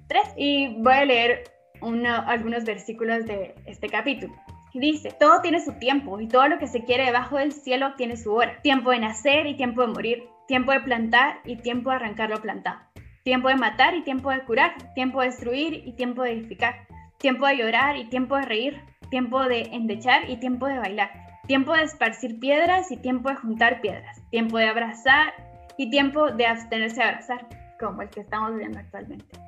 3 0.07 0.34
y 0.36 0.82
voy 0.82 0.93
a 0.93 1.05
leer 1.05 1.43
algunos 1.82 2.63
versículos 2.63 3.26
de 3.28 3.53
este 3.68 3.88
capítulo. 3.88 4.34
Dice, 4.74 5.11
todo 5.20 5.41
tiene 5.41 5.63
su 5.63 5.74
tiempo 5.74 6.20
y 6.20 6.28
todo 6.28 6.47
lo 6.47 6.57
que 6.57 6.66
se 6.68 6.84
quiere 6.84 7.05
debajo 7.05 7.38
del 7.38 7.51
cielo 7.51 7.93
tiene 7.97 8.18
su 8.18 8.34
hora. 8.34 8.61
Tiempo 8.63 8.89
de 8.89 8.99
nacer 8.99 9.45
y 9.45 9.55
tiempo 9.55 9.82
de 9.82 9.88
morir, 9.88 10.24
tiempo 10.48 10.72
de 10.72 10.82
plantar 10.82 11.39
y 11.46 11.58
tiempo 11.58 11.89
de 11.89 11.98
arrancar 11.98 12.30
lo 12.30 12.41
plantado 12.41 12.80
tiempo 13.26 13.48
de 13.48 13.56
matar 13.56 13.96
y 13.96 14.04
tiempo 14.04 14.30
de 14.30 14.46
curar, 14.46 14.76
tiempo 14.93 15.20
de 15.20 15.28
destruir 15.28 15.82
y 15.84 15.93
tiempo 15.93 16.22
de 16.22 16.34
edificar, 16.34 16.88
tiempo 17.18 17.48
de 17.48 17.58
llorar 17.58 17.98
y 17.98 18.06
tiempo 18.06 18.36
de 18.36 18.43
reír, 18.43 18.82
tiempo 19.10 19.43
de 19.46 19.62
endechar 19.72 20.30
y 20.30 20.38
tiempo 20.38 20.68
de 20.68 20.78
bailar, 20.78 21.10
tiempo 21.48 21.74
de 21.74 21.82
esparcir 21.82 22.39
piedras 22.39 22.91
y 22.91 22.98
tiempo 22.98 23.30
de 23.30 23.36
juntar 23.38 23.82
piedras, 23.82 24.22
tiempo 24.30 24.60
de 24.60 24.68
abrazar 24.68 25.34
y 25.76 25.89
tiempo 25.89 26.30
de 26.30 26.46
abstenerse 26.46 26.98
de 26.98 27.04
abrazar, 27.04 27.48
como 27.80 28.04
el 28.04 28.10
que 28.12 28.20
estamos 28.20 28.52
viviendo 28.52 28.78
actualmente, 28.78 29.39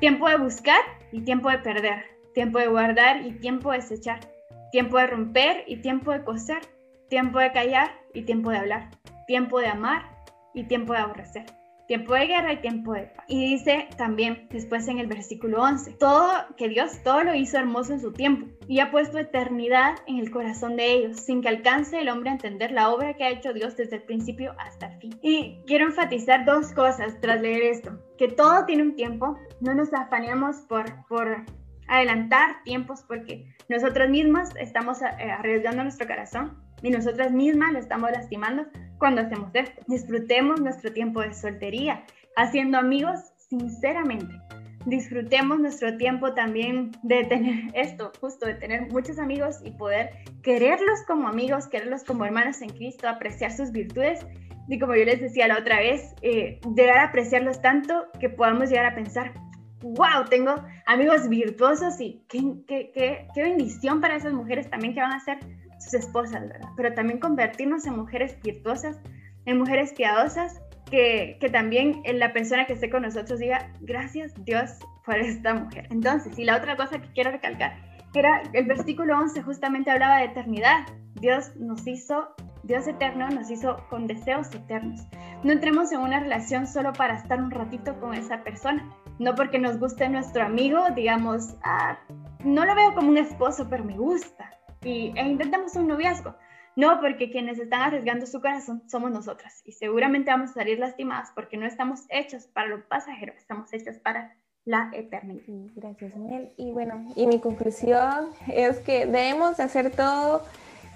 tiempo 0.00 0.26
de 0.26 0.38
buscar 0.38 0.80
y 1.12 1.20
tiempo 1.20 1.50
de 1.50 1.58
perder, 1.58 2.06
tiempo 2.32 2.58
de 2.60 2.68
guardar 2.68 3.26
y 3.26 3.32
tiempo 3.32 3.72
de 3.72 3.78
desechar, 3.78 4.20
tiempo 4.72 4.96
de 4.96 5.06
romper 5.06 5.64
y 5.66 5.82
tiempo 5.82 6.12
de 6.12 6.24
coser, 6.24 6.62
tiempo 7.10 7.40
de 7.40 7.52
callar 7.52 7.90
y 8.14 8.22
tiempo 8.22 8.50
de 8.50 8.56
hablar, 8.56 8.88
tiempo 9.26 9.60
de 9.60 9.66
amar 9.66 10.17
y 10.54 10.64
tiempo 10.64 10.92
de 10.92 10.98
aborrecer 10.98 11.46
tiempo 11.88 12.14
de 12.14 12.26
guerra 12.26 12.52
y 12.52 12.60
tiempo 12.60 12.92
de 12.92 13.04
paz. 13.04 13.24
Y 13.26 13.56
dice 13.56 13.88
también 13.96 14.46
después 14.50 14.86
en 14.86 14.98
el 14.98 15.08
versículo 15.08 15.62
11, 15.62 15.94
todo 15.94 16.30
que 16.56 16.68
Dios 16.68 17.02
todo 17.02 17.24
lo 17.24 17.34
hizo 17.34 17.58
hermoso 17.58 17.94
en 17.94 18.00
su 18.00 18.12
tiempo 18.12 18.46
y 18.68 18.78
ha 18.78 18.90
puesto 18.92 19.18
eternidad 19.18 19.96
en 20.06 20.18
el 20.18 20.30
corazón 20.30 20.76
de 20.76 20.92
ellos, 20.92 21.18
sin 21.18 21.40
que 21.40 21.48
alcance 21.48 21.98
el 21.98 22.10
hombre 22.10 22.28
a 22.30 22.34
entender 22.34 22.70
la 22.70 22.90
obra 22.90 23.14
que 23.14 23.24
ha 23.24 23.30
hecho 23.30 23.54
Dios 23.54 23.76
desde 23.76 23.96
el 23.96 24.02
principio 24.02 24.54
hasta 24.58 24.92
el 24.92 25.00
fin. 25.00 25.18
Y 25.22 25.62
quiero 25.66 25.86
enfatizar 25.86 26.44
dos 26.44 26.72
cosas 26.72 27.18
tras 27.20 27.40
leer 27.40 27.62
esto, 27.62 27.98
que 28.18 28.28
todo 28.28 28.66
tiene 28.66 28.82
un 28.82 28.94
tiempo, 28.94 29.38
no 29.60 29.74
nos 29.74 29.92
afanemos 29.94 30.56
por, 30.68 30.84
por 31.08 31.46
adelantar 31.88 32.62
tiempos 32.64 33.02
porque 33.08 33.46
nosotros 33.70 34.10
mismos 34.10 34.50
estamos 34.60 35.00
eh, 35.00 35.06
arriesgando 35.06 35.82
nuestro 35.82 36.06
corazón 36.06 36.67
y 36.82 36.90
nosotras 36.90 37.32
mismas 37.32 37.72
lo 37.72 37.78
estamos 37.78 38.10
lastimando 38.10 38.66
cuando 38.98 39.22
hacemos 39.22 39.50
esto. 39.54 39.82
Disfrutemos 39.86 40.60
nuestro 40.60 40.92
tiempo 40.92 41.20
de 41.20 41.34
soltería, 41.34 42.04
haciendo 42.36 42.78
amigos 42.78 43.20
sinceramente. 43.48 44.34
Disfrutemos 44.86 45.58
nuestro 45.58 45.96
tiempo 45.96 46.32
también 46.34 46.92
de 47.02 47.24
tener 47.24 47.70
esto, 47.74 48.12
justo 48.20 48.46
de 48.46 48.54
tener 48.54 48.90
muchos 48.92 49.18
amigos 49.18 49.56
y 49.64 49.70
poder 49.72 50.10
quererlos 50.42 51.00
como 51.06 51.28
amigos, 51.28 51.66
quererlos 51.66 52.04
como 52.04 52.24
hermanos 52.24 52.62
en 52.62 52.70
Cristo, 52.70 53.08
apreciar 53.08 53.52
sus 53.52 53.72
virtudes 53.72 54.24
y 54.68 54.78
como 54.78 54.94
yo 54.94 55.04
les 55.04 55.20
decía 55.20 55.48
la 55.48 55.58
otra 55.58 55.78
vez, 55.78 56.14
eh, 56.22 56.60
llegar 56.76 56.98
a 56.98 57.04
apreciarlos 57.04 57.60
tanto 57.62 58.06
que 58.20 58.28
podamos 58.28 58.68
llegar 58.68 58.86
a 58.86 58.94
pensar, 58.94 59.32
wow, 59.80 60.24
tengo 60.28 60.54
amigos 60.86 61.28
virtuosos 61.28 62.00
y 62.00 62.22
qué, 62.28 62.40
qué, 62.66 62.90
qué, 62.92 63.26
qué 63.34 63.42
bendición 63.42 64.00
para 64.00 64.16
esas 64.16 64.34
mujeres 64.34 64.68
también 64.68 64.94
que 64.94 65.00
van 65.00 65.12
a 65.12 65.20
ser 65.20 65.38
sus 65.78 65.94
esposas, 65.94 66.48
¿verdad? 66.48 66.68
Pero 66.76 66.94
también 66.94 67.20
convertirnos 67.20 67.86
en 67.86 67.96
mujeres 67.96 68.38
virtuosas, 68.42 68.98
en 69.46 69.58
mujeres 69.58 69.92
piadosas, 69.92 70.60
que, 70.90 71.36
que 71.40 71.50
también 71.50 72.02
la 72.14 72.32
persona 72.32 72.66
que 72.66 72.72
esté 72.72 72.90
con 72.90 73.02
nosotros 73.02 73.38
diga, 73.38 73.70
gracias 73.80 74.32
Dios 74.44 74.70
por 75.04 75.16
esta 75.16 75.54
mujer. 75.54 75.86
Entonces, 75.90 76.38
y 76.38 76.44
la 76.44 76.56
otra 76.56 76.76
cosa 76.76 77.00
que 77.00 77.08
quiero 77.12 77.30
recalcar, 77.30 77.76
era 78.14 78.42
el 78.52 78.64
versículo 78.66 79.18
11 79.18 79.42
justamente 79.42 79.90
hablaba 79.90 80.18
de 80.18 80.24
eternidad. 80.24 80.86
Dios 81.14 81.54
nos 81.56 81.86
hizo, 81.86 82.28
Dios 82.62 82.86
eterno 82.86 83.28
nos 83.28 83.50
hizo 83.50 83.84
con 83.90 84.06
deseos 84.06 84.52
eternos. 84.54 85.00
No 85.44 85.52
entremos 85.52 85.92
en 85.92 86.00
una 86.00 86.20
relación 86.20 86.66
solo 86.66 86.92
para 86.92 87.14
estar 87.14 87.40
un 87.40 87.50
ratito 87.50 87.98
con 88.00 88.14
esa 88.14 88.42
persona, 88.42 88.88
no 89.18 89.34
porque 89.34 89.58
nos 89.58 89.78
guste 89.78 90.08
nuestro 90.08 90.44
amigo, 90.44 90.80
digamos, 90.96 91.56
ah, 91.62 91.98
no 92.44 92.64
lo 92.64 92.74
veo 92.74 92.94
como 92.94 93.08
un 93.08 93.18
esposo, 93.18 93.68
pero 93.68 93.84
me 93.84 93.96
gusta 93.96 94.57
y, 94.82 95.12
e 95.16 95.22
intentamos 95.26 95.74
un 95.76 95.88
noviazgo. 95.88 96.34
No, 96.76 97.00
porque 97.00 97.30
quienes 97.32 97.58
están 97.58 97.82
arriesgando 97.82 98.24
su 98.24 98.40
corazón 98.40 98.84
somos 98.88 99.10
nosotras 99.10 99.62
y 99.64 99.72
seguramente 99.72 100.30
vamos 100.30 100.50
a 100.50 100.54
salir 100.54 100.78
lastimadas 100.78 101.32
porque 101.34 101.56
no 101.56 101.66
estamos 101.66 102.04
hechos 102.08 102.46
para 102.46 102.68
lo 102.68 102.86
pasajero, 102.86 103.32
estamos 103.36 103.72
hechos 103.72 103.96
para 103.96 104.36
la 104.64 104.88
eternidad. 104.92 105.42
Gracias, 105.74 106.14
Mel. 106.16 106.52
Y 106.56 106.70
bueno, 106.70 107.04
y 107.16 107.26
mi 107.26 107.40
conclusión 107.40 108.28
es 108.46 108.78
que 108.78 109.06
debemos 109.06 109.58
hacer 109.58 109.90
todo 109.90 110.44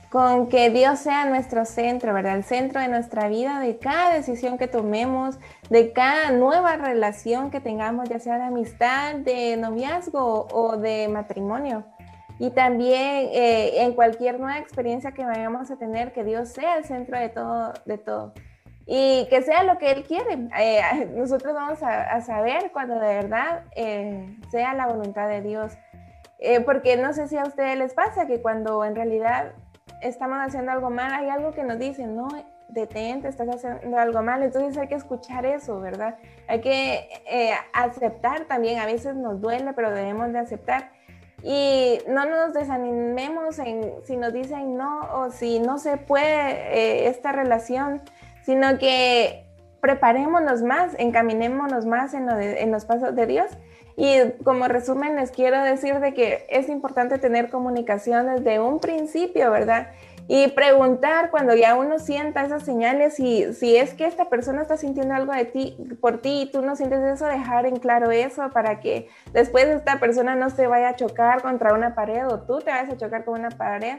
con 0.09 0.49
que 0.49 0.71
Dios 0.71 1.01
sea 1.01 1.25
nuestro 1.25 1.65
centro, 1.65 2.15
¿verdad? 2.15 2.37
El 2.37 2.45
centro 2.45 2.81
de 2.81 2.87
nuestra 2.87 3.29
vida, 3.29 3.59
de 3.59 3.79
cada 3.79 4.15
decisión 4.15 4.59
que 4.59 4.69
tomemos, 4.69 5.39
de 5.69 5.93
cada 5.93 6.31
nueva 6.31 6.77
relación 6.77 7.51
que 7.51 7.61
tengamos, 7.61 8.09
ya 8.09 8.21
sea 8.21 8.37
de 8.37 8.45
amistad, 8.45 9.17
de 9.17 9.57
noviazgo 9.57 10.47
o 10.53 10.77
de 10.77 11.09
matrimonio 11.09 11.87
y 12.39 12.51
también 12.51 13.29
eh, 13.33 13.83
en 13.83 13.95
cualquier 13.95 14.41
nueva 14.41 14.59
experiencia 14.59 15.13
que 15.13 15.25
vayamos 15.25 15.71
a 15.71 15.77
tener, 15.77 16.13
que 16.13 16.25
Dios 16.25 16.49
sea 16.49 16.77
el 16.77 16.85
centro 16.85 17.19
de 17.19 17.29
todo, 17.29 17.73
de 17.85 17.99
todo. 17.99 18.33
Y 18.85 19.27
que 19.31 19.43
sea 19.43 19.63
lo 19.63 19.79
que 19.79 19.93
Él 19.93 20.05
quiere. 20.05 20.49
Eh, 20.59 21.11
nosotros 21.15 21.55
vamos 21.55 21.83
a, 21.83 22.21
saber 22.21 22.73
cuando 22.73 22.95
de 22.95 23.15
verdad 23.15 23.65
eh, 23.77 24.37
sea 24.51 24.75
la 24.75 24.87
voluntad 24.87 25.29
de 25.29 25.41
Dios. 25.41 25.73
porque 26.67 26.97
no 26.97 27.13
sé 27.13 27.29
si 27.29 27.37
a 27.37 27.45
ustedes 27.45 27.79
les 27.79 27.95
pasa 27.95 28.27
que 28.27 28.43
cuando 28.43 28.85
en 28.85 28.97
realidad 28.97 29.53
estamos 30.01 30.39
haciendo 30.41 30.73
algo 30.73 30.91
mal, 30.91 31.13
hay 31.13 31.29
algo 31.29 31.53
que 31.53 31.63
nos 31.63 31.79
dice, 31.79 32.09
no, 32.09 32.27
detente, 32.69 33.29
estás 33.29 33.49
haciendo 33.49 33.97
algo 33.99 34.21
mal. 34.23 34.43
Entonces 34.43 34.77
hay 34.77 34.89
que 34.89 34.97
escuchar 34.97 35.47
eso, 35.47 35.81
¿verdad? 35.81 36.17
Hay 36.49 36.61
que 36.61 37.09
aceptar 37.73 38.47
también. 38.47 38.81
A 38.81 38.87
veces 38.87 39.15
nos 39.15 39.41
duele, 39.41 39.73
pero 39.75 39.93
debemos 39.93 40.33
de 40.33 40.41
aceptar 40.41 40.91
y 41.43 41.99
no 42.09 42.25
nos 42.25 42.55
desanimemos 42.55 43.59
en 43.59 43.93
si 44.05 44.17
nos 44.17 44.33
dicen 44.33 44.77
no 44.77 45.01
o 45.13 45.31
si 45.31 45.59
no 45.59 45.79
se 45.79 45.97
puede 45.97 46.25
eh, 46.25 47.09
esta 47.09 47.33
relación, 47.33 48.01
sino 48.45 48.79
que 48.79 49.45
preparémonos 49.81 50.63
más, 50.63 50.95
encaminémonos 50.99 51.87
más 51.87 52.15
en, 52.15 52.31
en 52.31 52.71
los 52.71 52.85
pasos 52.85 53.17
de 53.17 53.27
Dios. 53.27 53.51
Y 53.97 54.17
como 54.45 54.69
resumen 54.69 55.17
les 55.17 55.33
quiero 55.33 55.63
decir 55.63 55.99
de 55.99 56.15
que 56.15 56.47
es 56.49 56.69
importante 56.69 57.19
tener 57.19 57.51
comunicación 57.51 58.27
desde 58.27 58.61
un 58.61 58.79
principio, 58.79 59.51
¿verdad? 59.51 59.89
Y 60.35 60.49
preguntar 60.49 61.31
cuando 61.31 61.55
ya 61.55 61.75
uno 61.75 61.99
sienta 61.99 62.43
esas 62.43 62.63
señales 62.63 63.21
y 63.21 63.53
si 63.53 63.77
es 63.77 63.93
que 63.93 64.07
esta 64.07 64.31
persona 64.31 64.63
está 64.63 64.79
sintiendo 64.79 65.13
algo 65.13 65.31
de 65.31 65.45
ti 65.45 65.77
por 66.01 66.23
ti 66.23 66.45
y 66.45 66.51
tú 66.51 66.63
no 66.63 66.75
sientes 66.75 67.01
eso, 67.01 67.27
dejar 67.27 67.67
en 67.67 67.77
claro 67.77 68.11
eso 68.11 68.49
para 68.49 68.81
que 68.81 69.11
después 69.35 69.67
esta 69.67 70.01
persona 70.01 70.35
no 70.35 70.49
se 70.49 70.67
vaya 70.67 70.89
a 70.89 70.97
chocar 70.97 71.43
contra 71.43 71.75
una 71.75 71.95
pared 71.95 72.27
o 72.27 72.41
tú 72.41 72.61
te 72.61 72.71
vayas 72.71 72.89
a 72.89 72.97
chocar 72.97 73.27
con 73.27 73.41
una 73.41 73.51
pared. 73.51 73.99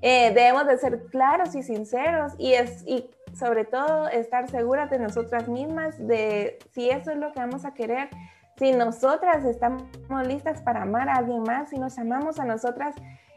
Eh, 0.00 0.32
debemos 0.34 0.66
de 0.66 0.78
ser 0.78 1.04
claros 1.10 1.54
y 1.54 1.62
sinceros 1.62 2.32
y, 2.38 2.54
es, 2.54 2.82
y 2.86 3.10
sobre 3.34 3.66
todo 3.66 4.08
estar 4.08 4.48
seguras 4.48 4.88
de 4.88 4.98
nosotras 4.98 5.48
mismas, 5.48 5.98
de 5.98 6.60
si 6.72 6.88
eso 6.88 7.10
es 7.10 7.18
lo 7.18 7.30
que 7.32 7.40
vamos 7.40 7.66
a 7.66 7.74
querer, 7.74 8.08
si 8.56 8.72
nosotras 8.72 9.44
estamos 9.44 9.82
listas 10.26 10.62
para 10.62 10.80
amar 10.80 11.10
a 11.10 11.16
alguien 11.16 11.42
más, 11.42 11.68
si 11.68 11.78
nos 11.78 11.98
amamos 11.98 12.40
a 12.40 12.46
nosotras 12.46 12.94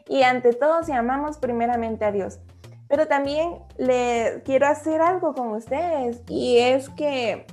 y 0.08 0.22
ante 0.22 0.52
todo 0.52 0.82
si 0.82 0.92
amamos 0.92 1.38
primeramente 1.38 2.04
a 2.04 2.12
Dios. 2.12 2.40
Pero 2.88 3.06
también 3.06 3.58
le 3.76 4.42
quiero 4.44 4.66
hacer 4.66 5.02
algo 5.02 5.34
con 5.34 5.48
ustedes 5.48 6.22
y 6.28 6.58
es 6.58 6.88
que 6.90 7.46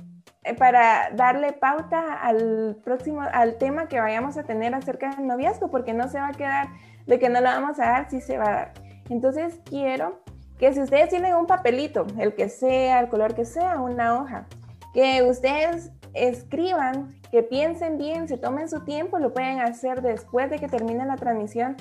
eh, 0.46 0.54
para 0.54 1.10
darle 1.12 1.52
pauta 1.52 2.14
al 2.14 2.76
próximo, 2.82 3.20
al 3.20 3.56
tema 3.56 3.88
que 3.88 4.00
vayamos 4.00 4.38
a 4.38 4.44
tener 4.44 4.74
acerca 4.74 5.10
del 5.10 5.26
noviazgo, 5.26 5.70
porque 5.70 5.92
no 5.92 6.08
se 6.08 6.18
va 6.18 6.28
a 6.28 6.32
quedar 6.32 6.68
de 7.06 7.18
que 7.18 7.28
no 7.28 7.40
lo 7.40 7.46
vamos 7.46 7.78
a 7.80 7.86
dar, 7.86 8.10
si 8.10 8.20
se 8.20 8.38
va 8.38 8.48
a 8.48 8.52
dar. 8.52 8.72
Entonces 9.10 9.60
quiero 9.64 10.20
que 10.58 10.72
si 10.72 10.80
ustedes 10.80 11.10
tienen 11.10 11.34
un 11.34 11.46
papelito, 11.46 12.06
el 12.18 12.34
que 12.34 12.48
sea, 12.48 13.00
el 13.00 13.08
color 13.08 13.34
que 13.34 13.44
sea, 13.44 13.80
una 13.80 14.18
hoja, 14.18 14.46
que 14.94 15.22
ustedes 15.22 15.92
escriban, 16.14 17.14
que 17.30 17.42
piensen 17.42 17.98
bien, 17.98 18.26
se 18.26 18.38
tomen 18.38 18.70
su 18.70 18.84
tiempo, 18.84 19.18
lo 19.18 19.34
pueden 19.34 19.60
hacer 19.60 20.00
después 20.00 20.48
de 20.48 20.58
que 20.58 20.68
termine 20.68 21.04
la 21.04 21.16
transmisión 21.16 21.76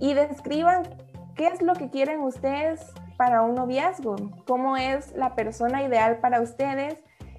y 0.00 0.14
describan 0.14 0.82
qué 1.36 1.46
es 1.46 1.62
lo 1.62 1.74
que 1.74 1.90
quieren 1.90 2.20
ustedes 2.20 2.80
para 3.16 3.42
un 3.42 3.54
noviazgo, 3.54 4.16
cómo 4.46 4.76
es 4.76 5.12
la 5.14 5.34
persona 5.34 5.82
ideal 5.82 6.18
para 6.18 6.40
ustedes, 6.40 6.96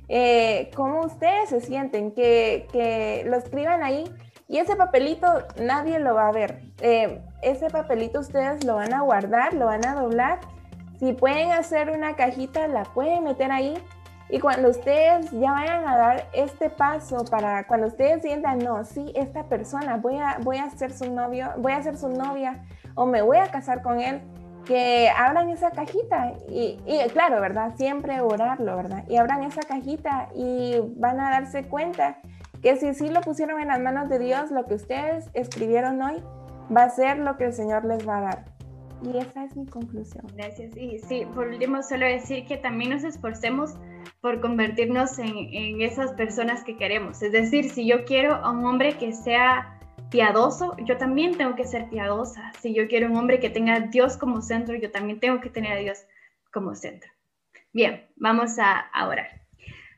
eh, 0.08 0.70
cómo 0.76 1.02
ustedes 1.02 1.50
se 1.50 1.60
sienten, 1.60 2.12
que, 2.12 3.24
lo 3.26 3.36
escriban 3.38 3.84
ahí 3.84 4.04
y 4.48 4.60
ese 4.60 4.76
papelito 4.76 5.28
nadie 5.60 6.00
lo 6.00 6.14
va 6.14 6.28
a 6.28 6.32
ver. 6.32 6.62
Eh, 6.82 7.22
ese 7.42 7.70
papelito 7.70 8.20
ustedes 8.20 8.64
lo 8.64 8.76
van 8.76 8.94
a 8.94 9.02
guardar, 9.02 9.54
lo 9.54 9.66
van 9.66 9.86
a 9.86 9.96
doblar. 9.96 10.40
Si 11.00 11.14
pueden 11.14 11.52
hacer 11.52 11.90
una 11.90 12.16
cajita, 12.16 12.68
la 12.68 12.84
pueden 12.84 13.24
meter 13.24 13.52
ahí 13.52 13.74
y 14.32 14.40
cuando 14.40 14.70
ustedes 14.70 15.30
ya 15.32 15.52
vayan 15.52 15.86
a 15.86 15.98
dar 15.98 16.28
este 16.32 16.70
paso 16.70 17.26
para 17.26 17.68
cuando 17.68 17.88
ustedes 17.88 18.22
sientan, 18.22 18.60
no, 18.60 18.86
sí, 18.86 19.12
esta 19.14 19.44
persona, 19.44 19.98
voy 19.98 20.18
a, 20.18 20.38
voy 20.42 20.58
a 20.58 20.70
ser 20.70 20.94
su 20.94 21.12
novio, 21.14 21.50
voy 21.58 21.74
a 21.74 21.84
ser 21.84 21.98
su 21.98 22.08
novia 22.08 22.64
o 22.96 23.06
me 23.06 23.22
voy 23.22 23.38
a 23.38 23.52
casar 23.52 23.82
con 23.82 24.00
él, 24.00 24.22
que 24.66 25.10
abran 25.10 25.50
esa 25.50 25.72
cajita 25.72 26.34
y, 26.48 26.80
y, 26.86 27.10
claro, 27.10 27.42
¿verdad? 27.42 27.74
Siempre 27.76 28.22
orarlo, 28.22 28.78
¿verdad? 28.78 29.04
Y 29.10 29.18
abran 29.18 29.44
esa 29.44 29.62
cajita 29.62 30.30
y 30.34 30.80
van 30.96 31.20
a 31.20 31.30
darse 31.32 31.68
cuenta 31.68 32.20
que 32.62 32.78
si 32.78 32.94
sí 32.94 33.10
lo 33.10 33.20
pusieron 33.22 33.60
en 33.60 33.68
las 33.68 33.82
manos 33.82 34.08
de 34.08 34.20
Dios, 34.20 34.50
lo 34.52 34.66
que 34.66 34.76
ustedes 34.76 35.30
escribieron 35.34 36.02
hoy 36.02 36.24
va 36.76 36.84
a 36.84 36.90
ser 36.90 37.18
lo 37.18 37.36
que 37.36 37.46
el 37.46 37.54
Señor 37.54 37.84
les 37.84 38.08
va 38.08 38.20
a 38.20 38.22
dar. 38.22 38.51
Y 39.04 39.18
esa 39.18 39.46
es 39.46 39.56
mi 39.56 39.66
conclusión. 39.66 40.26
Gracias. 40.36 40.78
Y 40.78 41.00
sí, 41.00 41.26
por 41.34 41.48
último, 41.48 41.82
solo 41.82 42.06
decir 42.06 42.46
que 42.46 42.58
también 42.58 42.92
nos 42.92 43.04
esforcemos 43.04 43.72
por 44.22 44.42
convertirnos 44.42 45.18
en, 45.18 45.82
esas 45.82 46.14
personas 46.14 46.64
que 46.64 46.78
queremos. 46.78 47.22
Es 47.22 47.32
decir, 47.32 47.70
si 47.70 47.88
yo 47.88 48.06
quiero 48.06 48.36
a 48.36 48.52
un 48.52 48.66
hombre 48.66 48.98
que 48.98 49.14
sea 49.14 49.80
piadoso, 50.12 50.76
yo 50.86 50.98
también 50.98 51.38
tengo 51.38 51.56
que 51.56 51.66
ser 51.66 51.90
piadosa. 51.90 52.52
Si 52.62 52.74
yo 52.74 52.88
quiero 52.88 53.08
un 53.08 53.18
hombre 53.18 53.40
que 53.40 53.50
tenga 53.50 53.76
a 53.76 53.80
Dios 53.80 54.18
como 54.18 54.42
centro, 54.42 54.76
yo 54.76 54.92
también 54.92 55.20
tengo 55.20 55.42
que 55.42 55.50
tener 55.50 55.74
a 55.74 55.80
Dios 55.80 56.06
como 56.52 56.76
centro. 56.76 57.10
Bien, 57.74 58.06
vamos 58.18 58.60
a, 58.60 58.86
orar. 59.08 59.42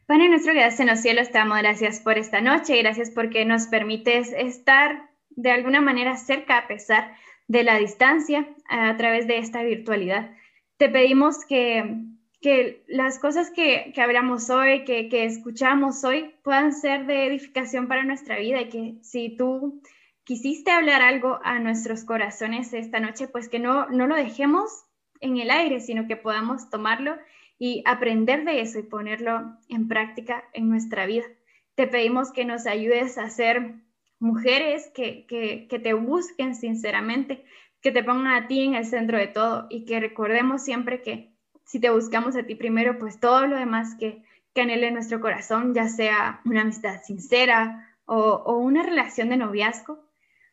Padre 0.06 0.30
nuestro 0.30 0.54
que 0.54 0.64
en 0.64 0.88
los 0.88 1.00
cielos, 1.00 1.32
te 1.32 1.40
damos 1.40 1.58
gracias 1.60 2.00
por 2.00 2.18
esta 2.18 2.40
noche, 2.40 2.78
gracias 2.78 3.10
porque 3.10 3.46
nos 3.46 3.68
permites 3.68 4.32
estar 4.32 5.10
de 5.32 5.52
alguna 5.52 5.82
manera 5.82 6.16
cerca 6.18 6.60
a 6.60 6.68
pesar 6.68 7.16
de 7.48 7.64
la 7.64 7.78
distancia 7.78 8.48
a 8.68 8.96
través 8.98 9.28
de 9.28 9.38
esta 9.38 9.64
virtualidad. 9.64 10.32
Te 10.78 10.90
pedimos 10.90 11.46
que, 11.46 12.04
que 12.42 12.84
las 12.88 13.20
cosas 13.20 13.52
que, 13.52 13.92
que 13.94 14.02
hablamos 14.02 14.50
hoy, 14.50 14.84
que, 14.86 15.10
que, 15.10 15.26
escuchamos 15.26 16.04
hoy, 16.04 16.34
puedan 16.44 16.74
ser 16.74 17.06
de 17.06 17.28
edificación 17.28 17.88
para 17.88 18.04
nuestra 18.04 18.38
vida 18.40 18.62
y 18.62 18.70
que 18.70 18.96
si 19.02 19.36
tú 19.36 19.82
quisiste 20.24 20.72
hablar 20.72 21.02
algo 21.02 21.40
a 21.44 21.60
nuestros 21.60 22.04
corazones 22.06 22.74
esta 22.74 23.00
noche, 23.00 23.28
pues 23.28 23.50
que 23.50 23.60
no, 23.60 23.88
no 23.90 24.08
lo 24.08 24.16
dejemos 24.16 24.86
en 25.20 25.38
el 25.38 25.52
aire, 25.52 25.80
sino 25.80 26.08
que 26.08 26.18
podamos 26.18 26.70
tomarlo 26.70 27.18
y 27.60 27.84
aprender 27.86 28.44
de 28.44 28.62
eso 28.62 28.80
y 28.80 28.84
ponerlo 28.84 29.58
en 29.70 29.88
práctica 29.88 30.44
en 30.54 30.70
nuestra 30.70 31.06
vida. 31.06 31.26
Te 31.76 31.88
pedimos 31.88 32.32
que 32.32 32.46
nos 32.46 32.68
ayudes 32.68 33.18
a 33.18 33.30
ser 33.30 33.76
mujeres 34.24 34.90
que, 34.96 35.26
que, 35.28 35.80
te 35.80 35.94
busquen 35.94 36.56
sinceramente, 36.56 37.44
que 37.82 37.92
te 37.92 38.06
pongan 38.06 38.34
a 38.34 38.48
ti 38.48 38.64
en 38.64 38.74
el 38.74 38.86
centro 38.86 39.18
de 39.18 39.28
todo 39.28 39.68
y 39.70 39.84
que 39.84 40.00
recordemos 40.00 40.64
siempre 40.64 41.02
que 41.02 41.36
si 41.66 41.82
te 41.82 41.90
buscamos 41.90 42.38
a 42.38 42.44
ti 42.44 42.56
primero, 42.56 42.98
pues 42.98 43.20
todo 43.20 43.46
lo 43.48 43.58
demás 43.58 43.96
que, 44.00 44.24
que 44.54 44.62
anhele 44.62 44.92
nuestro 44.92 45.20
corazón, 45.20 45.74
ya 45.74 45.90
sea 45.90 46.40
una 46.46 46.62
amistad 46.62 47.02
sincera 47.04 47.94
o, 48.06 48.16
o 48.18 48.60
una 48.60 48.82
relación 48.82 49.28
de 49.28 49.36
noviazgo, 49.36 50.00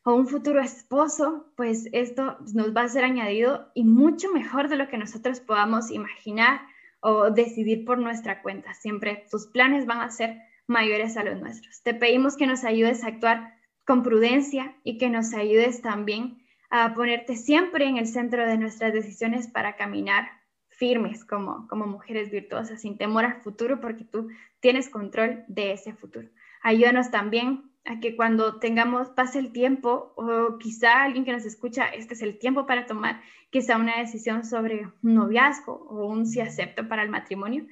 o 0.04 0.14
un 0.14 0.26
futuro 0.26 0.60
esposo, 0.60 1.52
pues 1.56 1.88
esto 1.92 2.38
nos 2.52 2.74
va 2.74 2.82
a 2.82 2.88
ser 2.88 3.04
añadido 3.04 3.70
y 3.74 3.84
mucho 3.84 4.32
mejor 4.32 4.68
de 4.68 4.76
lo 4.76 4.88
que 4.88 4.98
nosotros 4.98 5.38
podamos 5.38 5.92
imaginar 5.92 6.62
o 6.98 7.30
decidir 7.30 7.84
por 7.84 7.98
nuestra 7.98 8.42
cuenta. 8.42 8.74
Siempre 8.74 9.26
tus 9.30 9.46
planes 9.46 9.86
van 9.86 10.00
a 10.00 10.10
ser 10.10 10.40
mayores 10.66 11.16
a 11.16 11.22
los 11.22 11.38
nuestros. 11.40 11.82
Te 11.82 11.94
pedimos 11.94 12.36
que 12.36 12.48
nos 12.48 12.64
ayudes 12.64 13.04
a 13.04 13.08
actuar 13.08 13.59
con 13.90 14.04
prudencia 14.04 14.76
y 14.84 14.98
que 14.98 15.10
nos 15.10 15.34
ayudes 15.34 15.82
también 15.82 16.38
a 16.70 16.94
ponerte 16.94 17.34
siempre 17.34 17.86
en 17.86 17.96
el 17.96 18.06
centro 18.06 18.46
de 18.46 18.56
nuestras 18.56 18.92
decisiones 18.92 19.48
para 19.48 19.74
caminar 19.74 20.30
firmes 20.68 21.24
como, 21.24 21.66
como 21.66 21.88
mujeres 21.88 22.30
virtuosas, 22.30 22.82
sin 22.82 22.96
temor 22.96 23.24
al 23.24 23.40
futuro, 23.40 23.80
porque 23.80 24.04
tú 24.04 24.28
tienes 24.60 24.88
control 24.88 25.42
de 25.48 25.72
ese 25.72 25.92
futuro. 25.92 26.28
Ayúdanos 26.62 27.10
también 27.10 27.72
a 27.84 27.98
que 27.98 28.14
cuando 28.14 28.60
tengamos, 28.60 29.08
pase 29.08 29.40
el 29.40 29.50
tiempo, 29.50 30.12
o 30.14 30.56
quizá 30.58 31.02
alguien 31.02 31.24
que 31.24 31.32
nos 31.32 31.44
escucha, 31.44 31.86
este 31.86 32.14
es 32.14 32.22
el 32.22 32.38
tiempo 32.38 32.66
para 32.66 32.86
tomar 32.86 33.20
quizá 33.50 33.76
una 33.76 33.98
decisión 33.98 34.44
sobre 34.44 34.86
un 35.02 35.14
noviazgo 35.14 35.72
o 35.90 36.06
un 36.06 36.26
si 36.26 36.38
acepto 36.40 36.86
para 36.86 37.02
el 37.02 37.08
matrimonio, 37.08 37.66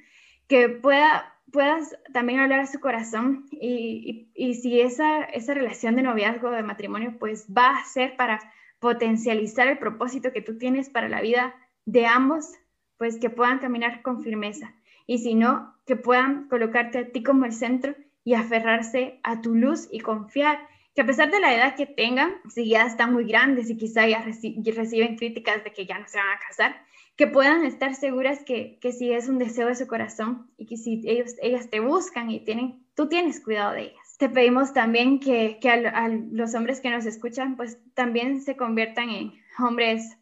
que 0.49 0.67
pueda, 0.67 1.38
puedas 1.51 1.95
también 2.13 2.39
hablar 2.39 2.59
a 2.59 2.67
su 2.67 2.79
corazón 2.79 3.45
y, 3.51 4.29
y, 4.33 4.53
si 4.55 4.81
esa, 4.81 5.23
esa 5.23 5.53
relación 5.53 5.95
de 5.95 6.03
noviazgo 6.03 6.51
de 6.51 6.63
matrimonio 6.63 7.17
pues 7.19 7.47
va 7.55 7.77
a 7.77 7.85
ser 7.85 8.15
para 8.15 8.39
potencializar 8.79 9.67
el 9.67 9.77
propósito 9.77 10.31
que 10.31 10.41
tú 10.41 10.57
tienes 10.57 10.89
para 10.89 11.09
la 11.09 11.21
vida 11.21 11.55
de 11.85 12.05
ambos, 12.05 12.53
pues 12.97 13.17
que 13.17 13.29
puedan 13.29 13.59
caminar 13.59 14.01
con 14.01 14.21
firmeza. 14.21 14.73
Y 15.07 15.19
si 15.19 15.35
no, 15.35 15.75
que 15.85 15.95
puedan 15.95 16.47
colocarte 16.49 16.99
a 16.99 17.11
ti 17.11 17.23
como 17.23 17.45
el 17.45 17.53
centro 17.53 17.95
y 18.23 18.35
aferrarse 18.35 19.19
a 19.23 19.41
tu 19.41 19.55
luz 19.55 19.87
y 19.91 19.99
confiar 20.01 20.59
que 20.99 21.03
a 21.03 21.05
pesar 21.05 21.31
de 21.31 21.39
la 21.39 21.55
edad 21.55 21.77
que 21.77 21.85
tengan, 21.85 22.33
si 22.49 22.67
ya 22.67 22.85
están 22.85 23.13
muy 23.13 23.23
grandes 23.23 23.69
y 23.69 23.77
quizá 23.77 24.05
ya 24.05 24.21
reciben 24.21 25.15
críticas 25.15 25.63
de 25.63 25.71
que 25.71 25.85
ya 25.85 25.97
no 25.97 26.05
se 26.09 26.17
van 26.17 26.27
a 26.27 26.39
casar, 26.45 26.75
que 27.15 27.25
puedan 27.25 27.63
estar 27.63 27.95
seguras 27.95 28.43
que, 28.43 28.77
que 28.81 28.91
si 28.91 29.13
es 29.13 29.29
un 29.29 29.37
deseo 29.37 29.67
de 29.67 29.75
su 29.75 29.87
corazón 29.87 30.51
y 30.57 30.65
que 30.65 30.75
si 30.75 31.01
ellos, 31.05 31.35
ellas 31.41 31.69
te 31.69 31.79
buscan 31.79 32.29
y 32.29 32.41
tienen, 32.41 32.85
tú 32.95 33.07
tienes 33.07 33.39
cuidado 33.39 33.75
de 33.75 33.83
ellas. 33.83 34.17
Te 34.17 34.27
pedimos 34.27 34.73
también 34.73 35.21
que, 35.21 35.57
que 35.61 35.69
a, 35.69 36.09
los 36.09 36.53
hombres 36.53 36.81
que 36.81 36.89
nos 36.89 37.05
escuchan, 37.05 37.55
pues 37.55 37.77
también 37.93 38.41
se 38.41 38.57
conviertan 38.57 39.09
en 39.09 39.31
hombres 39.57 40.17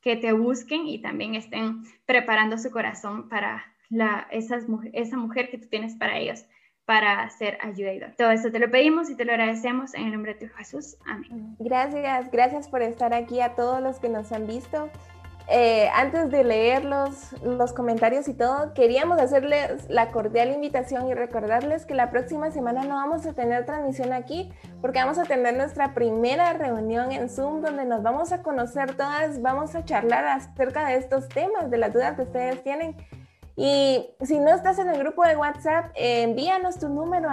que 0.00 0.16
te 0.16 0.32
busquen 0.32 0.86
y 0.86 1.02
también 1.02 1.34
estén 1.34 1.82
preparando 2.06 2.56
su 2.56 2.70
corazón 2.70 3.28
para 3.28 3.66
la, 3.90 4.26
esas, 4.30 4.64
esa 4.94 5.18
mujer 5.18 5.50
que 5.50 5.58
tú 5.58 5.68
tienes 5.68 5.94
para 5.94 6.18
ellos 6.18 6.46
para 6.86 7.28
ser 7.30 7.58
ayudador. 7.62 8.14
Todo 8.16 8.30
eso 8.30 8.50
te 8.50 8.60
lo 8.60 8.70
pedimos 8.70 9.10
y 9.10 9.16
te 9.16 9.24
lo 9.24 9.32
agradecemos 9.32 9.92
en 9.94 10.06
el 10.06 10.12
nombre 10.12 10.34
de 10.34 10.48
Jesús. 10.48 10.96
Amén. 11.04 11.56
Gracias, 11.58 12.30
gracias 12.30 12.68
por 12.68 12.80
estar 12.80 13.12
aquí 13.12 13.40
a 13.40 13.54
todos 13.56 13.82
los 13.82 13.98
que 13.98 14.08
nos 14.08 14.30
han 14.32 14.46
visto. 14.46 14.88
Eh, 15.48 15.88
antes 15.94 16.30
de 16.30 16.42
leer 16.42 16.84
los, 16.84 17.32
los 17.42 17.72
comentarios 17.72 18.26
y 18.26 18.34
todo, 18.34 18.74
queríamos 18.74 19.20
hacerles 19.20 19.88
la 19.88 20.10
cordial 20.10 20.52
invitación 20.52 21.08
y 21.08 21.14
recordarles 21.14 21.86
que 21.86 21.94
la 21.94 22.10
próxima 22.10 22.50
semana 22.50 22.82
no 22.82 22.96
vamos 22.96 23.26
a 23.26 23.32
tener 23.32 23.64
transmisión 23.64 24.12
aquí 24.12 24.50
porque 24.80 24.98
vamos 24.98 25.18
a 25.18 25.24
tener 25.24 25.56
nuestra 25.56 25.94
primera 25.94 26.52
reunión 26.54 27.12
en 27.12 27.28
Zoom 27.28 27.62
donde 27.62 27.84
nos 27.84 28.02
vamos 28.02 28.32
a 28.32 28.42
conocer 28.42 28.96
todas, 28.96 29.40
vamos 29.40 29.76
a 29.76 29.84
charlar 29.84 30.26
acerca 30.26 30.88
de 30.88 30.96
estos 30.96 31.28
temas, 31.28 31.70
de 31.70 31.78
las 31.78 31.92
dudas 31.92 32.16
que 32.16 32.22
ustedes 32.22 32.62
tienen 32.64 32.96
y 33.56 34.10
si 34.20 34.38
no 34.38 34.50
estás 34.50 34.78
en 34.78 34.88
el 34.90 34.98
grupo 34.98 35.24
de 35.24 35.34
WhatsApp, 35.34 35.90
envíanos 35.94 36.78
tu 36.78 36.90
número 36.90 37.30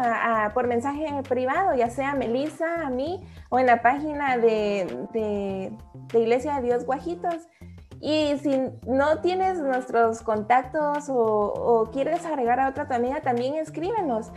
por 0.53 0.67
mensaje 0.67 1.05
privado, 1.28 1.76
ya 1.76 1.89
sea 1.89 2.11
a 2.11 2.15
Melissa, 2.15 2.86
a 2.86 2.89
mí 2.89 3.28
o 3.49 3.59
en 3.59 3.65
la 3.65 3.82
página 3.82 4.38
de, 4.38 5.07
de, 5.11 5.74
Iglesia 6.17 6.55
de 6.55 6.67
Dios 6.67 6.86
Guajitos. 6.86 7.49
Y 7.99 8.38
si 8.38 8.57
no 8.88 9.19
tienes 9.19 9.59
nuestros 9.59 10.21
contactos 10.21 11.05
o, 11.09 11.89
quieres 11.91 12.26
agregar 12.26 12.59
a 12.59 12.69
otra 12.69 12.88
tu 12.88 12.93
amiga, 12.93 13.21
también 13.21 13.55
escríbenos. 13.55 14.32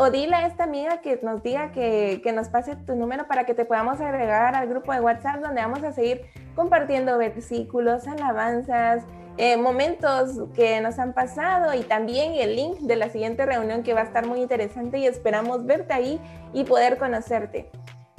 O, 0.00 0.10
dile 0.10 0.36
a 0.36 0.46
esta 0.46 0.64
amiga 0.64 1.00
que 1.00 1.18
nos 1.22 1.42
diga 1.42 1.72
que, 1.72 2.32
nos 2.32 2.48
pase 2.48 2.76
tu 2.76 2.94
número 2.94 3.26
para 3.26 3.44
que 3.44 3.54
te 3.54 3.64
podamos 3.64 4.00
agregar 4.00 4.54
al 4.54 4.68
grupo 4.68 4.92
de 4.92 5.00
WhatsApp 5.00 5.40
donde 5.40 5.62
vamos 5.62 5.82
a 5.82 5.90
seguir 5.90 6.22
compartiendo 6.54 7.18
versículos, 7.18 8.06
alabanzas, 8.06 9.04
eh, 9.36 9.56
momentos 9.56 10.38
que 10.54 10.80
nos 10.80 10.98
han 11.00 11.12
pasado 11.12 11.74
y 11.74 11.82
también 11.82 12.34
el 12.34 12.54
link 12.54 12.78
de 12.78 12.94
la 12.94 13.08
siguiente 13.08 13.44
reunión 13.44 13.82
que 13.82 13.92
va 13.92 14.02
a 14.02 14.04
estar 14.04 14.26
muy 14.26 14.40
interesante 14.40 14.98
y 14.98 15.06
esperamos 15.06 15.66
verte 15.66 15.92
ahí 15.92 16.20
y 16.52 16.62
poder 16.64 16.98
conocerte. 16.98 17.68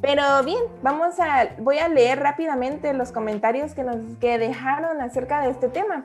Pero 0.01 0.21
bien, 0.43 0.61
vamos 0.81 1.19
a, 1.19 1.47
voy 1.59 1.77
a 1.77 1.87
leer 1.87 2.19
rápidamente 2.19 2.93
los 2.93 3.13
comentarios 3.13 3.73
que 3.73 3.83
nos 3.83 3.97
que 4.19 4.37
dejaron 4.37 4.99
acerca 4.99 5.41
de 5.41 5.51
este 5.51 5.69
tema. 5.69 6.03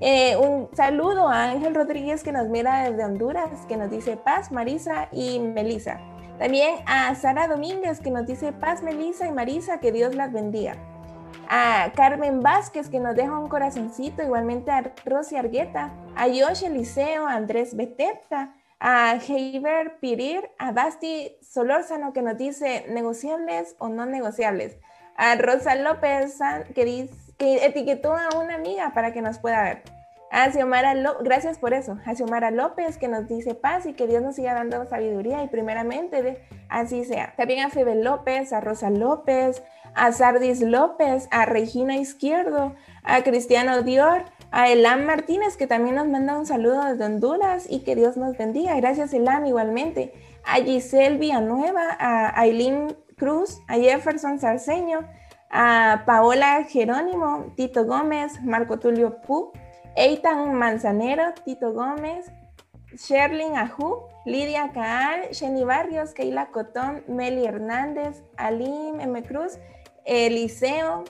Eh, 0.00 0.36
un 0.36 0.68
saludo 0.74 1.28
a 1.28 1.44
Ángel 1.50 1.74
Rodríguez 1.74 2.22
que 2.22 2.30
nos 2.30 2.48
mira 2.48 2.88
desde 2.88 3.04
Honduras, 3.04 3.66
que 3.66 3.76
nos 3.76 3.90
dice 3.90 4.16
paz, 4.16 4.52
Marisa 4.52 5.08
y 5.10 5.40
Melisa. 5.40 6.00
También 6.38 6.76
a 6.86 7.12
Sara 7.16 7.48
Domínguez 7.48 8.00
que 8.00 8.10
nos 8.10 8.26
dice 8.26 8.52
paz, 8.52 8.82
Melisa 8.82 9.26
y 9.26 9.32
Marisa, 9.32 9.80
que 9.80 9.90
Dios 9.90 10.14
las 10.14 10.32
bendiga 10.32 10.76
a 11.48 11.92
Carmen 11.94 12.40
Vázquez 12.40 12.88
que 12.88 13.00
nos 13.00 13.14
deja 13.14 13.38
un 13.38 13.48
corazoncito, 13.48 14.22
igualmente 14.22 14.70
a 14.70 14.92
Rosy 15.04 15.36
Argueta, 15.36 15.92
a 16.16 16.28
Yoshi 16.28 16.66
Eliseo, 16.66 17.26
a 17.26 17.34
Andrés 17.34 17.76
Beteta, 17.76 18.54
a 18.80 19.14
Heiber 19.16 19.98
Pirir, 20.00 20.50
a 20.58 20.72
Basti 20.72 21.36
Solórzano 21.40 22.12
que 22.12 22.22
nos 22.22 22.36
dice 22.36 22.84
negociables 22.88 23.76
o 23.78 23.88
no 23.88 24.06
negociables, 24.06 24.76
a 25.16 25.36
Rosa 25.36 25.76
López 25.76 26.38
que, 26.74 27.08
etiquetó 27.38 28.16
a 28.16 28.38
una 28.38 28.54
amiga 28.54 28.92
para 28.92 29.12
que 29.12 29.22
nos 29.22 29.38
pueda 29.38 29.62
ver. 29.62 29.82
A 30.32 30.50
Xiomara 30.50 30.94
gracias 31.20 31.58
por 31.58 31.74
eso. 31.74 31.98
A 32.06 32.14
Xiomara 32.14 32.50
López 32.50 32.96
que 32.96 33.06
nos 33.06 33.28
dice 33.28 33.54
paz 33.54 33.84
y 33.84 33.92
que 33.92 34.06
Dios 34.06 34.22
nos 34.22 34.36
siga 34.36 34.54
dando 34.54 34.86
sabiduría 34.86 35.44
y 35.44 35.48
primeramente 35.48 36.42
así 36.70 37.04
sea. 37.04 37.34
También 37.36 37.66
a 37.66 37.68
Febe 37.68 37.96
López, 37.96 38.52
a 38.52 38.60
Rosa 38.60 38.88
López, 38.88 39.62
a 39.94 40.12
Sardis 40.12 40.60
López, 40.60 41.28
a 41.30 41.44
Regina 41.44 41.96
Izquierdo, 41.96 42.74
a 43.02 43.22
Cristiano 43.22 43.82
Dior, 43.82 44.24
a 44.50 44.70
Elam 44.70 45.04
Martínez, 45.04 45.56
que 45.56 45.66
también 45.66 45.96
nos 45.96 46.06
manda 46.06 46.38
un 46.38 46.46
saludo 46.46 46.84
desde 46.84 47.04
Honduras 47.04 47.66
y 47.68 47.80
que 47.80 47.96
Dios 47.96 48.16
nos 48.16 48.36
bendiga. 48.36 48.76
Gracias, 48.76 49.14
Elam, 49.14 49.46
igualmente. 49.46 50.12
A 50.44 50.56
Giselle 50.56 51.18
Villanueva, 51.18 51.96
a 51.98 52.38
Aileen 52.40 52.96
Cruz, 53.16 53.60
a 53.68 53.74
Jefferson 53.74 54.38
Sarceño, 54.38 55.08
a 55.50 56.02
Paola 56.06 56.64
Jerónimo, 56.64 57.52
Tito 57.56 57.84
Gómez, 57.84 58.42
Marco 58.42 58.78
Tulio 58.78 59.20
Pu, 59.22 59.52
Eitan 59.96 60.54
Manzanero, 60.54 61.34
Tito 61.44 61.72
Gómez, 61.72 62.30
Sherlyn 62.96 63.56
Ajú, 63.56 64.02
Lidia 64.24 64.70
Caal, 64.72 65.28
Jenny 65.32 65.64
Barrios, 65.64 66.12
Keila 66.12 66.46
Cotón, 66.46 67.04
Meli 67.08 67.46
Hernández, 67.46 68.22
Alim 68.36 69.00
M. 69.00 69.22
Cruz, 69.22 69.58
Eliseo 70.04 71.04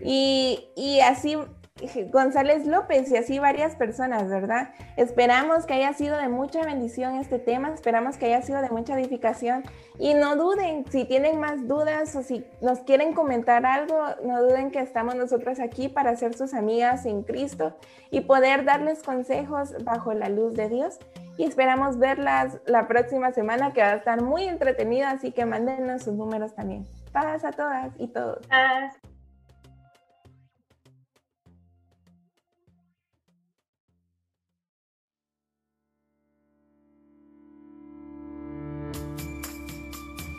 y, 0.00 0.68
y 0.76 1.00
así 1.00 1.36
González 2.10 2.66
López 2.66 3.10
y 3.10 3.16
así 3.16 3.38
varias 3.38 3.74
personas, 3.76 4.28
¿verdad? 4.28 4.70
Esperamos 4.96 5.66
que 5.66 5.74
haya 5.74 5.92
sido 5.94 6.16
de 6.16 6.28
mucha 6.28 6.64
bendición 6.64 7.16
este 7.16 7.38
tema, 7.38 7.72
esperamos 7.72 8.16
que 8.16 8.26
haya 8.26 8.42
sido 8.42 8.60
de 8.60 8.70
mucha 8.70 8.98
edificación 8.98 9.64
y 9.98 10.14
no 10.14 10.36
duden, 10.36 10.84
si 10.90 11.04
tienen 11.04 11.40
más 11.40 11.66
dudas 11.66 12.14
o 12.16 12.22
si 12.22 12.44
nos 12.60 12.80
quieren 12.80 13.14
comentar 13.14 13.64
algo, 13.64 13.98
no 14.24 14.42
duden 14.42 14.70
que 14.70 14.80
estamos 14.80 15.14
nosotros 15.14 15.60
aquí 15.60 15.88
para 15.88 16.16
ser 16.16 16.34
sus 16.36 16.54
amigas 16.54 17.06
en 17.06 17.22
Cristo 17.22 17.76
y 18.10 18.22
poder 18.22 18.64
darles 18.64 19.02
consejos 19.02 19.74
bajo 19.84 20.12
la 20.12 20.28
luz 20.28 20.54
de 20.54 20.68
Dios. 20.68 20.98
Y 21.36 21.44
esperamos 21.44 21.98
verlas 21.98 22.58
la 22.66 22.86
próxima 22.86 23.32
semana 23.32 23.72
que 23.72 23.80
va 23.80 23.92
a 23.92 23.96
estar 23.96 24.20
muy 24.20 24.44
entretenida, 24.44 25.10
así 25.10 25.32
que 25.32 25.46
mándenos 25.46 26.02
sus 26.02 26.12
números 26.12 26.54
también. 26.54 26.86
Paz 27.12 27.44
a 27.44 27.50
todas 27.50 27.92
y 27.98 28.06
todos. 28.08 28.38
Paz. 28.46 28.94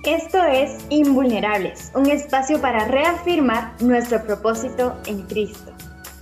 Esto 0.05 0.43
es 0.43 0.83
Invulnerables, 0.89 1.91
un 1.93 2.09
espacio 2.09 2.59
para 2.59 2.85
reafirmar 2.85 3.79
nuestro 3.81 4.23
propósito 4.23 4.97
en 5.05 5.21
Cristo. 5.27 5.73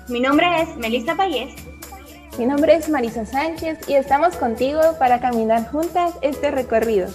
Mi 0.10 0.20
nombre 0.20 0.46
es 0.62 0.76
Melissa 0.76 1.16
Payés. 1.16 1.54
Mi 2.38 2.46
nombre 2.46 2.76
es 2.76 2.90
Marisa 2.90 3.26
Sánchez 3.26 3.88
y 3.88 3.94
estamos 3.94 4.36
contigo 4.36 4.82
para 4.98 5.20
caminar 5.20 5.70
juntas 5.72 6.14
este 6.22 6.52
recorrido. 6.52 7.08